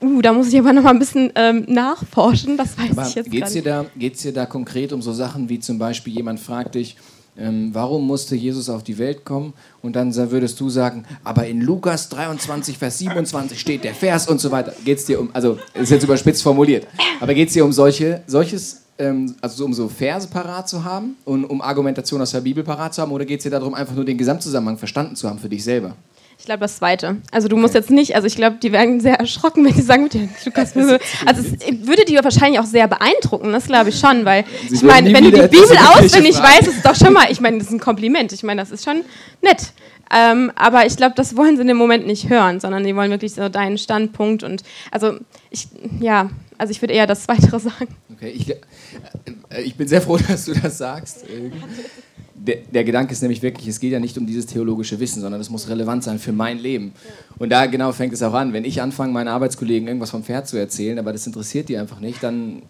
Uh, 0.03 0.21
da 0.21 0.33
muss 0.33 0.51
ich 0.51 0.59
aber 0.59 0.73
noch 0.73 0.83
mal 0.83 0.89
ein 0.89 0.99
bisschen 0.99 1.31
ähm, 1.35 1.63
nachforschen, 1.67 2.57
das 2.57 2.77
weiß 2.77 2.91
aber 2.91 3.07
ich 3.07 3.15
jetzt 3.15 3.31
geht's 3.31 3.53
dir 3.53 3.63
da 3.63 3.85
Geht 3.95 4.15
es 4.15 4.21
dir 4.21 4.33
da 4.33 4.45
konkret 4.45 4.91
um 4.91 5.01
so 5.01 5.13
Sachen 5.13 5.47
wie 5.47 5.59
zum 5.59 5.79
Beispiel, 5.79 6.13
jemand 6.13 6.41
fragt 6.41 6.75
dich, 6.75 6.97
ähm, 7.37 7.69
warum 7.73 8.05
musste 8.05 8.35
Jesus 8.35 8.69
auf 8.69 8.83
die 8.83 8.97
Welt 8.97 9.23
kommen? 9.23 9.53
Und 9.81 9.95
dann 9.95 10.13
würdest 10.13 10.59
du 10.59 10.69
sagen, 10.69 11.05
aber 11.23 11.47
in 11.47 11.61
Lukas 11.61 12.09
23, 12.09 12.77
Vers 12.77 12.99
27 12.99 13.59
steht 13.59 13.83
der 13.83 13.95
Vers 13.95 14.27
und 14.27 14.39
so 14.39 14.51
weiter. 14.51 14.73
Geht 14.83 14.99
es 14.99 15.05
dir 15.05 15.19
um, 15.21 15.29
also 15.33 15.57
ist 15.73 15.89
jetzt 15.89 16.03
überspitzt 16.03 16.43
formuliert, 16.43 16.85
aber 17.21 17.33
geht 17.33 17.47
es 17.47 17.53
dir 17.53 17.63
um 17.63 17.71
solche, 17.71 18.21
solches, 18.27 18.83
ähm, 18.99 19.35
also 19.41 19.63
um 19.63 19.73
so 19.73 19.87
Verse 19.87 20.27
parat 20.27 20.67
zu 20.67 20.83
haben 20.83 21.15
und 21.23 21.45
um 21.45 21.61
Argumentation 21.61 22.21
aus 22.21 22.31
der 22.31 22.41
Bibel 22.41 22.63
parat 22.63 22.93
zu 22.93 23.01
haben 23.01 23.11
oder 23.11 23.25
geht 23.25 23.39
es 23.39 23.43
dir 23.43 23.51
darum, 23.51 23.73
einfach 23.73 23.95
nur 23.95 24.05
den 24.05 24.17
Gesamtzusammenhang 24.17 24.77
verstanden 24.77 25.15
zu 25.15 25.29
haben 25.29 25.39
für 25.39 25.49
dich 25.49 25.63
selber? 25.63 25.95
Ich 26.37 26.45
glaube, 26.45 26.59
das 26.59 26.77
Zweite. 26.77 27.17
Also 27.31 27.47
du 27.47 27.55
musst 27.55 27.73
jetzt 27.73 27.89
nicht, 27.89 28.15
also 28.15 28.27
ich 28.27 28.35
glaube, 28.35 28.57
die 28.61 28.71
werden 28.71 28.99
sehr 28.99 29.15
erschrocken, 29.15 29.63
wenn 29.63 29.73
die 29.73 29.81
sagen, 29.81 30.09
Lukas, 30.45 30.75
also 31.25 31.41
es 31.41 31.87
würde 31.87 32.05
die 32.05 32.15
wahrscheinlich 32.15 32.59
auch 32.59 32.65
sehr 32.65 32.87
beeindrucken, 32.87 33.51
das 33.51 33.67
glaube 33.67 33.89
ich 33.89 33.99
schon, 33.99 34.25
weil 34.25 34.43
Sie 34.67 34.75
ich 34.75 34.81
meine, 34.83 35.13
wenn 35.13 35.23
du 35.23 35.31
die 35.31 35.47
Bibel 35.47 35.77
auswendig 35.95 36.37
weißt, 36.37 36.67
ist 36.67 36.77
es 36.77 36.81
doch 36.83 36.95
schon 36.95 37.13
mal, 37.13 37.31
ich 37.31 37.39
meine, 37.39 37.59
das 37.59 37.67
ist 37.67 37.73
ein 37.73 37.79
Kompliment, 37.79 38.31
ich 38.33 38.43
meine, 38.43 38.61
das 38.61 38.71
ist 38.71 38.83
schon 38.83 39.03
nett. 39.41 39.71
Ähm, 40.13 40.51
aber 40.55 40.85
ich 40.85 40.95
glaube, 40.95 41.15
das 41.15 41.35
wollen 41.35 41.55
sie 41.55 41.61
in 41.61 41.67
dem 41.67 41.77
Moment 41.77 42.05
nicht 42.05 42.29
hören, 42.29 42.59
sondern 42.59 42.83
die 42.83 42.95
wollen 42.95 43.09
wirklich 43.09 43.33
so 43.33 43.49
deinen 43.49 43.77
Standpunkt 43.77 44.43
und 44.43 44.63
also 44.91 45.17
ich, 45.49 45.67
ja, 45.99 46.29
also 46.57 46.71
ich 46.71 46.81
würde 46.81 46.93
eher 46.93 47.07
das 47.07 47.27
Weitere 47.27 47.59
sagen. 47.61 47.95
Okay, 48.11 48.29
ich, 48.29 48.49
äh, 48.49 49.61
ich 49.63 49.75
bin 49.75 49.87
sehr 49.87 50.01
froh, 50.01 50.17
dass 50.27 50.45
du 50.45 50.53
das 50.53 50.77
sagst 50.77 51.25
der, 52.45 52.57
der, 52.73 52.83
Gedanke 52.83 53.13
ist 53.13 53.21
nämlich 53.21 53.41
wirklich, 53.41 53.67
es 53.67 53.79
geht 53.79 53.91
ja 53.91 53.99
nicht 53.99 54.17
um 54.17 54.25
dieses 54.25 54.45
theologische 54.45 54.99
Wissen, 54.99 55.21
sondern 55.21 55.39
es 55.39 55.49
muss 55.49 55.69
relevant 55.69 56.03
sein 56.03 56.19
für 56.19 56.33
mein 56.33 56.59
Leben. 56.59 56.91
Und 57.39 57.49
da 57.49 57.65
genau 57.67 57.91
fängt 57.93 58.13
es 58.13 58.21
auch 58.21 58.33
an. 58.33 58.51
Wenn 58.51 58.65
ich 58.65 58.81
anfange, 58.81 59.13
meinen 59.13 59.29
Arbeitskollegen 59.29 59.87
irgendwas 59.87 60.11
vom 60.11 60.23
Pferd 60.23 60.47
zu 60.47 60.57
erzählen, 60.57 60.99
aber 60.99 61.13
das 61.13 61.25
interessiert 61.25 61.69
die 61.69 61.77
einfach 61.77 61.99
nicht, 61.99 62.21
dann 62.21 62.63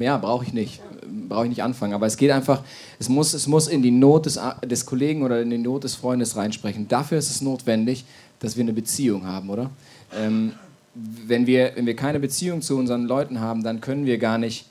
ja, 0.00 0.16
brauche 0.16 0.44
ich 0.44 0.52
nicht. 0.52 0.80
Brauche 1.28 1.44
ich 1.44 1.50
nicht 1.50 1.62
anfangen. 1.62 1.94
Aber 1.94 2.06
es 2.06 2.16
geht 2.16 2.32
einfach, 2.32 2.62
es 2.98 3.08
muss, 3.08 3.32
es 3.32 3.46
muss 3.46 3.68
in 3.68 3.82
die 3.82 3.92
Not 3.92 4.26
des, 4.26 4.40
des 4.64 4.86
Kollegen 4.86 5.22
oder 5.22 5.40
in 5.40 5.50
die 5.50 5.58
Not 5.58 5.84
des 5.84 5.94
Freundes 5.94 6.36
reinsprechen. 6.36 6.88
Dafür 6.88 7.18
ist 7.18 7.30
es 7.30 7.40
notwendig, 7.40 8.04
dass 8.40 8.56
wir 8.56 8.64
eine 8.64 8.72
Beziehung 8.72 9.24
haben, 9.24 9.50
oder? 9.50 9.70
Ähm, 10.16 10.52
wenn, 10.94 11.46
wir, 11.46 11.72
wenn 11.76 11.86
wir 11.86 11.94
keine 11.94 12.18
Beziehung 12.18 12.60
zu 12.60 12.76
unseren 12.76 13.04
Leuten 13.04 13.40
haben, 13.40 13.62
dann 13.62 13.80
können 13.80 14.04
wir 14.04 14.18
gar 14.18 14.38
nicht 14.38 14.66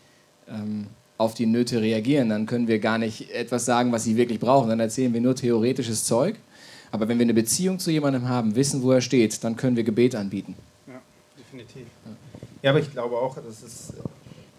ähm, 0.49 0.87
auf 1.17 1.33
die 1.33 1.45
Nöte 1.45 1.81
reagieren. 1.81 2.29
Dann 2.29 2.45
können 2.45 2.67
wir 2.67 2.79
gar 2.79 2.97
nicht 2.97 3.31
etwas 3.31 3.65
sagen, 3.65 3.91
was 3.91 4.03
sie 4.03 4.17
wirklich 4.17 4.39
brauchen. 4.39 4.69
Dann 4.69 4.79
erzählen 4.79 5.13
wir 5.13 5.21
nur 5.21 5.35
theoretisches 5.35 6.05
Zeug. 6.05 6.35
Aber 6.91 7.07
wenn 7.07 7.17
wir 7.17 7.23
eine 7.23 7.33
Beziehung 7.33 7.79
zu 7.79 7.91
jemandem 7.91 8.27
haben, 8.29 8.55
wissen, 8.55 8.81
wo 8.81 8.91
er 8.91 9.01
steht, 9.01 9.43
dann 9.43 9.55
können 9.55 9.75
wir 9.75 9.83
Gebet 9.83 10.15
anbieten. 10.15 10.55
Ja, 10.87 11.01
definitiv. 11.37 11.87
Ja, 12.61 12.71
aber 12.71 12.79
ich 12.79 12.91
glaube 12.91 13.17
auch, 13.17 13.35
dass 13.35 13.63
es. 13.63 13.93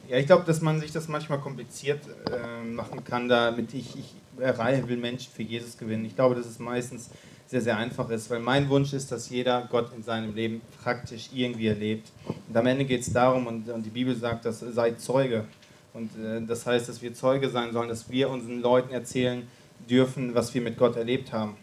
Ja, 0.08 0.18
ich 0.18 0.26
glaube, 0.26 0.44
dass 0.44 0.60
man 0.60 0.80
sich 0.80 0.92
das 0.92 1.08
manchmal 1.08 1.40
kompliziert 1.40 2.00
äh, 2.30 2.64
machen 2.64 3.02
kann, 3.04 3.28
damit 3.28 3.74
ich, 3.74 3.96
ich 3.98 4.14
erreiche, 4.38 4.88
will 4.88 4.98
Menschen 4.98 5.32
für 5.34 5.42
Jesus 5.42 5.76
gewinnen. 5.76 6.04
Ich 6.04 6.14
glaube, 6.14 6.36
dass 6.36 6.46
es 6.46 6.60
meistens 6.60 7.10
sehr, 7.48 7.60
sehr 7.60 7.76
einfach 7.76 8.08
ist, 8.10 8.30
weil 8.30 8.40
mein 8.40 8.68
Wunsch 8.68 8.92
ist, 8.92 9.10
dass 9.10 9.30
jeder 9.30 9.66
Gott 9.70 9.90
in 9.96 10.02
seinem 10.02 10.34
Leben 10.34 10.60
praktisch 10.82 11.30
irgendwie 11.34 11.68
erlebt. 11.68 12.08
Und 12.48 12.56
am 12.56 12.66
Ende 12.66 12.84
geht 12.84 13.00
es 13.00 13.12
darum, 13.12 13.46
und, 13.46 13.68
und 13.68 13.84
die 13.84 13.90
Bibel 13.90 14.14
sagt, 14.14 14.44
dass 14.44 14.60
sei 14.60 14.92
Zeuge. 14.92 15.44
Und 15.96 16.10
äh, 16.22 16.42
das 16.46 16.66
heißt, 16.66 16.88
dass 16.88 17.00
wir 17.00 17.14
Zeuge 17.14 17.48
sein 17.48 17.72
sollen, 17.72 17.88
dass 17.88 18.10
wir 18.10 18.28
unseren 18.28 18.60
Leuten 18.60 18.92
erzählen 18.92 19.46
dürfen, 19.88 20.34
was 20.34 20.52
wir 20.52 20.60
mit 20.60 20.76
Gott 20.76 20.96
erlebt 20.96 21.32
haben. 21.32 21.56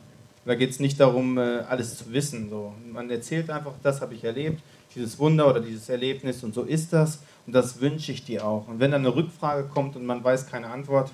Da 0.46 0.56
geht 0.56 0.72
es 0.72 0.80
nicht 0.80 1.00
darum, 1.00 1.38
äh, 1.38 1.60
alles 1.70 1.98
zu 1.98 2.12
wissen. 2.12 2.50
So. 2.50 2.74
Man 2.92 3.10
erzählt 3.12 3.50
einfach, 3.52 3.74
das 3.84 4.02
habe 4.02 4.16
ich 4.16 4.24
erlebt, 4.24 4.62
dieses 4.96 5.20
Wunder 5.20 5.48
oder 5.48 5.60
dieses 5.60 5.88
Erlebnis 5.88 6.44
und 6.44 6.54
so 6.54 6.64
ist 6.64 6.94
das 6.94 7.20
und 7.46 7.54
das 7.54 7.80
wünsche 7.80 8.12
ich 8.12 8.26
dir 8.26 8.46
auch. 8.46 8.68
Und 8.68 8.80
wenn 8.80 8.92
dann 8.92 9.06
eine 9.06 9.16
Rückfrage 9.16 9.68
kommt 9.68 9.96
und 9.96 10.06
man 10.06 10.24
weiß 10.24 10.48
keine 10.48 10.68
Antwort, 10.68 11.12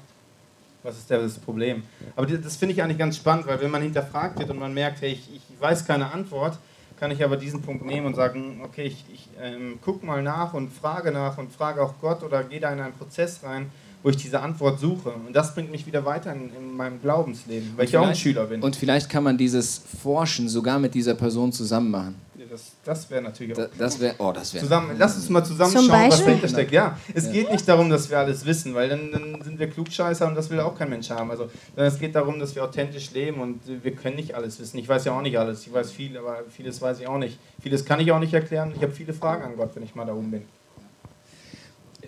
was 0.81 0.97
ist 0.97 1.11
das 1.11 1.37
Problem? 1.39 1.83
Aber 2.15 2.25
das 2.25 2.55
finde 2.55 2.73
ich 2.73 2.81
eigentlich 2.81 2.97
ganz 2.97 3.17
spannend, 3.17 3.47
weil 3.47 3.59
wenn 3.59 3.69
man 3.69 3.81
hinterfragt 3.81 4.39
wird 4.39 4.49
und 4.49 4.59
man 4.59 4.73
merkt, 4.73 5.01
hey, 5.01 5.11
ich, 5.11 5.29
ich 5.35 5.61
weiß 5.61 5.85
keine 5.85 6.09
Antwort, 6.11 6.57
kann 6.99 7.11
ich 7.11 7.23
aber 7.23 7.37
diesen 7.37 7.61
Punkt 7.61 7.85
nehmen 7.85 8.07
und 8.07 8.15
sagen, 8.15 8.61
okay, 8.63 8.83
ich, 8.83 9.05
ich 9.13 9.27
ähm, 9.41 9.79
gucke 9.81 10.05
mal 10.05 10.21
nach 10.21 10.53
und 10.53 10.71
frage 10.71 11.11
nach 11.11 11.37
und 11.37 11.51
frage 11.51 11.81
auch 11.81 11.93
Gott 12.01 12.23
oder 12.23 12.43
gehe 12.43 12.59
da 12.59 12.71
in 12.73 12.79
einen 12.79 12.93
Prozess 12.93 13.39
rein, 13.43 13.67
wo 14.03 14.09
ich 14.09 14.17
diese 14.17 14.41
Antwort 14.41 14.79
suche. 14.79 15.09
Und 15.09 15.33
das 15.33 15.55
bringt 15.55 15.71
mich 15.71 15.85
wieder 15.85 16.05
weiter 16.05 16.33
in, 16.33 16.53
in 16.55 16.75
meinem 16.75 17.01
Glaubensleben, 17.01 17.73
weil 17.75 17.85
ich 17.85 17.97
auch 17.97 18.07
ein 18.07 18.15
Schüler 18.15 18.45
bin. 18.45 18.61
Und 18.61 18.75
vielleicht 18.75 19.09
kann 19.09 19.23
man 19.23 19.37
dieses 19.37 19.81
Forschen 20.01 20.49
sogar 20.49 20.79
mit 20.79 20.93
dieser 20.93 21.15
Person 21.15 21.51
zusammen 21.51 21.91
machen 21.91 22.28
das, 22.49 22.71
das 22.83 23.09
wäre 23.09 23.21
natürlich 23.21 23.57
auch. 23.57 23.67
das 23.77 23.99
wäre, 23.99 24.15
oh, 24.17 24.31
das 24.31 24.53
wäre. 24.53 24.63
Zusammen, 24.63 24.95
lass 24.97 25.15
uns 25.15 25.29
mal 25.29 25.43
zusammen 25.43 25.71
schauen, 25.71 26.09
was 26.09 26.23
dahinter 26.23 26.47
steckt. 26.47 26.71
Ja, 26.71 26.97
es 27.13 27.25
ja. 27.25 27.31
geht 27.31 27.51
nicht 27.51 27.67
darum, 27.67 27.89
dass 27.89 28.09
wir 28.09 28.19
alles 28.19 28.45
wissen, 28.45 28.73
weil 28.73 28.89
dann, 28.89 29.11
dann, 29.11 29.41
sind 29.41 29.59
wir 29.59 29.69
Klugscheißer 29.69 30.27
und 30.27 30.35
das 30.35 30.49
will 30.49 30.59
auch 30.59 30.77
kein 30.77 30.89
Mensch 30.89 31.09
haben. 31.09 31.31
Also, 31.31 31.49
es 31.75 31.99
geht 31.99 32.15
darum, 32.15 32.39
dass 32.39 32.55
wir 32.55 32.63
authentisch 32.63 33.11
leben 33.11 33.41
und 33.41 33.61
wir 33.65 33.91
können 33.91 34.15
nicht 34.15 34.35
alles 34.35 34.59
wissen. 34.59 34.77
Ich 34.77 34.87
weiß 34.87 35.05
ja 35.05 35.17
auch 35.17 35.21
nicht 35.21 35.37
alles. 35.37 35.65
Ich 35.65 35.73
weiß 35.73 35.91
viel, 35.91 36.17
aber 36.17 36.43
vieles 36.49 36.81
weiß 36.81 36.99
ich 36.99 37.07
auch 37.07 37.17
nicht. 37.17 37.37
Vieles 37.61 37.85
kann 37.85 37.99
ich 37.99 38.11
auch 38.11 38.19
nicht 38.19 38.33
erklären. 38.33 38.73
Ich 38.75 38.81
habe 38.81 38.91
viele 38.91 39.13
Fragen 39.13 39.43
an 39.43 39.55
Gott, 39.55 39.71
wenn 39.75 39.83
ich 39.83 39.95
mal 39.95 40.05
da 40.05 40.13
oben 40.13 40.31
bin. 40.31 40.41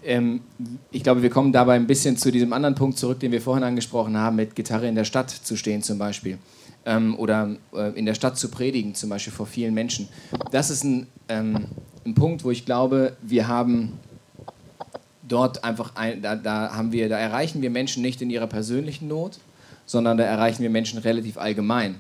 Ähm, 0.04 0.42
ich 0.90 1.04
glaube, 1.04 1.22
wir 1.22 1.30
kommen 1.30 1.52
dabei 1.52 1.76
ein 1.76 1.86
bisschen 1.86 2.18
zu 2.18 2.32
diesem 2.32 2.54
anderen 2.54 2.76
Punkt 2.76 2.98
zurück, 2.98 3.20
den 3.20 3.32
wir 3.32 3.42
vorhin 3.42 3.64
angesprochen 3.64 4.18
haben, 4.18 4.36
mit 4.36 4.56
Gitarre 4.56 4.88
in 4.88 4.96
der 4.96 5.06
Stadt 5.06 5.30
zu 5.30 5.56
stehen 5.56 5.84
zum 5.84 6.00
Beispiel 6.00 6.40
ähm, 6.86 7.16
oder 7.18 7.56
äh, 7.74 7.92
in 7.98 8.06
der 8.06 8.14
Stadt 8.14 8.38
zu 8.38 8.50
predigen, 8.50 8.96
zum 8.96 9.10
Beispiel 9.10 9.34
vor 9.34 9.46
vielen 9.46 9.74
Menschen. 9.74 10.08
Das 10.52 10.70
ist 10.70 10.84
ein, 10.84 11.08
ähm, 11.30 11.66
ein 12.06 12.16
Punkt, 12.16 12.44
wo 12.44 12.52
ich 12.52 12.66
glaube, 12.66 13.16
wir 13.22 13.48
haben 13.48 14.00
dort 15.28 15.64
einfach, 15.64 15.96
ein, 15.96 16.22
da, 16.22 16.36
da, 16.36 16.74
haben 16.74 16.92
wir, 16.92 17.10
da 17.10 17.18
erreichen 17.18 17.62
wir 17.62 17.70
Menschen 17.70 18.02
nicht 18.02 18.22
in 18.22 18.30
ihrer 18.30 18.48
persönlichen 18.48 19.08
Not, 19.08 19.40
sondern 19.86 20.18
da 20.18 20.24
erreichen 20.24 20.64
wir 20.64 20.70
Menschen 20.70 21.00
relativ 21.00 21.38
allgemein. 21.38 21.96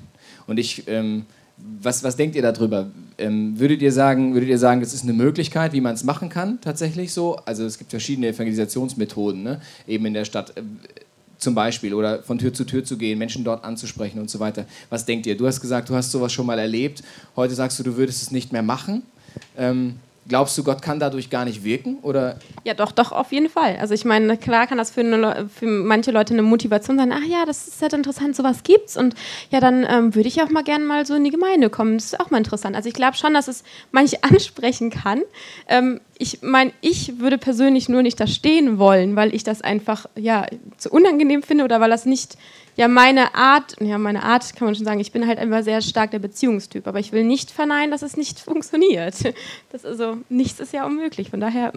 Und 0.47 0.57
ich, 0.57 0.87
ähm, 0.87 1.25
was, 1.57 2.03
was 2.03 2.15
denkt 2.15 2.35
ihr 2.35 2.41
darüber? 2.41 2.89
Ähm, 3.17 3.59
würdet, 3.59 3.81
ihr 3.81 3.91
sagen, 3.91 4.33
würdet 4.33 4.49
ihr 4.49 4.57
sagen, 4.57 4.81
das 4.81 4.93
ist 4.93 5.03
eine 5.03 5.13
Möglichkeit, 5.13 5.73
wie 5.73 5.81
man 5.81 5.93
es 5.93 6.03
machen 6.03 6.29
kann, 6.29 6.59
tatsächlich 6.61 7.13
so? 7.13 7.35
Also 7.45 7.65
es 7.65 7.77
gibt 7.77 7.91
verschiedene 7.91 8.27
Evangelisationsmethoden, 8.27 9.43
ne? 9.43 9.61
eben 9.87 10.05
in 10.07 10.13
der 10.13 10.25
Stadt 10.25 10.53
zum 11.41 11.55
Beispiel 11.55 11.93
oder 11.93 12.23
von 12.23 12.37
Tür 12.37 12.53
zu 12.53 12.63
Tür 12.63 12.83
zu 12.83 12.97
gehen, 12.97 13.17
Menschen 13.17 13.43
dort 13.43 13.65
anzusprechen 13.65 14.19
und 14.19 14.29
so 14.29 14.39
weiter. 14.39 14.65
Was 14.89 15.05
denkt 15.05 15.25
ihr? 15.25 15.35
Du 15.35 15.47
hast 15.47 15.59
gesagt, 15.59 15.89
du 15.89 15.95
hast 15.95 16.11
sowas 16.11 16.31
schon 16.31 16.45
mal 16.45 16.59
erlebt. 16.59 17.03
Heute 17.35 17.55
sagst 17.55 17.79
du, 17.79 17.83
du 17.83 17.97
würdest 17.97 18.21
es 18.21 18.31
nicht 18.31 18.51
mehr 18.51 18.63
machen. 18.63 19.03
Ähm, 19.57 19.95
Glaubst 20.27 20.55
du, 20.55 20.63
Gott 20.63 20.83
kann 20.83 20.99
dadurch 20.99 21.31
gar 21.31 21.45
nicht 21.45 21.63
wirken? 21.63 21.97
Oder? 22.03 22.37
Ja, 22.63 22.75
doch, 22.75 22.91
doch, 22.91 23.11
auf 23.11 23.31
jeden 23.31 23.49
Fall. 23.49 23.77
Also 23.77 23.95
ich 23.95 24.05
meine, 24.05 24.37
klar 24.37 24.67
kann 24.67 24.77
das 24.77 24.91
für, 24.91 25.01
eine, 25.01 25.49
für 25.49 25.65
manche 25.65 26.11
Leute 26.11 26.33
eine 26.33 26.43
Motivation 26.43 26.97
sein, 26.97 27.11
ach 27.11 27.25
ja, 27.27 27.43
das 27.45 27.67
ist 27.67 27.81
halt 27.81 27.93
interessant, 27.93 28.35
sowas 28.35 28.61
gibt's 28.63 28.95
und 28.95 29.15
ja, 29.49 29.59
dann 29.59 29.85
ähm, 29.89 30.13
würde 30.13 30.27
ich 30.27 30.41
auch 30.41 30.49
mal 30.49 30.63
gerne 30.63 30.85
mal 30.85 31.07
so 31.07 31.15
in 31.15 31.23
die 31.23 31.31
Gemeinde 31.31 31.71
kommen. 31.71 31.97
Das 31.97 32.05
ist 32.05 32.19
auch 32.19 32.29
mal 32.29 32.37
interessant. 32.37 32.75
Also 32.75 32.87
ich 32.87 32.93
glaube 32.93 33.17
schon, 33.17 33.33
dass 33.33 33.47
es 33.47 33.63
manche 33.91 34.23
ansprechen 34.23 34.91
kann. 34.91 35.21
Ähm, 35.67 35.99
ich 36.21 36.43
meine, 36.43 36.71
ich 36.81 37.19
würde 37.19 37.39
persönlich 37.39 37.89
nur 37.89 38.03
nicht 38.03 38.19
da 38.19 38.27
stehen 38.27 38.77
wollen, 38.77 39.15
weil 39.15 39.33
ich 39.33 39.43
das 39.43 39.61
einfach 39.61 40.05
ja 40.15 40.45
zu 40.77 40.91
unangenehm 40.91 41.41
finde 41.41 41.63
oder 41.63 41.81
weil 41.81 41.89
das 41.89 42.05
nicht 42.05 42.37
ja, 42.77 42.87
meine 42.87 43.35
Art, 43.35 43.75
ja, 43.81 43.97
meine 43.97 44.23
Art 44.23 44.55
kann 44.55 44.65
man 44.65 44.75
schon 44.75 44.85
sagen, 44.85 44.99
ich 44.99 45.11
bin 45.11 45.27
halt 45.27 45.39
einfach 45.39 45.63
sehr 45.63 45.81
stark 45.81 46.11
der 46.11 46.19
Beziehungstyp, 46.19 46.87
aber 46.87 46.99
ich 46.99 47.11
will 47.11 47.23
nicht 47.23 47.51
verneinen, 47.51 47.91
dass 47.91 48.01
es 48.01 48.15
nicht 48.15 48.39
funktioniert. 48.39 49.15
Das 49.71 49.85
also, 49.85 50.17
nichts 50.29 50.59
ist 50.59 50.73
ja 50.73 50.85
unmöglich, 50.85 51.29
von 51.29 51.39
daher. 51.39 51.73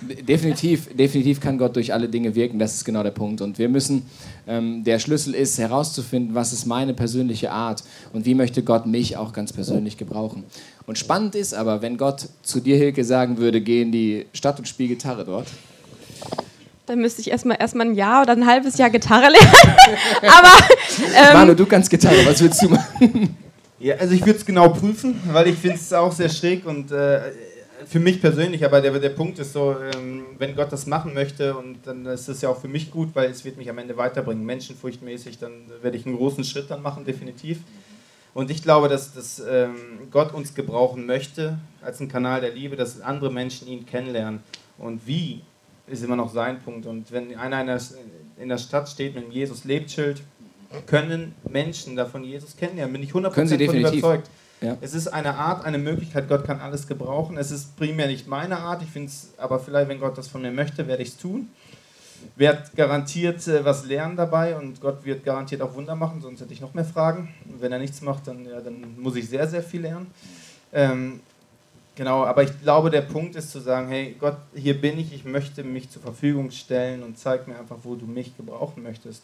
Definitiv, 0.00 0.88
definitiv 0.96 1.40
kann 1.40 1.58
Gott 1.58 1.76
durch 1.76 1.92
alle 1.92 2.08
Dinge 2.08 2.34
wirken, 2.34 2.58
das 2.58 2.74
ist 2.74 2.84
genau 2.84 3.02
der 3.02 3.10
Punkt. 3.10 3.40
Und 3.40 3.58
wir 3.58 3.68
müssen, 3.68 4.06
ähm, 4.46 4.84
der 4.84 4.98
Schlüssel 4.98 5.34
ist 5.34 5.58
herauszufinden, 5.58 6.34
was 6.34 6.52
ist 6.52 6.66
meine 6.66 6.94
persönliche 6.94 7.50
Art 7.50 7.82
und 8.12 8.26
wie 8.26 8.34
möchte 8.34 8.62
Gott 8.62 8.86
mich 8.86 9.16
auch 9.16 9.32
ganz 9.32 9.52
persönlich 9.52 9.96
gebrauchen. 9.96 10.44
Und 10.86 10.98
spannend 10.98 11.34
ist 11.34 11.54
aber, 11.54 11.82
wenn 11.82 11.96
Gott 11.96 12.28
zu 12.42 12.60
dir, 12.60 12.76
Hilke, 12.76 13.04
sagen 13.04 13.38
würde, 13.38 13.60
geh 13.60 13.82
in 13.82 13.92
die 13.92 14.26
Stadt 14.32 14.58
und 14.58 14.66
spiel 14.66 14.88
Gitarre 14.88 15.24
dort, 15.24 15.46
dann 16.86 16.98
müsste 16.98 17.20
ich 17.20 17.30
erstmal 17.30 17.56
erstmal 17.60 17.86
ein 17.86 17.94
Jahr 17.94 18.22
oder 18.22 18.32
ein 18.32 18.44
halbes 18.46 18.76
Jahr 18.76 18.90
Gitarre 18.90 19.30
lernen. 19.30 19.76
Aber 20.22 20.50
ähm, 21.16 21.34
Manu, 21.34 21.54
du 21.54 21.64
kannst 21.64 21.88
Gitarre, 21.88 22.26
was 22.26 22.42
willst 22.42 22.60
du 22.62 22.68
machen? 22.68 23.36
Ja, 23.78 23.94
also 23.94 24.12
ich 24.12 24.20
würde 24.20 24.38
es 24.38 24.44
genau 24.44 24.68
prüfen, 24.68 25.18
weil 25.32 25.46
ich 25.46 25.54
finde 25.56 25.76
es 25.76 25.92
auch 25.92 26.12
sehr 26.12 26.28
schräg 26.28 26.66
und 26.66 26.90
äh, 26.90 27.20
für 27.86 28.00
mich 28.00 28.20
persönlich, 28.20 28.64
aber 28.64 28.80
der, 28.80 28.98
der 28.98 29.10
Punkt 29.10 29.38
ist 29.38 29.52
so, 29.52 29.76
ähm, 29.94 30.26
wenn 30.38 30.54
Gott 30.54 30.72
das 30.72 30.86
machen 30.86 31.14
möchte 31.14 31.56
und 31.56 31.78
dann 31.84 32.06
ist 32.06 32.28
es 32.28 32.40
ja 32.40 32.48
auch 32.48 32.60
für 32.60 32.68
mich 32.68 32.90
gut, 32.90 33.10
weil 33.14 33.30
es 33.30 33.44
wird 33.44 33.56
mich 33.56 33.68
am 33.70 33.78
Ende 33.78 33.96
weiterbringen, 33.96 34.44
menschenfurchtmäßig, 34.44 35.38
dann 35.38 35.52
werde 35.82 35.96
ich 35.96 36.06
einen 36.06 36.16
großen 36.16 36.44
Schritt 36.44 36.70
dann 36.70 36.82
machen, 36.82 37.04
definitiv. 37.04 37.60
Und 38.32 38.50
ich 38.50 38.62
glaube, 38.62 38.88
dass, 38.88 39.12
dass 39.12 39.42
ähm, 39.48 39.74
Gott 40.10 40.32
uns 40.32 40.54
gebrauchen 40.54 41.04
möchte 41.04 41.58
als 41.82 42.00
ein 42.00 42.08
Kanal 42.08 42.40
der 42.40 42.52
Liebe, 42.52 42.76
dass 42.76 43.00
andere 43.00 43.32
Menschen 43.32 43.66
ihn 43.66 43.86
kennenlernen. 43.86 44.40
Und 44.78 45.06
wie 45.06 45.42
ist 45.88 46.04
immer 46.04 46.16
noch 46.16 46.32
sein 46.32 46.60
Punkt. 46.60 46.86
Und 46.86 47.10
wenn 47.12 47.34
einer 47.36 47.60
in 47.60 47.66
der, 47.66 47.80
in 48.38 48.48
der 48.48 48.58
Stadt 48.58 48.88
steht 48.88 49.14
mit 49.14 49.24
einem 49.24 49.32
Jesus 49.32 49.64
lebt 49.64 49.90
Schild, 49.90 50.22
können 50.86 51.34
Menschen 51.48 51.96
davon 51.96 52.22
Jesus 52.22 52.56
kennenlernen. 52.56 52.92
Bin 52.92 53.02
ich 53.02 53.10
100% 53.10 53.56
davon 53.56 53.76
überzeugt. 53.76 54.30
Ja. 54.60 54.76
Es 54.80 54.94
ist 54.94 55.08
eine 55.08 55.34
Art, 55.34 55.64
eine 55.64 55.78
Möglichkeit, 55.78 56.28
Gott 56.28 56.44
kann 56.44 56.60
alles 56.60 56.86
gebrauchen. 56.86 57.38
Es 57.38 57.50
ist 57.50 57.76
primär 57.76 58.06
nicht 58.06 58.26
meine 58.28 58.58
Art, 58.58 58.82
ich 58.82 58.90
finde 58.90 59.08
es, 59.08 59.30
aber 59.38 59.58
vielleicht, 59.58 59.88
wenn 59.88 60.00
Gott 60.00 60.18
das 60.18 60.28
von 60.28 60.42
mir 60.42 60.52
möchte, 60.52 60.86
werde 60.86 61.02
ich 61.02 61.10
es 61.10 61.16
tun. 61.16 61.48
Werde 62.36 62.64
garantiert 62.76 63.46
äh, 63.48 63.64
was 63.64 63.86
lernen 63.86 64.16
dabei 64.16 64.56
und 64.56 64.80
Gott 64.80 65.04
wird 65.04 65.24
garantiert 65.24 65.62
auch 65.62 65.74
Wunder 65.74 65.94
machen, 65.94 66.20
sonst 66.20 66.40
hätte 66.40 66.52
ich 66.52 66.60
noch 66.60 66.74
mehr 66.74 66.84
Fragen. 66.84 67.34
Und 67.50 67.62
wenn 67.62 67.72
er 67.72 67.78
nichts 67.78 68.02
macht, 68.02 68.26
dann, 68.26 68.44
ja, 68.44 68.60
dann 68.60 68.96
muss 68.98 69.16
ich 69.16 69.28
sehr, 69.28 69.48
sehr 69.48 69.62
viel 69.62 69.80
lernen. 69.80 70.08
Ähm, 70.72 71.20
Genau, 72.00 72.24
aber 72.24 72.42
ich 72.42 72.60
glaube, 72.62 72.88
der 72.88 73.02
Punkt 73.02 73.36
ist 73.36 73.50
zu 73.50 73.60
sagen, 73.60 73.88
hey 73.88 74.16
Gott, 74.18 74.38
hier 74.54 74.80
bin 74.80 74.98
ich, 74.98 75.12
ich 75.12 75.26
möchte 75.26 75.62
mich 75.62 75.90
zur 75.90 76.00
Verfügung 76.00 76.50
stellen 76.50 77.02
und 77.02 77.18
zeig 77.18 77.46
mir 77.46 77.58
einfach, 77.58 77.76
wo 77.82 77.94
du 77.94 78.06
mich 78.06 78.34
gebrauchen 78.38 78.82
möchtest. 78.82 79.22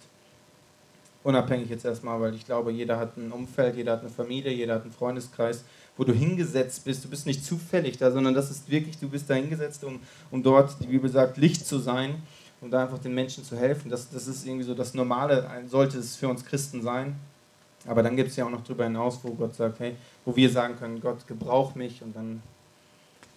Unabhängig 1.27 1.69
jetzt 1.71 1.85
erstmal, 1.85 2.21
weil 2.21 2.37
ich 2.37 2.45
glaube, 2.45 2.71
jeder 2.71 3.01
hat 3.01 3.17
ein 3.17 3.33
Umfeld, 3.33 3.75
jeder 3.75 3.95
hat 3.95 4.03
eine 4.03 4.11
Familie, 4.11 4.53
jeder 4.53 4.77
hat 4.77 4.83
einen 4.83 4.93
Freundeskreis, 4.93 5.65
wo 5.97 6.05
du 6.05 6.13
hingesetzt 6.13 6.85
bist. 6.85 7.05
Du 7.05 7.09
bist 7.09 7.27
nicht 7.27 7.45
zufällig 7.45 7.99
da, 7.99 8.13
sondern 8.13 8.33
das 8.33 8.49
ist 8.49 8.71
wirklich, 8.71 8.97
du 9.01 9.09
bist 9.09 9.29
da 9.29 9.35
hingesetzt, 9.35 9.83
um, 9.83 9.99
um 10.31 10.41
dort, 10.45 10.77
die 10.81 10.87
Bibel 10.87 11.11
sagt, 11.11 11.37
Licht 11.37 11.67
zu 11.67 11.81
sein, 11.81 12.23
um 12.61 12.71
da 12.71 12.85
einfach 12.85 12.99
den 12.99 13.13
Menschen 13.13 13.43
zu 13.43 13.57
helfen. 13.57 13.91
Das, 13.91 14.09
das 14.09 14.29
ist 14.29 14.47
irgendwie 14.47 14.63
so 14.63 14.73
das 14.73 14.95
Normale, 14.95 15.51
sollte 15.67 15.99
es 15.99 16.15
für 16.15 16.29
uns 16.29 16.45
Christen 16.45 16.81
sein. 16.81 17.17
Aber 17.89 18.05
dann 18.05 18.15
gibt 18.15 18.31
es 18.31 18.37
ja 18.37 18.45
auch 18.45 18.51
noch 18.51 18.63
darüber 18.63 18.85
hinaus, 18.85 19.19
wo 19.25 19.31
Gott 19.31 19.57
sagt, 19.57 19.81
hey, 19.81 19.97
wo 20.25 20.37
wir 20.37 20.49
sagen 20.49 20.77
können, 20.79 21.01
Gott, 21.01 21.27
gebrauch 21.27 21.75
mich 21.75 22.03
und 22.03 22.15
dann 22.15 22.41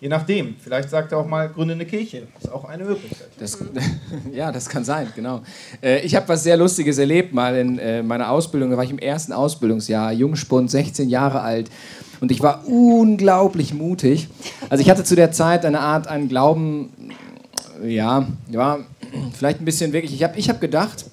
Je 0.02 0.08
nachdem. 0.08 0.56
Vielleicht 0.58 0.90
sagt 0.90 1.12
er 1.12 1.18
auch 1.18 1.28
mal, 1.28 1.50
gründe 1.50 1.74
eine 1.74 1.86
Kirche. 1.86 2.28
Das 2.36 2.46
ist 2.46 2.52
auch 2.52 2.64
eine 2.64 2.86
Möglichkeit. 2.86 3.28
Das, 3.38 3.58
ja, 4.34 4.52
das 4.52 4.70
kann 4.70 4.86
sein, 4.86 5.12
genau. 5.14 5.42
Äh, 5.82 6.00
ich 6.06 6.16
habe 6.16 6.28
was 6.30 6.44
sehr 6.44 6.56
Lustiges 6.56 6.98
erlebt 6.98 7.34
mal 7.34 7.56
in 7.58 7.80
äh, 7.80 8.02
meiner 8.02 8.32
Ausbildung. 8.32 8.72
Da 8.72 8.78
war 8.78 8.86
ich 8.86 8.92
im 8.92 9.00
ersten 9.00 9.34
Ausbildungsjahr, 9.34 10.14
Jungspund, 10.14 10.72
16 10.72 11.10
Jahre 11.10 11.42
alt. 11.42 11.70
Und 12.22 12.32
ich 12.32 12.42
war 12.42 12.66
unglaublich 12.66 13.74
mutig. 13.74 14.30
Also 14.70 14.82
ich 14.82 14.90
hatte 14.90 15.04
zu 15.04 15.16
der 15.16 15.32
Zeit 15.32 15.66
eine 15.66 15.82
Art, 15.82 16.08
einen 16.08 16.30
Glauben, 16.30 16.92
ja, 17.84 18.28
ja, 18.50 18.80
vielleicht 19.34 19.62
ein 19.62 19.66
bisschen 19.66 19.92
wirklich. 19.92 20.14
Ich 20.14 20.24
habe 20.24 20.38
ich 20.38 20.50
hab 20.50 20.62
gedacht, 20.62 21.06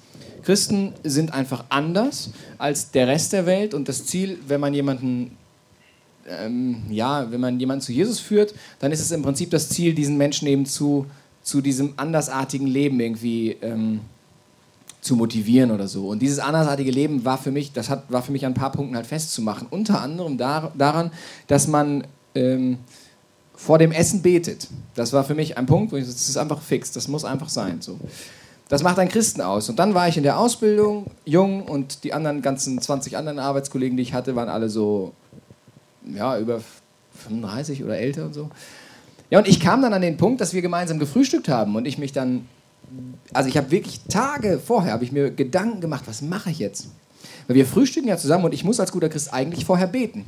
Christen 0.43 0.93
sind 1.03 1.33
einfach 1.33 1.65
anders 1.67 2.29
als 2.57 2.91
der 2.91 3.07
Rest 3.07 3.33
der 3.33 3.45
Welt. 3.45 3.73
Und 3.73 3.89
das 3.89 4.05
Ziel, 4.05 4.39
wenn 4.47 4.61
man 4.61 4.73
jemanden 4.73 5.37
ähm, 6.27 6.83
ja, 6.89 7.31
wenn 7.31 7.41
man 7.41 7.59
jemanden 7.59 7.81
zu 7.81 7.91
Jesus 7.91 8.19
führt, 8.19 8.53
dann 8.79 8.91
ist 8.91 8.99
es 8.99 9.11
im 9.11 9.21
Prinzip 9.21 9.49
das 9.49 9.69
Ziel, 9.69 9.93
diesen 9.93 10.17
Menschen 10.17 10.47
eben 10.47 10.65
zu, 10.65 11.05
zu 11.41 11.61
diesem 11.61 11.93
andersartigen 11.97 12.67
Leben 12.67 12.99
irgendwie 12.99 13.57
ähm, 13.61 14.01
zu 15.01 15.15
motivieren 15.15 15.71
oder 15.71 15.87
so. 15.87 16.07
Und 16.07 16.21
dieses 16.21 16.39
andersartige 16.39 16.91
Leben 16.91 17.23
war 17.23 17.37
für 17.37 17.51
mich, 17.51 17.71
das 17.71 17.89
hat, 17.89 18.11
war 18.11 18.21
für 18.21 18.31
mich 18.31 18.45
an 18.45 18.51
ein 18.51 18.55
paar 18.55 18.71
Punkten 18.71 18.95
halt 18.95 19.07
festzumachen. 19.07 19.67
Unter 19.69 20.01
anderem 20.01 20.37
dar, 20.37 20.71
daran, 20.77 21.11
dass 21.47 21.67
man 21.67 22.03
ähm, 22.35 22.77
vor 23.55 23.79
dem 23.79 23.91
Essen 23.91 24.21
betet. 24.21 24.67
Das 24.95 25.13
war 25.13 25.23
für 25.23 25.35
mich 25.35 25.57
ein 25.57 25.65
Punkt, 25.65 25.91
wo 25.91 25.95
ich, 25.95 26.05
das 26.05 26.29
ist 26.29 26.37
einfach 26.37 26.61
fix, 26.61 26.91
das 26.91 27.07
muss 27.07 27.25
einfach 27.25 27.49
sein. 27.49 27.81
So. 27.81 27.97
Das 28.69 28.83
macht 28.83 28.99
einen 28.99 29.09
Christen 29.09 29.41
aus. 29.41 29.69
Und 29.69 29.79
dann 29.79 29.93
war 29.93 30.07
ich 30.07 30.17
in 30.17 30.23
der 30.23 30.37
Ausbildung, 30.37 31.05
jung, 31.25 31.63
und 31.63 32.03
die 32.03 32.13
anderen 32.13 32.41
ganzen 32.41 32.79
20 32.79 33.15
anderen 33.17 33.39
Arbeitskollegen, 33.39 33.95
die 33.97 34.03
ich 34.03 34.13
hatte, 34.13 34.35
waren 34.35 34.49
alle 34.49 34.69
so 34.69 35.13
ja, 36.15 36.37
über 36.39 36.61
35 37.23 37.83
oder 37.83 37.97
älter 37.97 38.25
und 38.25 38.33
so. 38.33 38.49
Ja, 39.29 39.39
und 39.39 39.47
ich 39.47 39.59
kam 39.59 39.81
dann 39.81 39.93
an 39.93 40.01
den 40.01 40.17
Punkt, 40.17 40.39
dass 40.39 40.53
wir 40.53 40.61
gemeinsam 40.61 40.99
gefrühstückt 40.99 41.49
haben 41.49 41.75
und 41.75 41.85
ich 41.85 41.97
mich 41.97 42.13
dann, 42.13 42.47
also 43.33 43.49
ich 43.49 43.57
habe 43.57 43.71
wirklich 43.71 44.01
Tage 44.09 44.59
vorher, 44.59 44.93
habe 44.93 45.03
ich 45.03 45.11
mir 45.11 45.31
Gedanken 45.31 45.81
gemacht, 45.81 46.03
was 46.05 46.21
mache 46.21 46.49
ich 46.49 46.59
jetzt? 46.59 46.87
Weil 47.47 47.55
wir 47.55 47.65
frühstücken 47.65 48.07
ja 48.07 48.17
zusammen 48.17 48.45
und 48.45 48.53
ich 48.53 48.63
muss 48.63 48.79
als 48.79 48.91
guter 48.91 49.09
Christ 49.09 49.33
eigentlich 49.33 49.65
vorher 49.65 49.87
beten. 49.87 50.25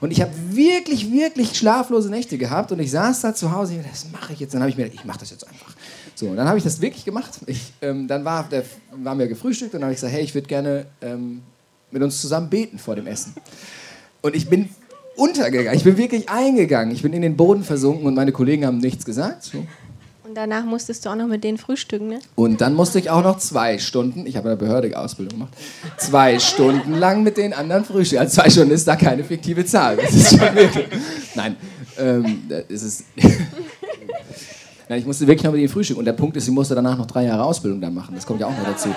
Und 0.00 0.10
ich 0.12 0.22
habe 0.22 0.32
wirklich, 0.50 1.12
wirklich 1.12 1.58
schlaflose 1.58 2.08
Nächte 2.08 2.38
gehabt 2.38 2.72
und 2.72 2.80
ich 2.80 2.90
saß 2.90 3.20
da 3.20 3.34
zu 3.34 3.52
Hause 3.52 3.74
und 3.74 3.84
das 3.90 4.06
mache 4.10 4.32
ich 4.32 4.40
jetzt. 4.40 4.54
Dann 4.54 4.62
habe 4.62 4.70
ich 4.70 4.76
mir 4.76 4.86
ich 4.86 5.04
mache 5.04 5.18
das 5.18 5.30
jetzt 5.30 5.46
einfach. 5.46 5.74
So, 6.14 6.28
und 6.28 6.36
dann 6.36 6.48
habe 6.48 6.56
ich 6.56 6.64
das 6.64 6.80
wirklich 6.80 7.04
gemacht. 7.04 7.38
Ich, 7.46 7.72
ähm, 7.82 8.08
dann 8.08 8.24
war, 8.24 8.48
der, 8.48 8.64
waren 8.92 9.18
wir 9.18 9.28
gefrühstückt 9.28 9.74
und 9.74 9.80
dann 9.80 9.88
habe 9.88 9.92
ich 9.92 9.98
gesagt, 9.98 10.14
hey, 10.14 10.22
ich 10.22 10.34
würde 10.34 10.48
gerne 10.48 10.86
ähm, 11.02 11.42
mit 11.90 12.02
uns 12.02 12.20
zusammen 12.20 12.48
beten 12.48 12.78
vor 12.78 12.96
dem 12.96 13.06
Essen. 13.06 13.34
Und 14.22 14.34
ich 14.34 14.48
bin 14.48 14.70
untergegangen. 15.20 15.76
Ich 15.76 15.84
bin 15.84 15.96
wirklich 15.96 16.28
eingegangen. 16.28 16.94
Ich 16.94 17.02
bin 17.02 17.12
in 17.12 17.22
den 17.22 17.36
Boden 17.36 17.62
versunken 17.62 18.06
und 18.06 18.14
meine 18.14 18.32
Kollegen 18.32 18.66
haben 18.66 18.78
nichts 18.78 19.04
gesagt. 19.04 19.44
So. 19.44 19.58
Und 20.24 20.36
danach 20.36 20.64
musstest 20.64 21.04
du 21.04 21.10
auch 21.10 21.16
noch 21.16 21.26
mit 21.26 21.42
denen 21.42 21.58
frühstücken, 21.58 22.06
ne? 22.06 22.20
Und 22.36 22.60
dann 22.60 22.74
musste 22.74 23.00
ich 23.00 23.10
auch 23.10 23.22
noch 23.22 23.38
zwei 23.38 23.78
Stunden, 23.78 24.26
ich 24.26 24.36
habe 24.36 24.48
in 24.48 24.58
der 24.58 24.64
Behörde 24.64 24.96
Ausbildung 24.96 25.40
gemacht, 25.40 25.52
zwei 25.96 26.38
Stunden 26.38 26.94
lang 26.94 27.22
mit 27.24 27.36
den 27.36 27.52
anderen 27.52 27.84
frühstücken. 27.84 28.22
Also 28.22 28.40
zwei 28.40 28.48
Stunden 28.48 28.70
ist 28.70 28.86
da 28.86 28.96
keine 28.96 29.24
fiktive 29.24 29.64
Zahl. 29.64 29.96
Das 29.96 30.14
ist 30.14 30.30
schon 30.30 30.54
wirklich. 30.54 30.86
Nein, 31.34 31.56
ähm, 31.98 32.42
ist 32.68 32.82
es. 32.82 33.04
Nein, 34.88 35.00
ich 35.00 35.06
musste 35.06 35.26
wirklich 35.26 35.44
noch 35.44 35.52
mit 35.52 35.60
ihnen 35.60 35.68
frühstücken. 35.68 35.98
Und 35.98 36.04
der 36.04 36.12
Punkt 36.12 36.36
ist, 36.36 36.46
ich 36.46 36.54
musste 36.54 36.74
danach 36.74 36.96
noch 36.96 37.06
drei 37.06 37.24
Jahre 37.24 37.44
Ausbildung 37.44 37.80
dann 37.80 37.94
machen. 37.94 38.14
Das 38.14 38.24
kommt 38.24 38.40
ja 38.40 38.46
auch 38.46 38.56
noch 38.56 38.64
dazu. 38.64 38.88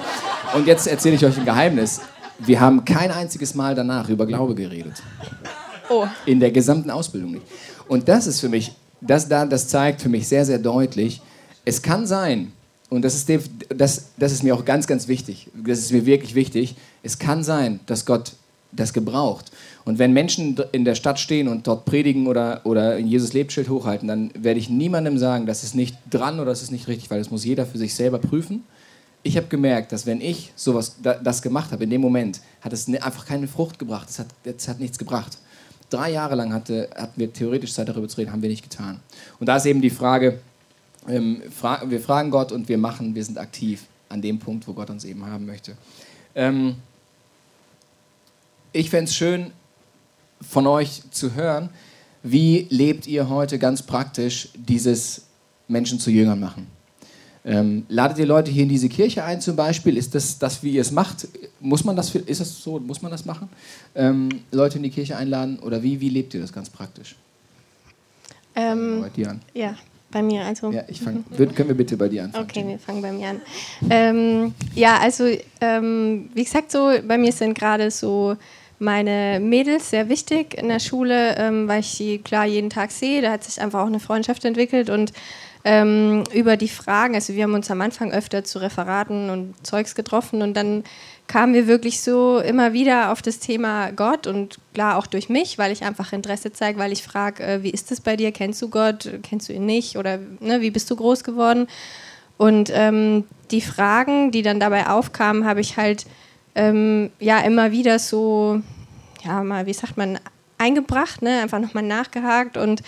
Und 0.56 0.68
jetzt 0.68 0.88
erzähle 0.88 1.16
ich 1.16 1.26
euch 1.26 1.38
ein 1.38 1.46
Geheimnis. 1.46 2.02
Wir 2.40 2.60
haben 2.60 2.86
kein 2.86 3.12
einziges 3.12 3.56
Mal 3.56 3.76
danach 3.76 4.08
über 4.10 4.26
Glaube 4.26 4.56
geredet. 4.56 5.02
Oh. 5.94 6.08
In 6.26 6.40
der 6.40 6.52
gesamten 6.52 6.90
Ausbildung 6.90 7.32
nicht. 7.32 7.46
Und 7.88 8.08
das 8.08 8.26
ist 8.26 8.40
für 8.40 8.50
mich, 8.50 8.72
das, 9.00 9.28
das 9.28 9.68
zeigt 9.68 10.02
für 10.02 10.10
mich 10.10 10.28
sehr, 10.28 10.46
sehr 10.46 10.58
deutlich, 10.58 11.22
es 11.66 11.82
kann 11.82 12.08
sein, 12.08 12.52
und 12.90 13.04
das 13.04 13.16
ist, 13.16 13.32
das, 13.70 14.06
das 14.18 14.32
ist 14.32 14.44
mir 14.44 14.56
auch 14.56 14.66
ganz, 14.66 14.88
ganz 14.88 15.08
wichtig, 15.08 15.50
das 15.54 15.80
ist 15.80 15.92
mir 15.92 16.06
wirklich 16.06 16.36
wichtig, 16.36 16.76
es 17.04 17.20
kann 17.20 17.44
sein, 17.44 17.80
dass 17.86 18.06
Gott 18.06 18.34
das 18.72 18.92
gebraucht. 18.92 19.52
Und 19.86 20.00
wenn 20.00 20.14
Menschen 20.14 20.60
in 20.72 20.84
der 20.84 20.96
Stadt 20.96 21.20
stehen 21.20 21.48
und 21.48 21.68
dort 21.68 21.86
predigen 21.86 22.26
oder, 22.26 22.62
oder 22.64 22.98
in 22.98 23.08
Jesus 23.08 23.34
Lebensschild 23.34 23.70
hochhalten, 23.70 24.08
dann 24.08 24.32
werde 24.36 24.60
ich 24.60 24.70
niemandem 24.70 25.20
sagen, 25.20 25.46
das 25.46 25.64
ist 25.64 25.76
nicht 25.76 25.96
dran 26.10 26.40
oder 26.40 26.50
das 26.50 26.64
ist 26.64 26.72
nicht 26.72 26.88
richtig, 26.88 27.12
weil 27.12 27.20
das 27.20 27.30
muss 27.30 27.46
jeder 27.46 27.68
für 27.68 27.78
sich 27.78 27.94
selber 27.94 28.18
prüfen. 28.18 28.64
Ich 29.22 29.38
habe 29.38 29.48
gemerkt, 29.48 29.92
dass 29.92 30.06
wenn 30.08 30.22
ich 30.22 30.54
sowas 30.56 30.98
das 31.02 31.42
gemacht 31.44 31.72
habe, 31.72 31.84
in 31.84 31.92
dem 31.92 32.02
Moment, 32.02 32.42
hat 32.62 32.74
es 32.74 32.88
ne, 32.88 33.02
einfach 33.04 33.26
keine 33.26 33.48
Frucht 33.48 33.78
gebracht. 33.78 34.10
Es 34.10 34.18
hat, 34.20 34.28
es 34.44 34.68
hat 34.68 34.80
nichts 34.80 34.98
gebracht 34.98 35.38
drei 35.94 36.12
Jahre 36.12 36.36
lang 36.36 36.54
hatte, 36.54 36.90
hatten 36.96 37.20
wir 37.20 37.32
theoretisch 37.32 37.74
Zeit 37.74 37.90
darüber 37.90 38.08
zu 38.08 38.18
reden, 38.18 38.32
haben 38.32 38.42
wir 38.42 38.50
nicht 38.50 38.64
getan. 38.64 39.00
Und 39.40 39.48
da 39.48 39.58
ist 39.58 39.66
eben 39.66 39.82
die 39.82 39.90
Frage, 39.90 40.40
ähm, 41.08 41.42
fra 41.52 41.82
wir 41.86 42.00
fragen 42.00 42.32
Gott 42.32 42.52
und 42.52 42.68
wir 42.70 42.78
machen, 42.78 43.16
wir 43.16 43.24
sind 43.24 43.38
aktiv 43.38 43.84
an 44.10 44.22
dem 44.22 44.40
Punkt, 44.40 44.68
wo 44.68 44.74
Gott 44.74 44.90
uns 44.90 45.06
eben 45.06 45.26
haben 45.26 45.46
möchte. 45.46 45.76
Ähm, 46.36 46.76
ich 48.72 48.90
fände 48.90 49.10
es 49.10 49.16
schön, 49.16 49.52
von 50.42 50.68
euch 50.68 51.04
zu 51.12 51.36
hören, 51.36 51.70
wie 52.24 52.68
lebt 52.70 53.08
ihr 53.08 53.30
heute 53.30 53.60
ganz 53.60 53.82
praktisch 53.82 54.50
dieses 54.56 55.24
Menschen 55.68 56.00
zu 56.00 56.10
Jüngern 56.10 56.40
machen? 56.40 56.68
Ähm, 57.46 57.86
ladet 57.90 58.20
ihr 58.20 58.26
Leute 58.26 58.52
hier 58.52 58.64
in 58.64 58.70
diese 58.70 58.88
Kirche 58.88 59.24
ein 59.24 59.42
zum 59.42 59.56
Beispiel? 59.56 59.98
Ist 59.98 60.16
das 60.16 60.40
das, 60.40 60.64
wie 60.64 60.72
ihr 60.72 60.82
es 60.82 60.92
macht? 60.92 61.28
Muss 61.60 61.84
man 61.84 61.96
das, 61.96 62.16
ist 62.16 62.40
das 62.40 62.64
so, 62.64 62.80
muss 62.80 63.02
man 63.02 63.12
das 63.12 63.26
machen? 63.26 63.50
Ähm, 63.96 64.30
Leute 64.52 64.78
in 64.78 64.84
die 64.84 64.90
Kirche 64.90 65.18
einladen? 65.18 65.60
Oder 65.60 65.84
wie, 65.84 66.00
wie 66.00 66.10
lebt 66.10 66.34
ihr 66.34 66.42
das 66.42 66.54
ganz 66.54 66.70
praktisch? 66.70 67.16
Ähm, 68.56 69.02
bei 69.02 69.10
dir 69.10 69.32
an. 69.32 69.42
Ja, 69.54 69.76
bei 70.12 70.22
mir. 70.22 70.46
Also. 70.46 70.72
Ja, 70.72 70.84
ich 70.88 71.02
fang, 71.02 71.26
können 71.36 71.68
wir 71.68 71.76
bitte 71.76 71.98
bei 71.98 72.08
dir 72.08 72.24
anfangen? 72.24 72.46
Okay, 72.50 72.66
wir 72.66 72.80
fangen 72.80 73.02
bei 73.02 73.12
mir 73.12 73.30
an. 73.30 73.42
Ähm, 73.90 74.54
ja, 74.74 75.00
also 75.00 75.26
ähm, 75.60 76.30
wie 76.34 76.44
gesagt, 76.46 76.72
so 76.72 76.92
bei 77.06 77.18
mir 77.18 77.34
sind 77.34 77.58
gerade 77.58 77.92
so 77.92 78.38
meine 78.80 79.40
Mädels 79.42 79.90
sehr 79.90 80.08
wichtig 80.10 80.58
in 80.58 80.68
der 80.70 80.80
Schule, 80.80 81.36
ähm, 81.38 81.68
weil 81.68 81.82
ich 81.82 81.88
sie 81.88 82.20
klar 82.20 82.46
jeden 82.46 82.70
Tag 82.70 82.92
sehe. 82.92 83.22
Da 83.22 83.32
hat 83.32 83.44
sich 83.44 83.62
einfach 83.62 83.82
auch 83.82 83.88
eine 83.88 84.00
Freundschaft 84.00 84.46
entwickelt 84.46 84.90
und 84.90 85.12
ähm, 85.66 86.24
über 86.34 86.58
die 86.58 86.68
Fragen. 86.70 87.16
Also 87.16 87.34
wir 87.34 87.44
haben 87.44 87.54
uns 87.54 87.72
am 87.72 87.82
Anfang 87.82 88.12
öfter 88.12 88.44
zu 88.44 88.60
Referaten 88.60 89.30
und 89.30 89.56
Zeugs 89.66 89.96
getroffen 89.96 90.42
und 90.42 90.56
dann 90.56 90.84
kamen 91.28 91.54
wir 91.54 91.68
wirklich 91.68 92.02
so 92.02 92.40
immer 92.40 92.74
wieder 92.74 93.12
auf 93.12 93.22
das 93.22 93.40
Thema 93.40 93.92
Gott 93.92 94.28
und 94.28 94.60
klar 94.74 94.98
auch 94.98 95.08
durch 95.08 95.30
mich, 95.30 95.58
weil 95.58 95.72
ich 95.72 95.84
einfach 95.84 96.12
Interesse 96.12 96.52
zeige, 96.52 96.80
weil 96.80 96.92
ich 96.92 97.04
frage, 97.04 97.44
äh, 97.44 97.64
wie 97.64 97.70
ist 97.70 97.92
es 97.92 98.02
bei 98.02 98.18
dir? 98.18 98.32
Kennst 98.32 98.62
du 98.62 98.70
Gott? 98.70 99.10
Kennst 99.24 99.48
du 99.48 99.54
ihn 99.54 99.66
nicht? 99.66 99.98
Oder 99.98 100.20
ne, 100.40 100.62
wie 100.62 100.72
bist 100.72 100.92
du 100.92 100.96
groß 100.96 101.24
geworden? 101.24 101.68
Und 102.38 102.72
ähm, 102.74 103.24
die 103.52 103.62
Fragen, 103.62 104.32
die 104.32 104.42
dann 104.42 104.60
dabei 104.60 104.88
aufkamen, 104.88 105.46
habe 105.46 105.62
ich 105.62 105.78
halt 105.78 106.06
ähm, 106.56 107.12
ja 107.20 107.40
immer 107.40 107.72
wieder 107.72 108.00
so, 108.00 108.62
ja 109.24 109.44
mal, 109.44 109.66
wie 109.66 109.74
sagt 109.74 109.96
man, 109.96 110.20
eingebracht, 110.58 111.22
ne? 111.22 111.42
einfach 111.42 111.60
nochmal 111.60 111.84
nachgehakt 111.84 112.58
und 112.58 112.84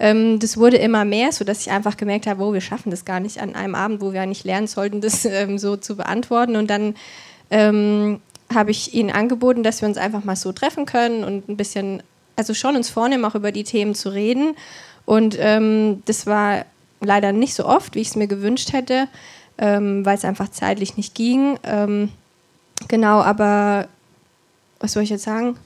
ähm, 0.00 0.38
das 0.38 0.56
wurde 0.56 0.78
immer 0.78 1.04
mehr, 1.04 1.30
sodass 1.30 1.60
ich 1.60 1.70
einfach 1.70 1.98
gemerkt 1.98 2.26
habe, 2.26 2.42
oh, 2.42 2.54
wir 2.54 2.62
schaffen 2.62 2.90
das 2.90 3.04
gar 3.04 3.20
nicht 3.20 3.38
an 3.38 3.54
einem 3.54 3.74
Abend, 3.74 4.00
wo 4.00 4.14
wir 4.14 4.24
nicht 4.24 4.44
lernen 4.44 4.66
sollten, 4.66 5.02
das 5.02 5.24
ähm, 5.26 5.58
so 5.58 5.76
zu 5.76 5.96
beantworten. 5.96 6.56
Und 6.56 6.70
dann 6.70 6.96
ähm, 7.50 8.20
habe 8.52 8.70
ich 8.70 8.94
ihnen 8.94 9.10
angeboten, 9.10 9.62
dass 9.62 9.82
wir 9.82 9.88
uns 9.88 9.98
einfach 9.98 10.24
mal 10.24 10.36
so 10.36 10.52
treffen 10.52 10.86
können 10.86 11.22
und 11.22 11.48
ein 11.50 11.56
bisschen, 11.58 12.02
also 12.34 12.54
schon 12.54 12.76
uns 12.76 12.88
vornehmen, 12.88 13.26
auch 13.26 13.34
über 13.34 13.52
die 13.52 13.64
Themen 13.64 13.94
zu 13.94 14.08
reden. 14.08 14.56
Und 15.04 15.36
ähm, 15.38 16.02
das 16.06 16.26
war 16.26 16.64
leider 17.02 17.32
nicht 17.32 17.54
so 17.54 17.66
oft, 17.66 17.94
wie 17.94 18.00
ich 18.00 18.08
es 18.08 18.16
mir 18.16 18.26
gewünscht 18.26 18.72
hätte, 18.72 19.06
ähm, 19.58 20.06
weil 20.06 20.16
es 20.16 20.24
einfach 20.24 20.50
zeitlich 20.50 20.96
nicht 20.96 21.14
ging. 21.14 21.58
Ähm, 21.62 22.08
genau, 22.88 23.20
aber 23.20 23.86
was 24.78 24.92
soll 24.92 25.02
ich 25.02 25.10
jetzt 25.10 25.24
sagen? 25.24 25.56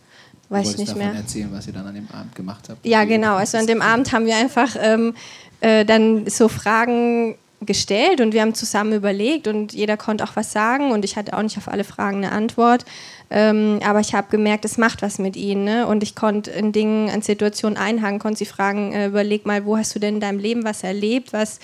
Weiß 0.55 0.70
ich 0.72 0.78
nicht 0.78 0.96
mehr. 0.96 1.12
erzählen, 1.14 1.50
was 1.52 1.66
ihr 1.66 1.72
dann 1.72 1.86
an 1.86 1.94
dem 1.94 2.09
Abend 2.11 2.34
gemacht 2.34 2.68
habt. 2.68 2.86
Ja, 2.86 3.05
genau. 3.05 3.36
Also 3.36 3.59
an 3.59 3.66
dem 3.66 3.82
Abend 3.82 4.12
haben 4.12 4.26
wir 4.26 4.36
einfach 4.36 4.76
ähm, 4.80 5.14
äh, 5.61 5.84
dann 5.84 6.28
so 6.28 6.48
Fragen 6.48 7.36
gestellt 7.66 8.20
und 8.20 8.32
wir 8.32 8.42
haben 8.42 8.55
zusammen 8.55 8.92
überlegt 8.92 9.48
und 9.48 9.72
jeder 9.72 9.96
konnte 9.96 10.24
auch 10.24 10.36
was 10.36 10.52
sagen 10.52 10.90
und 10.90 11.05
ich 11.05 11.16
hatte 11.16 11.36
auch 11.36 11.42
nicht 11.42 11.57
auf 11.57 11.68
alle 11.68 11.84
Fragen 11.84 12.18
eine 12.18 12.32
Antwort. 12.32 12.84
Ähm, 13.30 13.80
aber 13.84 14.00
ich 14.00 14.14
habe 14.14 14.28
gemerkt, 14.30 14.64
es 14.64 14.76
macht 14.76 15.02
was 15.02 15.18
mit 15.18 15.36
ihnen 15.36 15.64
ne? 15.64 15.86
und 15.86 16.02
ich 16.02 16.14
konnte 16.14 16.50
in 16.50 16.72
Dingen, 16.72 17.09
an 17.11 17.22
Situationen 17.22 17.78
einhaken, 17.78 18.18
konnte 18.18 18.38
sie 18.38 18.46
fragen, 18.46 18.92
äh, 18.92 19.07
überleg 19.07 19.46
mal, 19.46 19.64
wo 19.64 19.76
hast 19.76 19.94
du 19.94 19.98
denn 19.98 20.16
in 20.16 20.20
deinem 20.20 20.38
Leben 20.38 20.64
was 20.64 20.82
erlebt, 20.82 21.32
was 21.32 21.59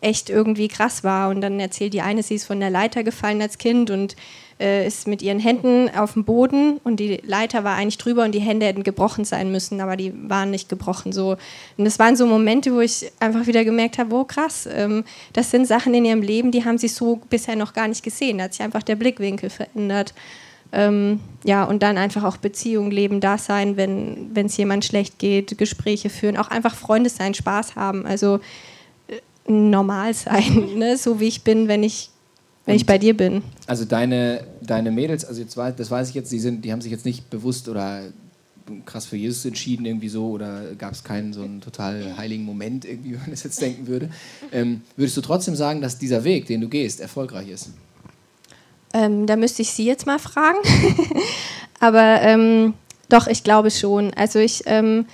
echt 0.00 0.28
irgendwie 0.28 0.68
krass 0.68 1.04
war 1.04 1.30
und 1.30 1.40
dann 1.40 1.58
erzählt 1.58 1.94
die 1.94 2.02
eine, 2.02 2.22
sie 2.22 2.34
ist 2.34 2.44
von 2.44 2.60
der 2.60 2.70
Leiter 2.70 3.02
gefallen 3.02 3.40
als 3.40 3.58
Kind 3.58 3.90
und 3.90 4.14
äh, 4.58 4.86
ist 4.86 5.06
mit 5.06 5.22
ihren 5.22 5.38
Händen 5.38 5.90
auf 5.94 6.14
dem 6.14 6.24
Boden 6.24 6.78
und 6.82 6.98
die 6.98 7.20
Leiter 7.24 7.64
war 7.64 7.76
eigentlich 7.76 7.98
drüber 7.98 8.24
und 8.24 8.32
die 8.32 8.40
Hände 8.40 8.66
hätten 8.66 8.84
gebrochen 8.84 9.24
sein 9.24 9.52
müssen, 9.52 9.80
aber 9.80 9.96
die 9.96 10.12
waren 10.28 10.50
nicht 10.50 10.68
gebrochen. 10.68 11.12
So. 11.12 11.36
Und 11.76 11.84
das 11.84 11.98
waren 11.98 12.16
so 12.16 12.26
Momente, 12.26 12.72
wo 12.72 12.80
ich 12.80 13.12
einfach 13.20 13.46
wieder 13.46 13.64
gemerkt 13.64 13.98
habe, 13.98 14.14
oh 14.14 14.24
krass, 14.24 14.66
ähm, 14.72 15.04
das 15.32 15.50
sind 15.50 15.66
Sachen 15.66 15.92
in 15.94 16.04
ihrem 16.04 16.22
Leben, 16.22 16.50
die 16.50 16.64
haben 16.64 16.78
sie 16.78 16.88
so 16.88 17.20
bisher 17.28 17.56
noch 17.56 17.74
gar 17.74 17.88
nicht 17.88 18.02
gesehen. 18.02 18.38
Da 18.38 18.44
hat 18.44 18.54
sich 18.54 18.62
einfach 18.62 18.82
der 18.82 18.96
Blickwinkel 18.96 19.50
verändert. 19.50 20.14
Ähm, 20.72 21.20
ja, 21.44 21.64
und 21.64 21.82
dann 21.82 21.96
einfach 21.96 22.24
auch 22.24 22.38
Beziehungen 22.38 22.90
leben, 22.90 23.20
da 23.20 23.38
sein, 23.38 23.76
wenn 23.76 24.46
es 24.46 24.56
jemand 24.56 24.84
schlecht 24.84 25.18
geht, 25.18 25.56
Gespräche 25.58 26.10
führen, 26.10 26.36
auch 26.36 26.48
einfach 26.48 26.74
Freunde 26.74 27.08
sein, 27.08 27.34
Spaß 27.34 27.76
haben. 27.76 28.04
Also 28.04 28.40
äh, 29.06 29.20
normal 29.50 30.12
sein, 30.14 30.70
ne? 30.76 30.96
so 30.96 31.20
wie 31.20 31.28
ich 31.28 31.44
bin, 31.44 31.68
wenn 31.68 31.82
ich 31.82 32.10
wenn 32.66 32.74
und 32.74 32.80
ich 32.80 32.86
bei 32.86 32.98
dir 32.98 33.16
bin. 33.16 33.42
Also 33.66 33.84
deine, 33.84 34.44
deine 34.60 34.90
Mädels, 34.90 35.24
also 35.24 35.40
jetzt 35.40 35.56
das 35.56 35.90
weiß 35.90 36.10
ich 36.10 36.14
jetzt, 36.14 36.30
die, 36.30 36.40
sind, 36.40 36.64
die 36.64 36.72
haben 36.72 36.80
sich 36.80 36.92
jetzt 36.92 37.06
nicht 37.06 37.30
bewusst 37.30 37.68
oder 37.68 38.02
krass 38.84 39.06
für 39.06 39.16
Jesus 39.16 39.44
entschieden 39.44 39.86
irgendwie 39.86 40.08
so 40.08 40.30
oder 40.30 40.74
gab 40.76 40.92
es 40.92 41.04
keinen 41.04 41.32
so 41.32 41.42
einen 41.42 41.60
total 41.60 42.16
heiligen 42.16 42.44
Moment 42.44 42.84
irgendwie, 42.84 43.12
wenn 43.14 43.20
man 43.20 43.30
das 43.30 43.44
jetzt 43.44 43.60
denken 43.62 43.86
würde. 43.86 44.10
Ähm, 44.52 44.82
würdest 44.96 45.16
du 45.16 45.20
trotzdem 45.20 45.54
sagen, 45.54 45.80
dass 45.80 45.98
dieser 45.98 46.24
Weg, 46.24 46.46
den 46.46 46.60
du 46.60 46.68
gehst, 46.68 47.00
erfolgreich 47.00 47.48
ist? 47.48 47.70
Ähm, 48.92 49.26
da 49.26 49.36
müsste 49.36 49.62
ich 49.62 49.72
Sie 49.72 49.84
jetzt 49.84 50.06
mal 50.06 50.18
fragen. 50.18 50.58
Aber 51.80 52.20
ähm, 52.22 52.74
doch, 53.08 53.26
ich 53.26 53.44
glaube 53.44 53.70
schon. 53.70 54.12
Also 54.14 54.38
ich 54.38 54.62
ähm, 54.66 55.06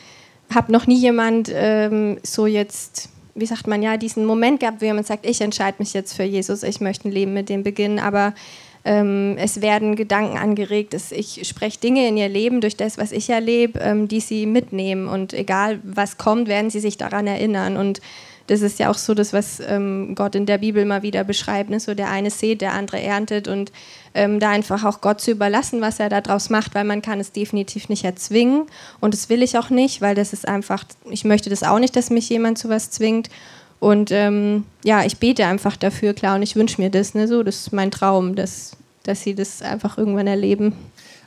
habe 0.55 0.73
noch 0.73 0.87
nie 0.87 0.99
jemand 0.99 1.51
ähm, 1.53 2.19
so 2.23 2.47
jetzt 2.47 3.09
wie 3.35 3.47
sagt 3.47 3.67
man 3.67 3.83
ja, 3.83 3.97
diesen 3.97 4.25
Moment 4.25 4.61
gehabt, 4.61 4.81
wo 4.81 4.85
jemand 4.85 5.07
sagt, 5.07 5.27
ich 5.27 5.41
entscheide 5.41 5.77
mich 5.79 5.95
jetzt 5.95 6.15
für 6.15 6.25
Jesus, 6.25 6.63
ich 6.63 6.81
möchte 6.81 7.09
ein 7.09 7.13
Leben 7.13 7.33
mit 7.33 7.49
dem 7.49 7.63
beginnen, 7.63 7.99
aber 7.99 8.35
ähm, 8.85 9.37
es 9.39 9.61
werden 9.61 9.95
Gedanken 9.95 10.37
angeregt, 10.37 10.93
dass 10.93 11.13
ich 11.13 11.47
spreche 11.47 11.79
Dinge 11.79 12.07
in 12.09 12.17
ihr 12.17 12.29
Leben 12.29 12.61
durch 12.61 12.77
das, 12.77 12.99
was 12.99 13.13
ich 13.13 13.31
erlebe, 13.31 13.79
ähm, 13.79 14.09
die 14.09 14.21
sie 14.21 14.45
mitnehmen 14.47 15.07
und 15.07 15.33
egal 15.33 15.81
was 15.85 16.19
kommt, 16.19 16.49
werden 16.49 16.71
sie 16.71 16.81
sich 16.81 16.97
daran 16.97 17.27
erinnern 17.27 17.77
und 17.77 18.01
das 18.53 18.61
ist 18.61 18.79
ja 18.79 18.91
auch 18.91 18.99
so 18.99 19.15
das, 19.15 19.33
was 19.33 19.61
ähm, 19.67 20.15
Gott 20.15 20.35
in 20.35 20.45
der 20.45 20.59
Bibel 20.59 20.85
mal 20.85 21.03
wieder 21.03 21.25
beschreibt. 21.25 21.71
Ne? 21.71 21.81
So 21.81 21.95
der 21.95 22.11
eine 22.11 22.29
sät, 22.29 22.61
der 22.61 22.75
andere 22.75 23.01
erntet 23.01 23.49
und 23.49 23.73
ähm, 24.13 24.41
da 24.41 24.51
einfach 24.51 24.85
auch 24.85 25.01
Gott 25.01 25.23
zu 25.23 25.31
überlassen, 25.31 25.81
was 25.81 25.99
er 25.99 26.11
daraus 26.11 26.51
macht, 26.51 26.75
weil 26.75 26.85
man 26.85 27.01
kann 27.01 27.19
es 27.19 27.33
definitiv 27.33 27.89
nicht 27.89 28.05
erzwingen 28.05 28.67
und 29.01 29.15
das 29.15 29.31
will 29.31 29.43
ich 29.43 29.57
auch 29.57 29.71
nicht, 29.71 30.03
weil 30.03 30.15
das 30.15 30.35
ist 30.35 30.47
einfach, 30.47 30.85
ich 31.09 31.25
möchte 31.25 31.49
das 31.49 31.63
auch 31.63 31.79
nicht, 31.79 31.97
dass 31.97 32.11
mich 32.11 32.29
jemand 32.29 32.59
zu 32.59 32.69
was 32.69 32.91
zwingt 32.91 33.31
und 33.81 34.11
ähm, 34.11 34.67
ja, 34.85 35.03
ich 35.03 35.17
bete 35.17 35.47
einfach 35.47 35.79
dafür, 35.79 36.13
klar, 36.13 36.37
und 36.37 36.43
ich 36.43 36.55
wünsche 36.55 36.79
mir 36.79 36.91
das, 36.91 37.15
ne? 37.15 37.27
so, 37.27 37.43
das 37.43 37.57
ist 37.57 37.73
mein 37.73 37.91
Traum, 37.91 38.35
dass, 38.35 38.77
dass 39.03 39.23
sie 39.23 39.35
das 39.35 39.63
einfach 39.63 39.97
irgendwann 39.97 40.27
erleben. 40.27 40.75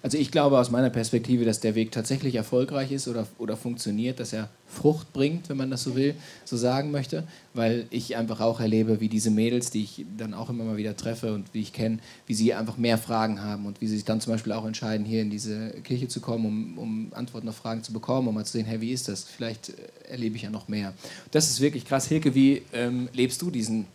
Also 0.06 0.20
ich 0.20 0.30
glaube 0.30 0.60
aus 0.60 0.70
meiner 0.70 0.92
Perspektive, 0.92 1.46
dass 1.46 1.62
der 1.62 1.74
Weg 1.74 1.92
tatsächlich 1.92 2.36
erfolgreich 2.36 2.92
ist 2.92 3.08
oder, 3.08 3.26
oder 3.40 3.58
funktioniert, 3.58 4.20
dass 4.20 4.34
er 4.34 4.50
Frucht 4.68 5.12
bringt, 5.14 5.50
wenn 5.50 5.58
man 5.58 5.72
das 5.72 5.82
so 5.82 5.96
will, 5.96 6.14
so 6.44 6.58
sagen 6.58 6.92
möchte, 6.92 7.24
weil 7.56 7.88
ich 7.90 8.16
einfach 8.16 8.40
auch 8.40 8.60
erlebe, 8.60 9.00
wie 9.00 9.10
diese 9.10 9.32
Mädels, 9.32 9.72
die 9.72 9.82
ich 9.82 10.06
dann 10.16 10.36
auch 10.36 10.52
immer 10.52 10.64
mal 10.64 10.78
wieder 10.78 10.96
treffe 10.96 11.34
und 11.34 11.52
wie 11.56 11.62
ich 11.62 11.74
kenne, 11.74 11.98
wie 12.28 12.36
sie 12.36 12.54
einfach 12.54 12.78
mehr 12.78 13.00
Fragen 13.00 13.42
haben 13.42 13.66
und 13.66 13.82
wie 13.82 13.88
sie 13.88 13.96
sich 13.96 14.06
dann 14.06 14.22
zum 14.22 14.34
Beispiel 14.34 14.54
auch 14.54 14.68
entscheiden, 14.68 15.08
hier 15.08 15.24
in 15.24 15.32
diese 15.32 15.72
Kirche 15.84 16.08
zu 16.08 16.22
kommen, 16.22 16.46
um, 16.46 16.78
um 16.78 17.12
Antworten 17.16 17.50
auf 17.50 17.56
Fragen 17.56 17.82
zu 17.82 17.92
bekommen, 17.92 18.28
um 18.28 18.36
mal 18.36 18.46
zu 18.46 18.52
sehen, 18.52 18.68
hey, 18.68 18.82
wie 18.82 18.92
ist 18.92 19.08
das? 19.08 19.24
Vielleicht 19.24 19.70
äh, 19.70 20.12
erlebe 20.12 20.36
ich 20.36 20.44
ja 20.44 20.52
noch 20.52 20.68
mehr. 20.68 20.94
Das 21.32 21.50
ist 21.50 21.62
wirklich 21.62 21.84
krass. 21.84 22.06
Hilke, 22.06 22.36
wie 22.36 22.62
ähm, 22.74 23.10
lebst 23.12 23.42
du 23.42 23.50
diesen, 23.50 23.88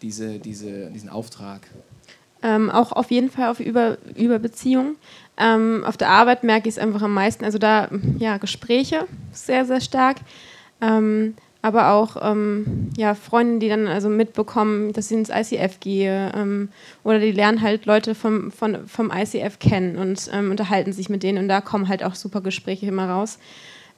diese, 0.00 0.38
diese, 0.38 0.90
diesen 0.90 1.10
Auftrag? 1.10 1.68
Ähm, 2.42 2.70
auch 2.70 2.92
auf 2.92 3.10
jeden 3.10 3.30
Fall 3.30 3.48
auf 3.50 3.60
über, 3.60 3.98
über 4.16 4.38
Beziehungen. 4.38 4.96
Ähm, 5.36 5.84
auf 5.86 5.96
der 5.96 6.08
Arbeit 6.08 6.44
merke 6.44 6.68
ich 6.68 6.76
es 6.76 6.82
einfach 6.82 7.02
am 7.02 7.14
meisten. 7.14 7.44
Also 7.44 7.58
da, 7.58 7.88
ja, 8.18 8.38
Gespräche 8.38 9.06
sehr, 9.32 9.64
sehr 9.64 9.80
stark. 9.80 10.18
Ähm, 10.80 11.34
aber 11.64 11.92
auch 11.92 12.16
ähm, 12.20 12.90
ja, 12.96 13.14
Freunde, 13.14 13.60
die 13.60 13.68
dann 13.68 13.86
also 13.86 14.08
mitbekommen, 14.08 14.92
dass 14.92 15.10
ich 15.10 15.16
ins 15.16 15.30
ICF 15.30 15.78
gehe. 15.78 16.32
Ähm, 16.34 16.70
oder 17.04 17.20
die 17.20 17.30
lernen 17.30 17.62
halt 17.62 17.86
Leute 17.86 18.16
vom, 18.16 18.50
von, 18.50 18.88
vom 18.88 19.12
ICF 19.14 19.60
kennen 19.60 19.96
und 19.96 20.28
ähm, 20.32 20.50
unterhalten 20.50 20.92
sich 20.92 21.08
mit 21.08 21.22
denen. 21.22 21.38
Und 21.38 21.48
da 21.48 21.60
kommen 21.60 21.88
halt 21.88 22.02
auch 22.02 22.16
super 22.16 22.40
Gespräche 22.40 22.86
immer 22.86 23.08
raus 23.08 23.38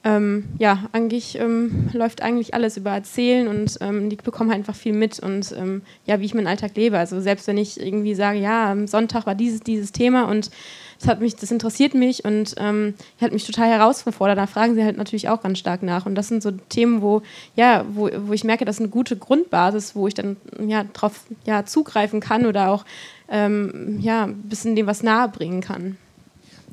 ähm, 0.05 0.43
ja, 0.59 0.85
eigentlich 0.91 1.39
ähm, 1.39 1.89
läuft 1.91 2.21
eigentlich 2.21 2.53
alles 2.53 2.77
über 2.77 2.91
Erzählen 2.91 3.47
und 3.47 3.79
ähm, 3.81 4.11
die 4.11 4.15
bekommen 4.15 4.51
halt 4.51 4.59
einfach 4.59 4.75
viel 4.75 4.93
mit 4.93 5.19
und 5.19 5.51
ähm, 5.57 5.81
ja, 6.05 6.19
wie 6.19 6.25
ich 6.25 6.35
meinen 6.35 6.45
Alltag 6.45 6.75
lebe. 6.75 6.99
Also 6.99 7.19
selbst 7.19 7.47
wenn 7.47 7.57
ich 7.57 7.79
irgendwie 7.79 8.13
sage, 8.13 8.37
ja, 8.37 8.71
am 8.71 8.85
Sonntag 8.85 9.25
war 9.25 9.33
dieses, 9.33 9.61
dieses 9.61 9.91
Thema 9.91 10.29
und 10.29 10.51
das 10.99 11.09
hat 11.09 11.21
mich, 11.21 11.35
das 11.35 11.49
interessiert 11.51 11.95
mich 11.95 12.23
und 12.23 12.53
ähm, 12.57 12.93
hat 13.19 13.31
mich 13.31 13.45
total 13.47 13.67
herausgefordert. 13.67 14.37
Da 14.37 14.45
fragen 14.45 14.75
sie 14.75 14.83
halt 14.83 14.95
natürlich 14.95 15.27
auch 15.27 15.41
ganz 15.41 15.57
stark 15.57 15.81
nach. 15.81 16.05
Und 16.05 16.15
das 16.15 16.27
sind 16.27 16.41
so 16.41 16.51
Themen, 16.51 17.01
wo, 17.01 17.23
ja, 17.55 17.83
wo, 17.89 18.07
wo 18.27 18.33
ich 18.33 18.43
merke, 18.43 18.63
das 18.63 18.75
ist 18.75 18.81
eine 18.81 18.89
gute 18.89 19.17
Grundbasis, 19.17 19.95
wo 19.95 20.07
ich 20.07 20.13
dann 20.13 20.37
ja, 20.65 20.85
drauf 20.93 21.21
ja, 21.45 21.65
zugreifen 21.65 22.19
kann 22.19 22.45
oder 22.45 22.69
auch 22.69 22.85
ähm, 23.27 23.99
ja, 24.01 24.25
ein 24.25 24.43
bisschen 24.43 24.75
dem 24.75 24.85
was 24.85 25.03
nahebringen 25.03 25.61
kann. 25.61 25.97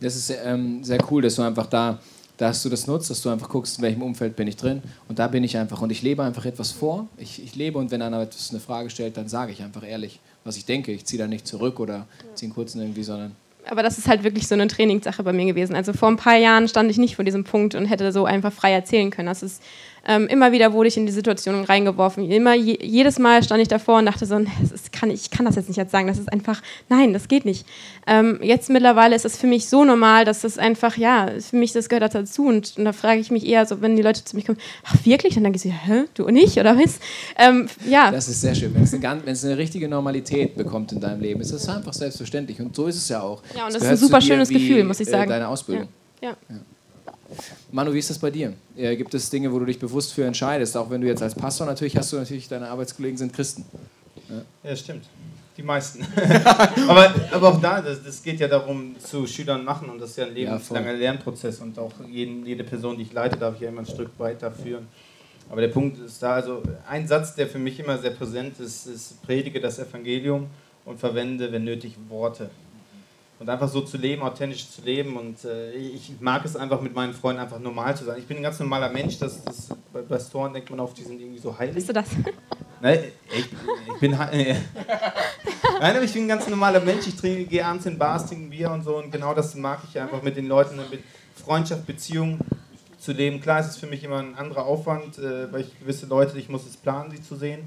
Das 0.00 0.16
ist 0.16 0.26
sehr 0.26 0.98
cool, 1.10 1.22
dass 1.22 1.36
du 1.36 1.42
einfach 1.42 1.66
da 1.66 1.98
dass 2.36 2.62
du 2.62 2.68
das 2.68 2.86
nutzt, 2.86 3.10
dass 3.10 3.22
du 3.22 3.28
einfach 3.28 3.48
guckst, 3.48 3.78
in 3.78 3.82
welchem 3.82 4.02
Umfeld 4.02 4.36
bin 4.36 4.48
ich 4.48 4.56
drin. 4.56 4.82
Und 5.08 5.18
da 5.18 5.28
bin 5.28 5.44
ich 5.44 5.56
einfach. 5.56 5.80
Und 5.82 5.90
ich 5.90 6.02
lebe 6.02 6.22
einfach 6.22 6.44
etwas 6.44 6.72
vor. 6.72 7.06
Ich, 7.16 7.42
ich 7.42 7.54
lebe 7.54 7.78
und 7.78 7.90
wenn 7.90 8.02
einer 8.02 8.20
etwas 8.20 8.50
eine 8.50 8.60
Frage 8.60 8.90
stellt, 8.90 9.16
dann 9.16 9.28
sage 9.28 9.52
ich 9.52 9.62
einfach 9.62 9.86
ehrlich, 9.86 10.20
was 10.44 10.56
ich 10.56 10.64
denke. 10.64 10.92
Ich 10.92 11.04
ziehe 11.04 11.20
da 11.20 11.28
nicht 11.28 11.46
zurück 11.46 11.78
oder 11.78 12.06
ziehe 12.34 12.48
einen 12.48 12.54
kurzen 12.54 12.80
irgendwie, 12.80 13.02
sondern 13.02 13.36
aber 13.68 13.82
das 13.82 13.96
ist 13.96 14.08
halt 14.08 14.24
wirklich 14.24 14.48
so 14.48 14.54
eine 14.54 14.66
Trainingssache 14.66 15.22
bei 15.22 15.32
mir 15.32 15.46
gewesen. 15.46 15.76
Also 15.76 15.92
vor 15.92 16.08
ein 16.08 16.16
paar 16.16 16.36
Jahren 16.36 16.66
stand 16.66 16.90
ich 16.90 16.98
nicht 16.98 17.16
vor 17.16 17.24
diesem 17.24 17.44
Punkt 17.44 17.74
und 17.74 17.86
hätte 17.86 18.10
so 18.10 18.24
einfach 18.24 18.52
frei 18.52 18.72
erzählen 18.72 19.10
können. 19.10 19.28
Das 19.28 19.42
ist 19.42 19.62
ähm, 20.06 20.26
immer 20.26 20.50
wieder 20.50 20.72
wurde 20.72 20.88
ich 20.88 20.96
in 20.96 21.06
die 21.06 21.12
Situation 21.12 21.64
reingeworfen. 21.64 22.28
Immer 22.28 22.54
je, 22.54 22.78
jedes 22.82 23.18
Mal 23.18 23.42
stand 23.42 23.62
ich 23.62 23.68
davor 23.68 23.98
und 23.98 24.06
dachte 24.06 24.26
so, 24.26 24.38
das 24.38 24.90
kann, 24.90 25.10
ich 25.10 25.30
kann 25.30 25.46
das 25.46 25.54
jetzt 25.54 25.68
nicht 25.68 25.76
jetzt 25.76 25.92
sagen. 25.92 26.08
Das 26.08 26.18
ist 26.18 26.32
einfach, 26.32 26.60
nein, 26.88 27.12
das 27.12 27.28
geht 27.28 27.44
nicht. 27.44 27.66
Ähm, 28.06 28.40
jetzt 28.42 28.68
mittlerweile 28.68 29.14
ist 29.14 29.24
es 29.24 29.36
für 29.36 29.46
mich 29.46 29.68
so 29.68 29.84
normal, 29.84 30.24
dass 30.24 30.40
das 30.40 30.58
einfach, 30.58 30.96
ja, 30.96 31.28
für 31.38 31.56
mich 31.56 31.72
das 31.72 31.88
gehört 31.88 32.14
dazu. 32.14 32.46
Und, 32.46 32.74
und 32.76 32.84
da 32.84 32.92
frage 32.92 33.20
ich 33.20 33.30
mich 33.30 33.46
eher 33.46 33.64
so, 33.64 33.80
wenn 33.80 33.94
die 33.94 34.02
Leute 34.02 34.24
zu 34.24 34.34
mir 34.36 34.42
kommen, 34.42 34.58
ach 34.84 34.96
wirklich? 35.04 35.34
Dann 35.34 35.44
denke 35.44 35.58
ich, 35.62 35.72
hä, 35.72 36.04
du 36.14 36.28
nicht 36.28 36.58
oder 36.58 36.76
was? 36.76 36.98
Ähm, 37.36 37.68
ja. 37.88 38.10
Das 38.10 38.28
ist 38.28 38.40
sehr 38.40 38.54
schön. 38.54 38.74
Wenn 38.74 38.82
es, 38.82 38.92
eine, 38.92 39.02
wenn 39.24 39.32
es 39.32 39.44
eine 39.44 39.56
richtige 39.56 39.88
Normalität 39.88 40.56
bekommt 40.56 40.90
in 40.92 41.00
deinem 41.00 41.20
Leben, 41.20 41.40
ist 41.40 41.52
das 41.52 41.68
einfach 41.68 41.92
selbstverständlich. 41.92 42.60
Und 42.60 42.74
so 42.74 42.86
ist 42.86 42.96
es 42.96 43.08
ja 43.08 43.20
auch. 43.20 43.42
Ja, 43.56 43.66
und 43.66 43.74
das, 43.74 43.82
das 43.82 43.84
ist 43.84 43.88
ein 43.90 44.08
super 44.08 44.20
schönes 44.20 44.48
Gefühl, 44.48 44.82
muss 44.82 44.98
ich 44.98 45.08
sagen. 45.08 45.30
Deine 45.30 45.46
Ausbildung. 45.46 45.88
ja. 46.20 46.30
ja. 46.30 46.36
ja. 46.48 46.56
Manu, 47.70 47.92
wie 47.92 47.98
ist 47.98 48.10
das 48.10 48.18
bei 48.18 48.30
dir? 48.30 48.52
Äh, 48.76 48.96
gibt 48.96 49.14
es 49.14 49.30
Dinge, 49.30 49.52
wo 49.52 49.58
du 49.58 49.64
dich 49.64 49.78
bewusst 49.78 50.12
für 50.12 50.24
entscheidest? 50.24 50.76
Auch 50.76 50.90
wenn 50.90 51.00
du 51.00 51.06
jetzt 51.06 51.22
als 51.22 51.34
Pastor 51.34 51.66
natürlich 51.66 51.96
hast, 51.96 52.12
du 52.12 52.16
natürlich 52.16 52.48
deine 52.48 52.68
Arbeitskollegen 52.68 53.16
sind 53.16 53.32
Christen. 53.32 53.64
Ja, 54.28 54.70
ja 54.70 54.76
stimmt. 54.76 55.04
Die 55.56 55.62
meisten. 55.62 56.06
aber, 56.88 57.14
aber 57.30 57.48
auch 57.48 57.60
da, 57.60 57.82
das, 57.82 58.02
das, 58.02 58.22
geht 58.22 58.40
ja 58.40 58.48
darum, 58.48 58.96
zu 58.98 59.26
Schülern 59.26 59.64
machen 59.64 59.90
und 59.90 60.00
das 60.00 60.10
ist 60.10 60.16
ja 60.16 60.26
ein 60.26 60.34
lebenslanger 60.34 60.92
ja, 60.92 60.98
Lernprozess 60.98 61.60
und 61.60 61.78
auch 61.78 61.92
jeden, 62.10 62.46
jede 62.46 62.64
Person, 62.64 62.96
die 62.96 63.02
ich 63.02 63.12
leite, 63.12 63.36
darf 63.36 63.56
ich 63.56 63.60
ja 63.60 63.68
immer 63.68 63.82
ein 63.82 63.86
Stück 63.86 64.10
weiterführen. 64.18 64.86
Aber 65.50 65.60
der 65.60 65.68
Punkt 65.68 65.98
ist 65.98 66.22
da, 66.22 66.34
also 66.34 66.62
ein 66.88 67.06
Satz, 67.06 67.34
der 67.34 67.46
für 67.46 67.58
mich 67.58 67.78
immer 67.78 67.98
sehr 67.98 68.12
präsent 68.12 68.58
ist, 68.60 68.86
ist, 68.86 69.22
predige 69.22 69.60
das 69.60 69.78
Evangelium 69.78 70.46
und 70.86 70.98
verwende, 70.98 71.52
wenn 71.52 71.64
nötig, 71.64 71.96
Worte 72.08 72.48
und 73.42 73.50
einfach 73.50 73.68
so 73.68 73.80
zu 73.80 73.96
leben, 73.96 74.22
authentisch 74.22 74.70
zu 74.70 74.82
leben. 74.82 75.16
Und 75.16 75.44
äh, 75.44 75.72
ich 75.72 76.12
mag 76.20 76.44
es 76.44 76.54
einfach 76.54 76.80
mit 76.80 76.94
meinen 76.94 77.12
Freunden 77.12 77.42
einfach 77.42 77.58
normal 77.58 77.96
zu 77.96 78.04
sein. 78.04 78.16
Ich 78.18 78.26
bin 78.26 78.36
ein 78.36 78.42
ganz 78.42 78.60
normaler 78.60 78.88
Mensch. 78.88 79.18
Das, 79.18 79.42
das, 79.44 79.70
bei 79.92 80.00
Pastoren 80.00 80.52
denkt 80.52 80.70
man 80.70 80.78
oft, 80.78 80.96
die 80.96 81.02
sind 81.02 81.20
irgendwie 81.20 81.40
so 81.40 81.58
heilig. 81.58 81.74
Bist 81.74 81.88
du 81.88 81.92
das? 81.92 82.06
Nein, 82.80 83.00
ich, 83.36 83.48
ich 83.92 84.00
bin 84.00 84.12
äh, 84.12 84.54
Nein, 85.80 85.96
aber 85.96 86.04
ich 86.04 86.12
bin 86.12 86.24
ein 86.24 86.28
ganz 86.28 86.46
normaler 86.46 86.80
Mensch. 86.80 87.08
Ich 87.08 87.16
trinke, 87.16 87.44
gehe 87.44 87.66
abends 87.66 87.84
in 87.86 87.98
Bars, 87.98 88.28
trinke 88.28 88.48
Bier 88.48 88.70
und 88.70 88.84
so. 88.84 88.96
Und 88.96 89.10
genau 89.10 89.34
das 89.34 89.56
mag 89.56 89.80
ich 89.90 89.98
einfach 89.98 90.22
mit 90.22 90.36
den 90.36 90.46
Leuten, 90.46 90.76
mit 90.76 91.02
Freundschaft, 91.34 91.84
Beziehung 91.84 92.38
zu 93.00 93.10
leben. 93.10 93.40
Klar 93.40 93.58
ist 93.58 93.70
es 93.70 93.76
für 93.76 93.88
mich 93.88 94.04
immer 94.04 94.18
ein 94.18 94.36
anderer 94.36 94.66
Aufwand, 94.66 95.18
äh, 95.18 95.52
weil 95.52 95.62
ich 95.62 95.80
gewisse 95.80 96.06
Leute, 96.06 96.38
ich 96.38 96.48
muss 96.48 96.64
es 96.64 96.76
planen, 96.76 97.10
sie 97.10 97.20
zu 97.20 97.34
sehen. 97.34 97.66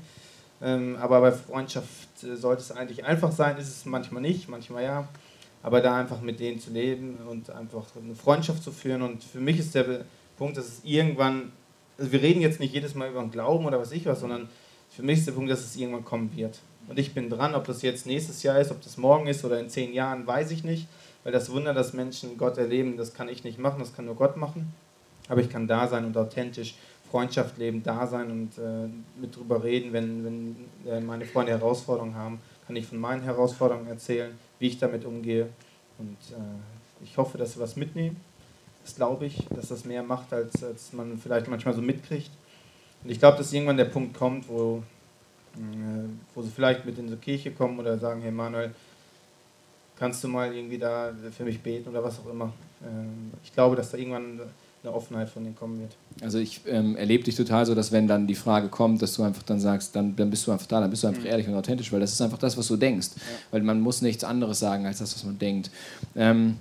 Ähm, 0.62 0.96
aber 1.02 1.20
bei 1.20 1.34
Freundschaft 1.34 2.24
äh, 2.24 2.38
sollte 2.38 2.62
es 2.62 2.72
eigentlich 2.72 3.04
einfach 3.04 3.34
sein, 3.34 3.58
ist 3.58 3.68
es 3.68 3.84
manchmal 3.84 4.22
nicht, 4.22 4.48
manchmal 4.48 4.84
ja. 4.84 5.08
Aber 5.66 5.82
da 5.82 5.98
einfach 5.98 6.22
mit 6.22 6.40
denen 6.40 6.60
zu 6.60 6.70
leben 6.70 7.18
und 7.28 7.50
einfach 7.50 7.86
eine 8.00 8.14
Freundschaft 8.14 8.62
zu 8.62 8.72
führen. 8.72 9.02
Und 9.02 9.24
für 9.24 9.40
mich 9.40 9.58
ist 9.58 9.74
der 9.74 10.06
Punkt, 10.38 10.58
dass 10.58 10.68
es 10.68 10.82
irgendwann, 10.84 11.54
also 11.98 12.12
wir 12.12 12.22
reden 12.22 12.40
jetzt 12.42 12.60
nicht 12.60 12.72
jedes 12.72 12.94
Mal 12.94 13.10
über 13.10 13.20
den 13.20 13.32
Glauben 13.32 13.66
oder 13.66 13.80
was 13.80 13.92
ich 13.92 14.06
was, 14.06 14.20
sondern 14.20 14.48
für 14.92 15.02
mich 15.02 15.18
ist 15.18 15.28
der 15.28 15.32
Punkt, 15.32 15.50
dass 15.50 15.66
es 15.66 15.76
irgendwann 15.76 16.06
kommen 16.06 16.30
wird. 16.36 16.60
Und 16.88 17.00
ich 17.00 17.16
bin 17.16 17.32
dran, 17.32 17.56
ob 17.56 17.66
das 17.66 17.82
jetzt 17.82 18.06
nächstes 18.06 18.44
Jahr 18.44 18.60
ist, 18.60 18.70
ob 18.70 18.80
das 18.84 18.98
morgen 18.98 19.26
ist 19.26 19.44
oder 19.44 19.60
in 19.60 19.68
zehn 19.68 19.92
Jahren, 19.92 20.28
weiß 20.28 20.52
ich 20.52 20.64
nicht. 20.64 20.88
Weil 21.24 21.34
das 21.34 21.52
Wunder, 21.52 21.74
dass 21.74 21.94
Menschen 21.94 22.38
Gott 22.38 22.60
erleben, 22.60 22.96
das 22.96 23.16
kann 23.16 23.28
ich 23.28 23.44
nicht 23.44 23.58
machen, 23.58 23.80
das 23.80 23.96
kann 23.96 24.06
nur 24.06 24.14
Gott 24.14 24.38
machen. 24.38 24.72
Aber 25.30 25.42
ich 25.42 25.50
kann 25.50 25.68
da 25.68 25.88
sein 25.88 26.06
und 26.06 26.16
authentisch 26.16 26.76
Freundschaft 27.10 27.58
leben, 27.58 27.82
da 27.82 28.06
sein 28.06 28.30
und 28.30 28.58
äh, 28.60 28.88
mit 29.20 29.36
drüber 29.36 29.64
reden, 29.64 29.94
wenn, 29.94 30.24
wenn 30.24 30.56
äh, 30.88 31.00
meine 31.00 31.26
Freunde 31.26 31.54
Herausforderungen 31.54 32.14
haben, 32.14 32.40
kann 32.68 32.76
ich 32.76 32.86
von 32.86 33.00
meinen 33.00 33.24
Herausforderungen 33.24 33.88
erzählen, 33.88 34.38
wie 34.60 34.68
ich 34.68 34.78
damit 34.78 35.06
umgehe. 35.06 35.50
Und 35.98 36.18
äh, 36.32 37.04
ich 37.04 37.18
hoffe, 37.18 37.38
dass 37.38 37.54
sie 37.54 37.60
was 37.60 37.76
mitnehmen. 37.76 38.18
Das 38.84 38.96
glaube 38.96 39.26
ich, 39.26 39.48
dass 39.50 39.70
das 39.70 39.86
mehr 39.86 40.04
macht, 40.04 40.32
als, 40.32 40.64
als 40.64 40.94
man 40.94 41.18
vielleicht 41.18 41.48
manchmal 41.48 41.74
so 41.74 41.82
mitkriegt. 41.82 42.32
Und 43.04 43.10
ich 43.10 43.20
glaube, 43.20 43.38
dass 43.38 43.52
irgendwann 43.52 43.78
der 43.78 43.86
Punkt 43.86 44.16
kommt, 44.16 44.48
wo, 44.48 44.84
äh, 45.56 46.10
wo 46.34 46.42
sie 46.42 46.52
vielleicht 46.52 46.86
mit 46.86 46.98
in 46.98 47.08
die 47.08 47.16
Kirche 47.16 47.52
kommen 47.52 47.80
oder 47.80 47.98
sagen, 47.98 48.22
hey 48.22 48.32
Manuel, 48.32 48.74
kannst 49.98 50.24
du 50.24 50.28
mal 50.28 50.54
irgendwie 50.54 50.78
da 50.78 51.14
für 51.36 51.44
mich 51.44 51.62
beten 51.62 51.90
oder 51.90 52.04
was 52.04 52.20
auch 52.20 52.30
immer. 52.30 52.54
Ähm, 52.84 53.32
ich 53.44 53.54
glaube, 53.54 53.76
dass 53.76 53.92
da 53.92 53.98
irgendwann 53.98 54.42
eine 54.86 54.96
Offenheit 54.96 55.30
von 55.30 55.44
denen 55.44 55.56
kommen 55.56 55.80
wird. 55.80 55.96
Also 56.22 56.40
ich 56.40 56.62
ähm, 56.68 56.96
erlebe 56.96 57.24
dich 57.24 57.36
total 57.36 57.66
so, 57.66 57.76
dass 57.76 57.92
wenn 57.92 58.08
dann 58.08 58.28
die 58.28 58.36
Frage 58.36 58.68
kommt, 58.70 59.02
dass 59.02 59.14
du 59.16 59.24
einfach 59.24 59.44
dann 59.44 59.60
sagst, 59.60 59.96
dann, 59.96 60.16
dann 60.16 60.30
bist 60.30 60.48
du 60.48 60.52
einfach 60.52 60.68
da, 60.68 60.80
dann 60.80 60.90
bist 60.90 61.04
du 61.04 61.08
einfach 61.08 61.22
mhm. 61.22 61.28
ehrlich 61.28 61.48
und 61.48 61.56
authentisch, 61.56 61.92
weil 61.92 62.00
das 62.00 62.14
ist 62.14 62.22
einfach 62.22 62.38
das, 62.38 62.58
was 62.58 62.68
du 62.68 62.78
denkst. 62.78 63.10
Ja. 63.16 63.22
Weil 63.52 63.62
man 63.62 63.82
muss 63.82 64.02
nichts 64.02 64.24
anderes 64.24 64.60
sagen 64.60 64.86
als 64.86 65.00
das, 65.00 65.14
was 65.16 65.24
man 65.24 65.38
denkt. 65.40 65.70
Ähm, 66.16 66.58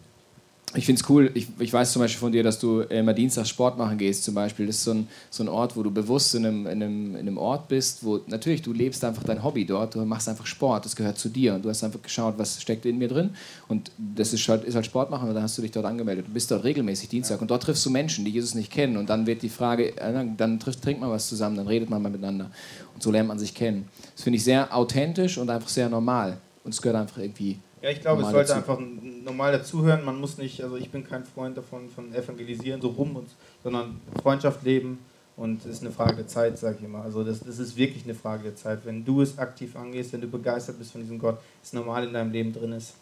ich 0.77 0.87
finde 0.87 1.01
es 1.01 1.09
cool, 1.09 1.31
ich, 1.35 1.47
ich, 1.59 1.73
weiß 1.73 1.93
zum 1.93 2.03
Beispiel 2.03 2.19
von 2.19 2.33
dir, 2.33 2.43
dass 2.43 2.59
du 2.59 2.81
immer 2.81 3.15
Dienstag 3.15 3.47
Sport 3.47 3.79
machen 3.79 3.97
gehst 3.97 4.25
zum 4.25 4.35
Beispiel. 4.35 4.67
Das 4.67 4.77
ist 4.77 4.85
so 4.85 4.91
ein, 4.91 5.09
so 5.31 5.45
ein 5.45 5.49
Ort, 5.49 5.77
wo 5.77 5.83
du 5.83 5.91
bewusst 5.91 6.35
in 6.35 6.45
einem, 6.45 6.67
in, 6.67 6.83
einem, 6.83 7.11
in 7.15 7.21
einem 7.21 7.39
Ort 7.39 7.69
bist, 7.69 8.05
wo 8.05 8.21
natürlich 8.27 8.63
du 8.63 8.73
lebst 8.73 9.05
einfach 9.05 9.23
dein 9.23 9.43
Hobby 9.45 9.65
dort, 9.65 9.95
du 9.95 10.05
machst 10.05 10.29
einfach 10.29 10.47
Sport, 10.47 10.85
das 10.85 10.97
gehört 10.97 11.19
zu 11.19 11.29
dir 11.29 11.55
und 11.55 11.65
du 11.65 11.69
hast 11.69 11.85
einfach 11.85 12.03
geschaut, 12.03 12.35
was 12.39 12.61
steckt 12.61 12.87
in 12.87 12.99
mir 12.99 13.09
drin 13.09 13.31
und 13.69 13.93
das 13.99 14.33
ist 14.33 14.49
halt, 14.49 14.65
ist 14.65 14.75
halt 14.75 14.87
Sport 14.87 15.11
machen 15.11 15.29
und 15.29 15.35
dann 15.35 15.45
hast 15.45 15.57
du 15.57 15.63
dich 15.63 15.71
dort 15.71 15.87
angemeldet. 15.87 16.27
Du 16.27 16.33
bist 16.33 16.51
dort 16.51 16.65
regelmäßig 16.65 17.09
Dienstag 17.09 17.41
und 17.41 17.51
dort 17.51 17.63
triffst 17.63 17.87
du 17.87 17.91
Menschen, 17.91 18.25
die 18.25 18.33
Jesus 18.33 18.55
nicht 18.55 18.73
kennen 18.73 18.97
und 18.97 19.09
dann 19.09 19.27
wird 19.27 19.43
die 19.43 19.49
Frage, 19.49 19.97
äh, 19.97 20.27
dann 20.37 20.59
trifft, 20.59 20.83
trinkt 20.83 21.01
man 21.01 21.11
was 21.11 21.29
zusammen, 21.29 21.57
dann 21.57 21.69
redet 21.69 21.89
man 21.89 22.03
mal 22.03 22.11
miteinander 22.11 22.51
und 22.95 23.03
so 23.03 23.13
lernt 23.13 23.29
man 23.29 23.39
sich 23.39 23.55
kennen. 23.55 23.89
Das 24.15 24.25
finde 24.25 24.39
ich 24.39 24.45
sehr 24.45 24.75
authentisch 24.75 25.39
und 25.39 25.51
einfach 25.51 25.69
sehr 25.69 25.89
normal 25.89 26.39
und 26.65 26.75
es 26.75 26.83
gehört 26.83 27.01
einfach 27.01 27.19
irgendwie 27.19 27.59
ja, 27.85 27.91
ich 27.91 28.01
glaube, 28.01 28.23
es 28.23 28.31
sollte 28.31 28.55
dazu. 28.55 28.73
einfach 28.73 28.79
normal 29.25 29.53
dazuhören. 29.53 30.07
Man 30.07 30.19
muss 30.19 30.39
nicht, 30.39 30.63
also 30.63 30.77
ich 30.77 30.91
bin 30.91 31.07
kein 31.07 31.27
Freund 31.27 31.55
davon, 31.55 31.91
von 31.91 32.15
Evangelisieren 32.15 32.81
so 32.81 32.89
rum, 32.89 33.15
und, 33.15 33.29
sondern 33.63 34.01
Freundschaft 34.23 34.63
leben 34.63 35.01
und 35.37 35.61
es 35.67 35.67
ist 35.67 35.83
eine 35.83 35.91
Frage 35.91 36.17
der 36.17 36.27
Zeit, 36.27 36.57
sage 36.59 36.77
ich 36.79 36.85
immer. 36.87 37.03
Also 37.03 37.23
das, 37.25 37.41
das 37.41 37.59
ist 37.59 37.77
wirklich 37.77 38.05
eine 38.05 38.15
Frage 38.15 38.45
der 38.45 38.57
Zeit. 38.57 38.87
Wenn 38.87 39.05
du 39.05 39.21
es 39.21 39.37
aktiv 39.37 39.77
angehst, 39.77 40.15
wenn 40.15 40.23
du 40.23 40.29
begeistert 40.29 40.79
bist 40.79 40.93
von 40.93 41.03
diesem 41.03 41.19
Gott, 41.19 41.39
es 41.63 41.75
normal 41.75 42.07
in 42.07 42.15
deinem 42.15 42.33
Leben 42.33 42.55
drin 42.55 42.73
ist. 42.73 42.95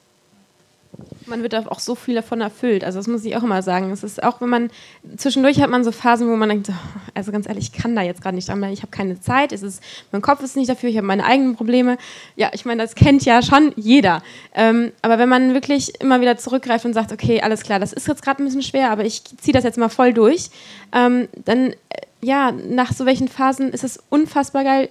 Man 1.27 1.43
wird 1.43 1.55
auch 1.55 1.79
so 1.79 1.95
viel 1.95 2.15
davon 2.15 2.41
erfüllt. 2.41 2.85
Also 2.85 2.99
das 2.99 3.07
muss 3.07 3.25
ich 3.25 3.37
auch 3.37 3.43
immer 3.43 3.63
sagen. 3.63 3.91
Es 3.91 4.03
ist 4.03 4.23
auch, 4.23 4.41
wenn 4.41 4.49
man 4.49 4.71
zwischendurch 5.17 5.61
hat 5.61 5.71
man 5.71 5.85
so 5.85 5.93
Phasen, 5.93 6.29
wo 6.29 6.37
man 6.37 6.49
denkt, 6.49 6.71
also 7.15 7.33
ganz 7.33 7.49
ehrlich, 7.49 7.71
ich 7.73 7.81
kann 7.81 7.97
da 7.97 8.03
jetzt 8.03 8.23
gerade 8.23 8.35
nicht 8.35 8.49
dran, 8.49 8.63
ich 8.65 8.83
habe 8.83 8.91
keine 8.91 9.21
Zeit, 9.21 9.53
es 9.53 9.63
ist, 9.63 9.83
mein 10.11 10.21
Kopf 10.21 10.43
ist 10.43 10.57
nicht 10.57 10.69
dafür, 10.69 10.91
ich 10.91 10.97
habe 10.97 11.07
meine 11.07 11.25
eigenen 11.25 11.57
Probleme. 11.57 11.97
Ja, 12.37 12.51
ich 12.53 12.65
meine, 12.65 12.83
das 12.83 12.95
kennt 12.95 13.25
ja 13.25 13.43
schon 13.43 13.73
jeder. 13.77 14.23
Ähm, 14.55 14.93
aber 15.01 15.19
wenn 15.19 15.29
man 15.29 15.55
wirklich 15.55 16.01
immer 16.01 16.21
wieder 16.21 16.37
zurückgreift 16.37 16.85
und 16.85 16.93
sagt, 16.93 17.13
okay, 17.13 17.41
alles 17.41 17.63
klar, 17.63 17.79
das 17.79 17.93
ist 17.93 18.09
jetzt 18.09 18.23
gerade 18.23 18.43
ein 18.43 18.47
bisschen 18.47 18.63
schwer, 18.63 18.91
aber 18.91 19.05
ich 19.05 19.25
ziehe 19.25 19.55
das 19.55 19.65
jetzt 19.65 19.79
mal 19.79 19.89
voll 19.89 20.13
durch, 20.13 20.51
ähm, 20.93 21.29
dann 21.45 21.71
äh, 21.71 21.77
ja, 22.21 22.53
nach 22.53 22.93
so 22.93 23.07
welchen 23.07 23.29
Phasen 23.29 23.71
ist 23.71 23.83
es 23.83 23.99
unfassbar 24.09 24.65
geil, 24.65 24.89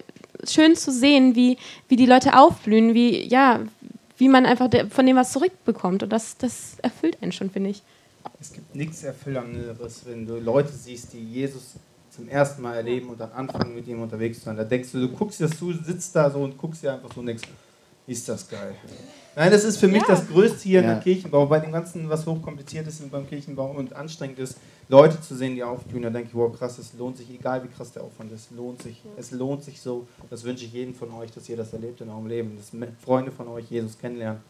schön 0.49 0.75
zu 0.75 0.91
sehen, 0.91 1.35
wie, 1.35 1.57
wie 1.87 1.95
die 1.95 2.05
Leute 2.05 2.37
aufblühen, 2.37 2.93
wie, 2.93 3.25
ja, 3.27 3.59
wie 4.21 4.29
man 4.29 4.45
einfach 4.45 4.69
von 4.91 5.07
dem 5.07 5.15
was 5.15 5.31
zurückbekommt. 5.31 6.03
Und 6.03 6.13
das, 6.13 6.37
das 6.37 6.77
erfüllt 6.83 7.17
einen 7.23 7.31
schon, 7.31 7.49
finde 7.49 7.71
ich. 7.71 7.81
Es 8.39 8.53
gibt 8.53 8.75
nichts 8.75 9.01
Erfüllenderes, 9.01 10.03
wenn 10.05 10.27
du 10.27 10.37
Leute 10.37 10.71
siehst, 10.71 11.13
die 11.13 11.23
Jesus 11.25 11.73
zum 12.11 12.29
ersten 12.29 12.61
Mal 12.61 12.75
erleben 12.75 13.09
und 13.09 13.19
dann 13.19 13.31
anfangen 13.31 13.73
mit 13.73 13.87
ihm 13.87 13.99
unterwegs 13.99 14.37
zu 14.37 14.45
sein. 14.45 14.57
Da 14.57 14.63
denkst 14.63 14.91
du, 14.91 14.99
du 14.99 15.09
guckst 15.09 15.39
dir 15.39 15.47
das 15.47 15.57
zu, 15.57 15.73
sitzt 15.73 16.15
da 16.15 16.29
so 16.29 16.43
und 16.43 16.55
guckst 16.55 16.83
dir 16.83 16.93
einfach 16.93 17.11
so 17.11 17.23
denkst, 17.23 17.41
ist 18.07 18.27
das 18.27 18.49
geil. 18.49 18.75
Nein, 19.35 19.51
das 19.51 19.63
ist 19.63 19.77
für 19.77 19.87
mich 19.87 20.01
ja. 20.01 20.07
das 20.09 20.27
Größte 20.27 20.63
hier 20.63 20.81
ja. 20.81 20.87
in 20.87 20.87
der 20.87 20.99
Kirchenbau. 20.99 21.45
Bei 21.45 21.59
dem 21.59 21.71
Ganzen, 21.71 22.09
was 22.09 22.25
hochkompliziert 22.25 22.85
ist 22.87 23.09
beim 23.11 23.27
Kirchenbau 23.27 23.71
und 23.71 23.93
anstrengend 23.93 24.39
ist, 24.39 24.57
Leute 24.89 25.21
zu 25.21 25.35
sehen, 25.35 25.55
die 25.55 25.63
aufblühen, 25.63 26.03
da 26.03 26.09
denke 26.09 26.29
ich, 26.29 26.35
wow, 26.35 26.51
krass, 26.55 26.77
es 26.77 26.93
lohnt 26.97 27.17
sich, 27.17 27.29
egal 27.29 27.63
wie 27.63 27.69
krass 27.69 27.93
der 27.93 28.03
Aufwand 28.03 28.31
ist, 28.33 28.51
lohnt 28.51 28.81
sich. 28.81 29.01
Es 29.17 29.31
lohnt 29.31 29.63
sich 29.63 29.79
so. 29.79 30.05
Das 30.29 30.43
wünsche 30.43 30.65
ich 30.65 30.73
jedem 30.73 30.93
von 30.93 31.11
euch, 31.13 31.31
dass 31.31 31.47
ihr 31.47 31.55
das 31.55 31.71
erlebt 31.71 32.01
in 32.01 32.09
eurem 32.09 32.27
Leben, 32.27 32.57
dass 32.57 32.71
Freunde 33.03 33.31
von 33.31 33.47
euch 33.47 33.65
Jesus 33.69 33.97
kennenlernen. 33.97 34.41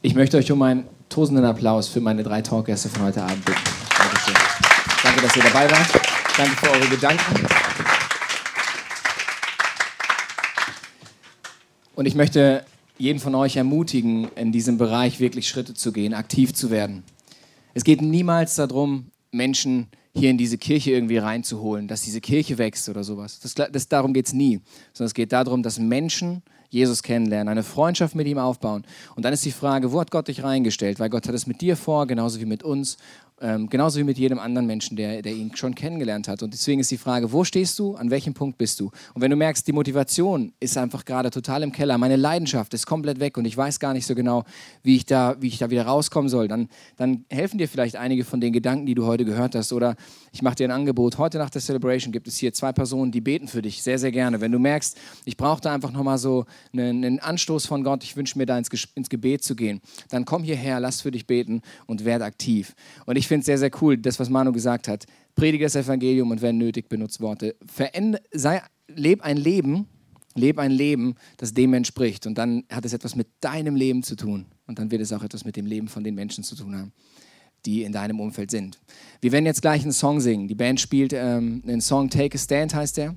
Ich 0.00 0.14
möchte 0.14 0.36
euch 0.36 0.50
um 0.52 0.62
einen 0.62 0.86
tosenden 1.08 1.44
Applaus 1.44 1.88
für 1.88 2.00
meine 2.00 2.22
drei 2.22 2.40
Talkgäste 2.42 2.88
von 2.88 3.02
heute 3.02 3.22
Abend 3.22 3.44
bitten. 3.44 3.60
Dankeschön. 3.98 4.34
Danke, 5.02 5.22
dass 5.22 5.36
ihr 5.36 5.42
dabei 5.42 5.70
wart. 5.70 5.88
Danke 6.36 6.56
für 6.56 6.70
eure 6.70 6.88
Gedanken. 6.88 7.61
Und 12.02 12.06
ich 12.06 12.16
möchte 12.16 12.64
jeden 12.98 13.20
von 13.20 13.32
euch 13.36 13.54
ermutigen, 13.54 14.26
in 14.34 14.50
diesem 14.50 14.76
Bereich 14.76 15.20
wirklich 15.20 15.46
Schritte 15.46 15.72
zu 15.72 15.92
gehen, 15.92 16.14
aktiv 16.14 16.52
zu 16.52 16.72
werden. 16.72 17.04
Es 17.74 17.84
geht 17.84 18.02
niemals 18.02 18.56
darum, 18.56 19.12
Menschen 19.30 19.86
hier 20.12 20.28
in 20.30 20.36
diese 20.36 20.58
Kirche 20.58 20.90
irgendwie 20.90 21.18
reinzuholen, 21.18 21.86
dass 21.86 22.02
diese 22.02 22.20
Kirche 22.20 22.58
wächst 22.58 22.88
oder 22.88 23.04
sowas. 23.04 23.38
Das, 23.38 23.54
das, 23.54 23.86
darum 23.86 24.14
geht 24.14 24.26
es 24.26 24.32
nie. 24.32 24.58
Sondern 24.92 25.06
es 25.06 25.14
geht 25.14 25.30
darum, 25.30 25.62
dass 25.62 25.78
Menschen 25.78 26.42
Jesus 26.70 27.04
kennenlernen, 27.04 27.48
eine 27.48 27.62
Freundschaft 27.62 28.16
mit 28.16 28.26
ihm 28.26 28.38
aufbauen. 28.38 28.84
Und 29.14 29.24
dann 29.24 29.32
ist 29.32 29.44
die 29.44 29.52
Frage, 29.52 29.92
wo 29.92 30.00
hat 30.00 30.10
Gott 30.10 30.26
dich 30.26 30.42
reingestellt? 30.42 30.98
Weil 30.98 31.08
Gott 31.08 31.28
hat 31.28 31.36
es 31.36 31.46
mit 31.46 31.60
dir 31.60 31.76
vor, 31.76 32.08
genauso 32.08 32.40
wie 32.40 32.46
mit 32.46 32.64
uns. 32.64 32.96
Ähm, 33.44 33.68
genauso 33.68 33.98
wie 33.98 34.04
mit 34.04 34.18
jedem 34.18 34.38
anderen 34.38 34.68
Menschen, 34.68 34.96
der, 34.96 35.20
der 35.20 35.32
ihn 35.32 35.56
schon 35.56 35.74
kennengelernt 35.74 36.28
hat. 36.28 36.44
Und 36.44 36.54
deswegen 36.54 36.80
ist 36.80 36.92
die 36.92 36.96
Frage, 36.96 37.32
wo 37.32 37.42
stehst 37.42 37.76
du, 37.76 37.96
an 37.96 38.08
welchem 38.08 38.34
Punkt 38.34 38.56
bist 38.56 38.78
du? 38.78 38.92
Und 39.14 39.20
wenn 39.20 39.32
du 39.32 39.36
merkst, 39.36 39.66
die 39.66 39.72
Motivation 39.72 40.52
ist 40.60 40.78
einfach 40.78 41.04
gerade 41.04 41.28
total 41.30 41.64
im 41.64 41.72
Keller, 41.72 41.98
meine 41.98 42.14
Leidenschaft 42.14 42.72
ist 42.72 42.86
komplett 42.86 43.18
weg 43.18 43.36
und 43.36 43.44
ich 43.44 43.56
weiß 43.56 43.80
gar 43.80 43.94
nicht 43.94 44.06
so 44.06 44.14
genau, 44.14 44.44
wie 44.84 44.94
ich 44.94 45.06
da, 45.06 45.34
wie 45.40 45.48
ich 45.48 45.58
da 45.58 45.70
wieder 45.70 45.86
rauskommen 45.86 46.28
soll, 46.28 46.46
dann, 46.46 46.68
dann 46.96 47.24
helfen 47.30 47.58
dir 47.58 47.66
vielleicht 47.66 47.96
einige 47.96 48.22
von 48.22 48.40
den 48.40 48.52
Gedanken, 48.52 48.86
die 48.86 48.94
du 48.94 49.06
heute 49.06 49.24
gehört 49.24 49.56
hast. 49.56 49.72
Oder 49.72 49.96
ich 50.30 50.42
mache 50.42 50.54
dir 50.54 50.68
ein 50.68 50.70
Angebot. 50.70 51.18
Heute 51.18 51.38
nach 51.38 51.50
der 51.50 51.62
Celebration 51.62 52.12
gibt 52.12 52.28
es 52.28 52.36
hier 52.36 52.52
zwei 52.52 52.72
Personen, 52.72 53.10
die 53.10 53.20
beten 53.20 53.48
für 53.48 53.60
dich 53.60 53.82
sehr, 53.82 53.98
sehr 53.98 54.12
gerne. 54.12 54.40
Wenn 54.40 54.52
du 54.52 54.60
merkst, 54.60 54.96
ich 55.24 55.36
brauche 55.36 55.60
da 55.60 55.74
einfach 55.74 55.90
nochmal 55.90 56.18
so 56.18 56.44
einen, 56.72 57.04
einen, 57.04 57.18
Anstoß 57.18 57.66
von 57.66 57.82
Gott, 57.82 58.04
ich 58.04 58.16
wünsche 58.16 58.38
mir 58.38 58.46
da 58.46 58.56
ins, 58.56 58.68
ins 58.94 59.08
Gebet 59.08 59.42
zu 59.42 59.56
gehen, 59.56 59.80
dann 60.10 60.24
komm 60.24 60.44
hierher, 60.44 60.78
lass 60.78 61.00
für 61.00 61.10
dich 61.10 61.26
beten 61.26 61.60
und 61.86 62.04
werd 62.04 62.22
aktiv. 62.22 62.76
Und 63.04 63.16
ich 63.16 63.31
finde 63.32 63.40
es 63.40 63.46
sehr, 63.46 63.58
sehr 63.58 63.70
cool, 63.80 63.96
das, 63.96 64.20
was 64.20 64.28
Manu 64.28 64.52
gesagt 64.52 64.88
hat. 64.88 65.06
Predige 65.34 65.64
das 65.64 65.74
Evangelium 65.74 66.30
und 66.30 66.42
wenn 66.42 66.58
nötig, 66.58 66.90
benutzt 66.90 67.18
Worte. 67.22 67.56
Verende, 67.66 68.20
sei, 68.30 68.60
leb 68.88 69.22
ein 69.22 69.38
Leben, 69.38 69.86
leb 70.34 70.58
ein 70.58 70.70
Leben, 70.70 71.14
das 71.38 71.54
dem 71.54 71.72
entspricht. 71.72 72.26
Und 72.26 72.36
dann 72.36 72.64
hat 72.70 72.84
es 72.84 72.92
etwas 72.92 73.16
mit 73.16 73.28
deinem 73.40 73.74
Leben 73.74 74.02
zu 74.02 74.16
tun. 74.16 74.44
Und 74.66 74.78
dann 74.78 74.90
wird 74.90 75.00
es 75.00 75.14
auch 75.14 75.22
etwas 75.22 75.46
mit 75.46 75.56
dem 75.56 75.64
Leben 75.64 75.88
von 75.88 76.04
den 76.04 76.14
Menschen 76.14 76.44
zu 76.44 76.54
tun 76.54 76.76
haben, 76.76 76.92
die 77.64 77.84
in 77.84 77.92
deinem 77.92 78.20
Umfeld 78.20 78.50
sind. 78.50 78.78
Wir 79.22 79.32
werden 79.32 79.46
jetzt 79.46 79.62
gleich 79.62 79.80
einen 79.80 79.92
Song 79.92 80.20
singen. 80.20 80.46
Die 80.46 80.54
Band 80.54 80.78
spielt 80.78 81.14
ähm, 81.14 81.62
einen 81.66 81.80
Song 81.80 82.10
Take 82.10 82.36
a 82.36 82.38
Stand, 82.38 82.74
heißt 82.74 82.98
der. 82.98 83.16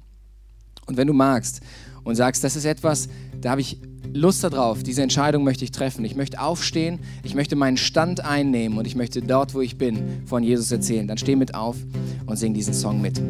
Und 0.86 0.95
wenn 0.95 1.07
du 1.07 1.13
magst 1.13 1.59
und 2.05 2.16
sagst, 2.16 2.41
das 2.41 2.55
ist 2.55 2.63
etwas, 2.63 3.09
da 3.41 3.51
habe 3.51 3.59
ich 3.59 3.82
Lust 4.16 4.45
darauf, 4.45 4.82
diese 4.82 5.03
Entscheidung 5.03 5.43
möchte 5.43 5.66
ich 5.66 5.72
treffen. 5.72 6.05
Ich 6.05 6.16
möchte 6.16 6.39
aufstehen, 6.39 6.99
ich 7.24 7.36
möchte 7.36 7.57
meinen 7.57 7.76
Stand 7.76 8.24
einnehmen 8.24 8.78
und 8.78 8.88
ich 8.88 8.95
möchte 8.95 9.22
dort, 9.22 9.53
wo 9.53 9.59
ich 9.59 9.78
bin, 9.78 10.24
von 10.26 10.41
Jesus 10.41 10.72
erzählen. 10.72 11.05
Dann 11.05 11.18
steh 11.18 11.36
mit 11.36 11.53
auf 11.53 11.76
und 12.26 12.38
sing 12.38 12.53
diesen 12.53 12.74
Song 12.74 13.01
mit. 13.01 13.22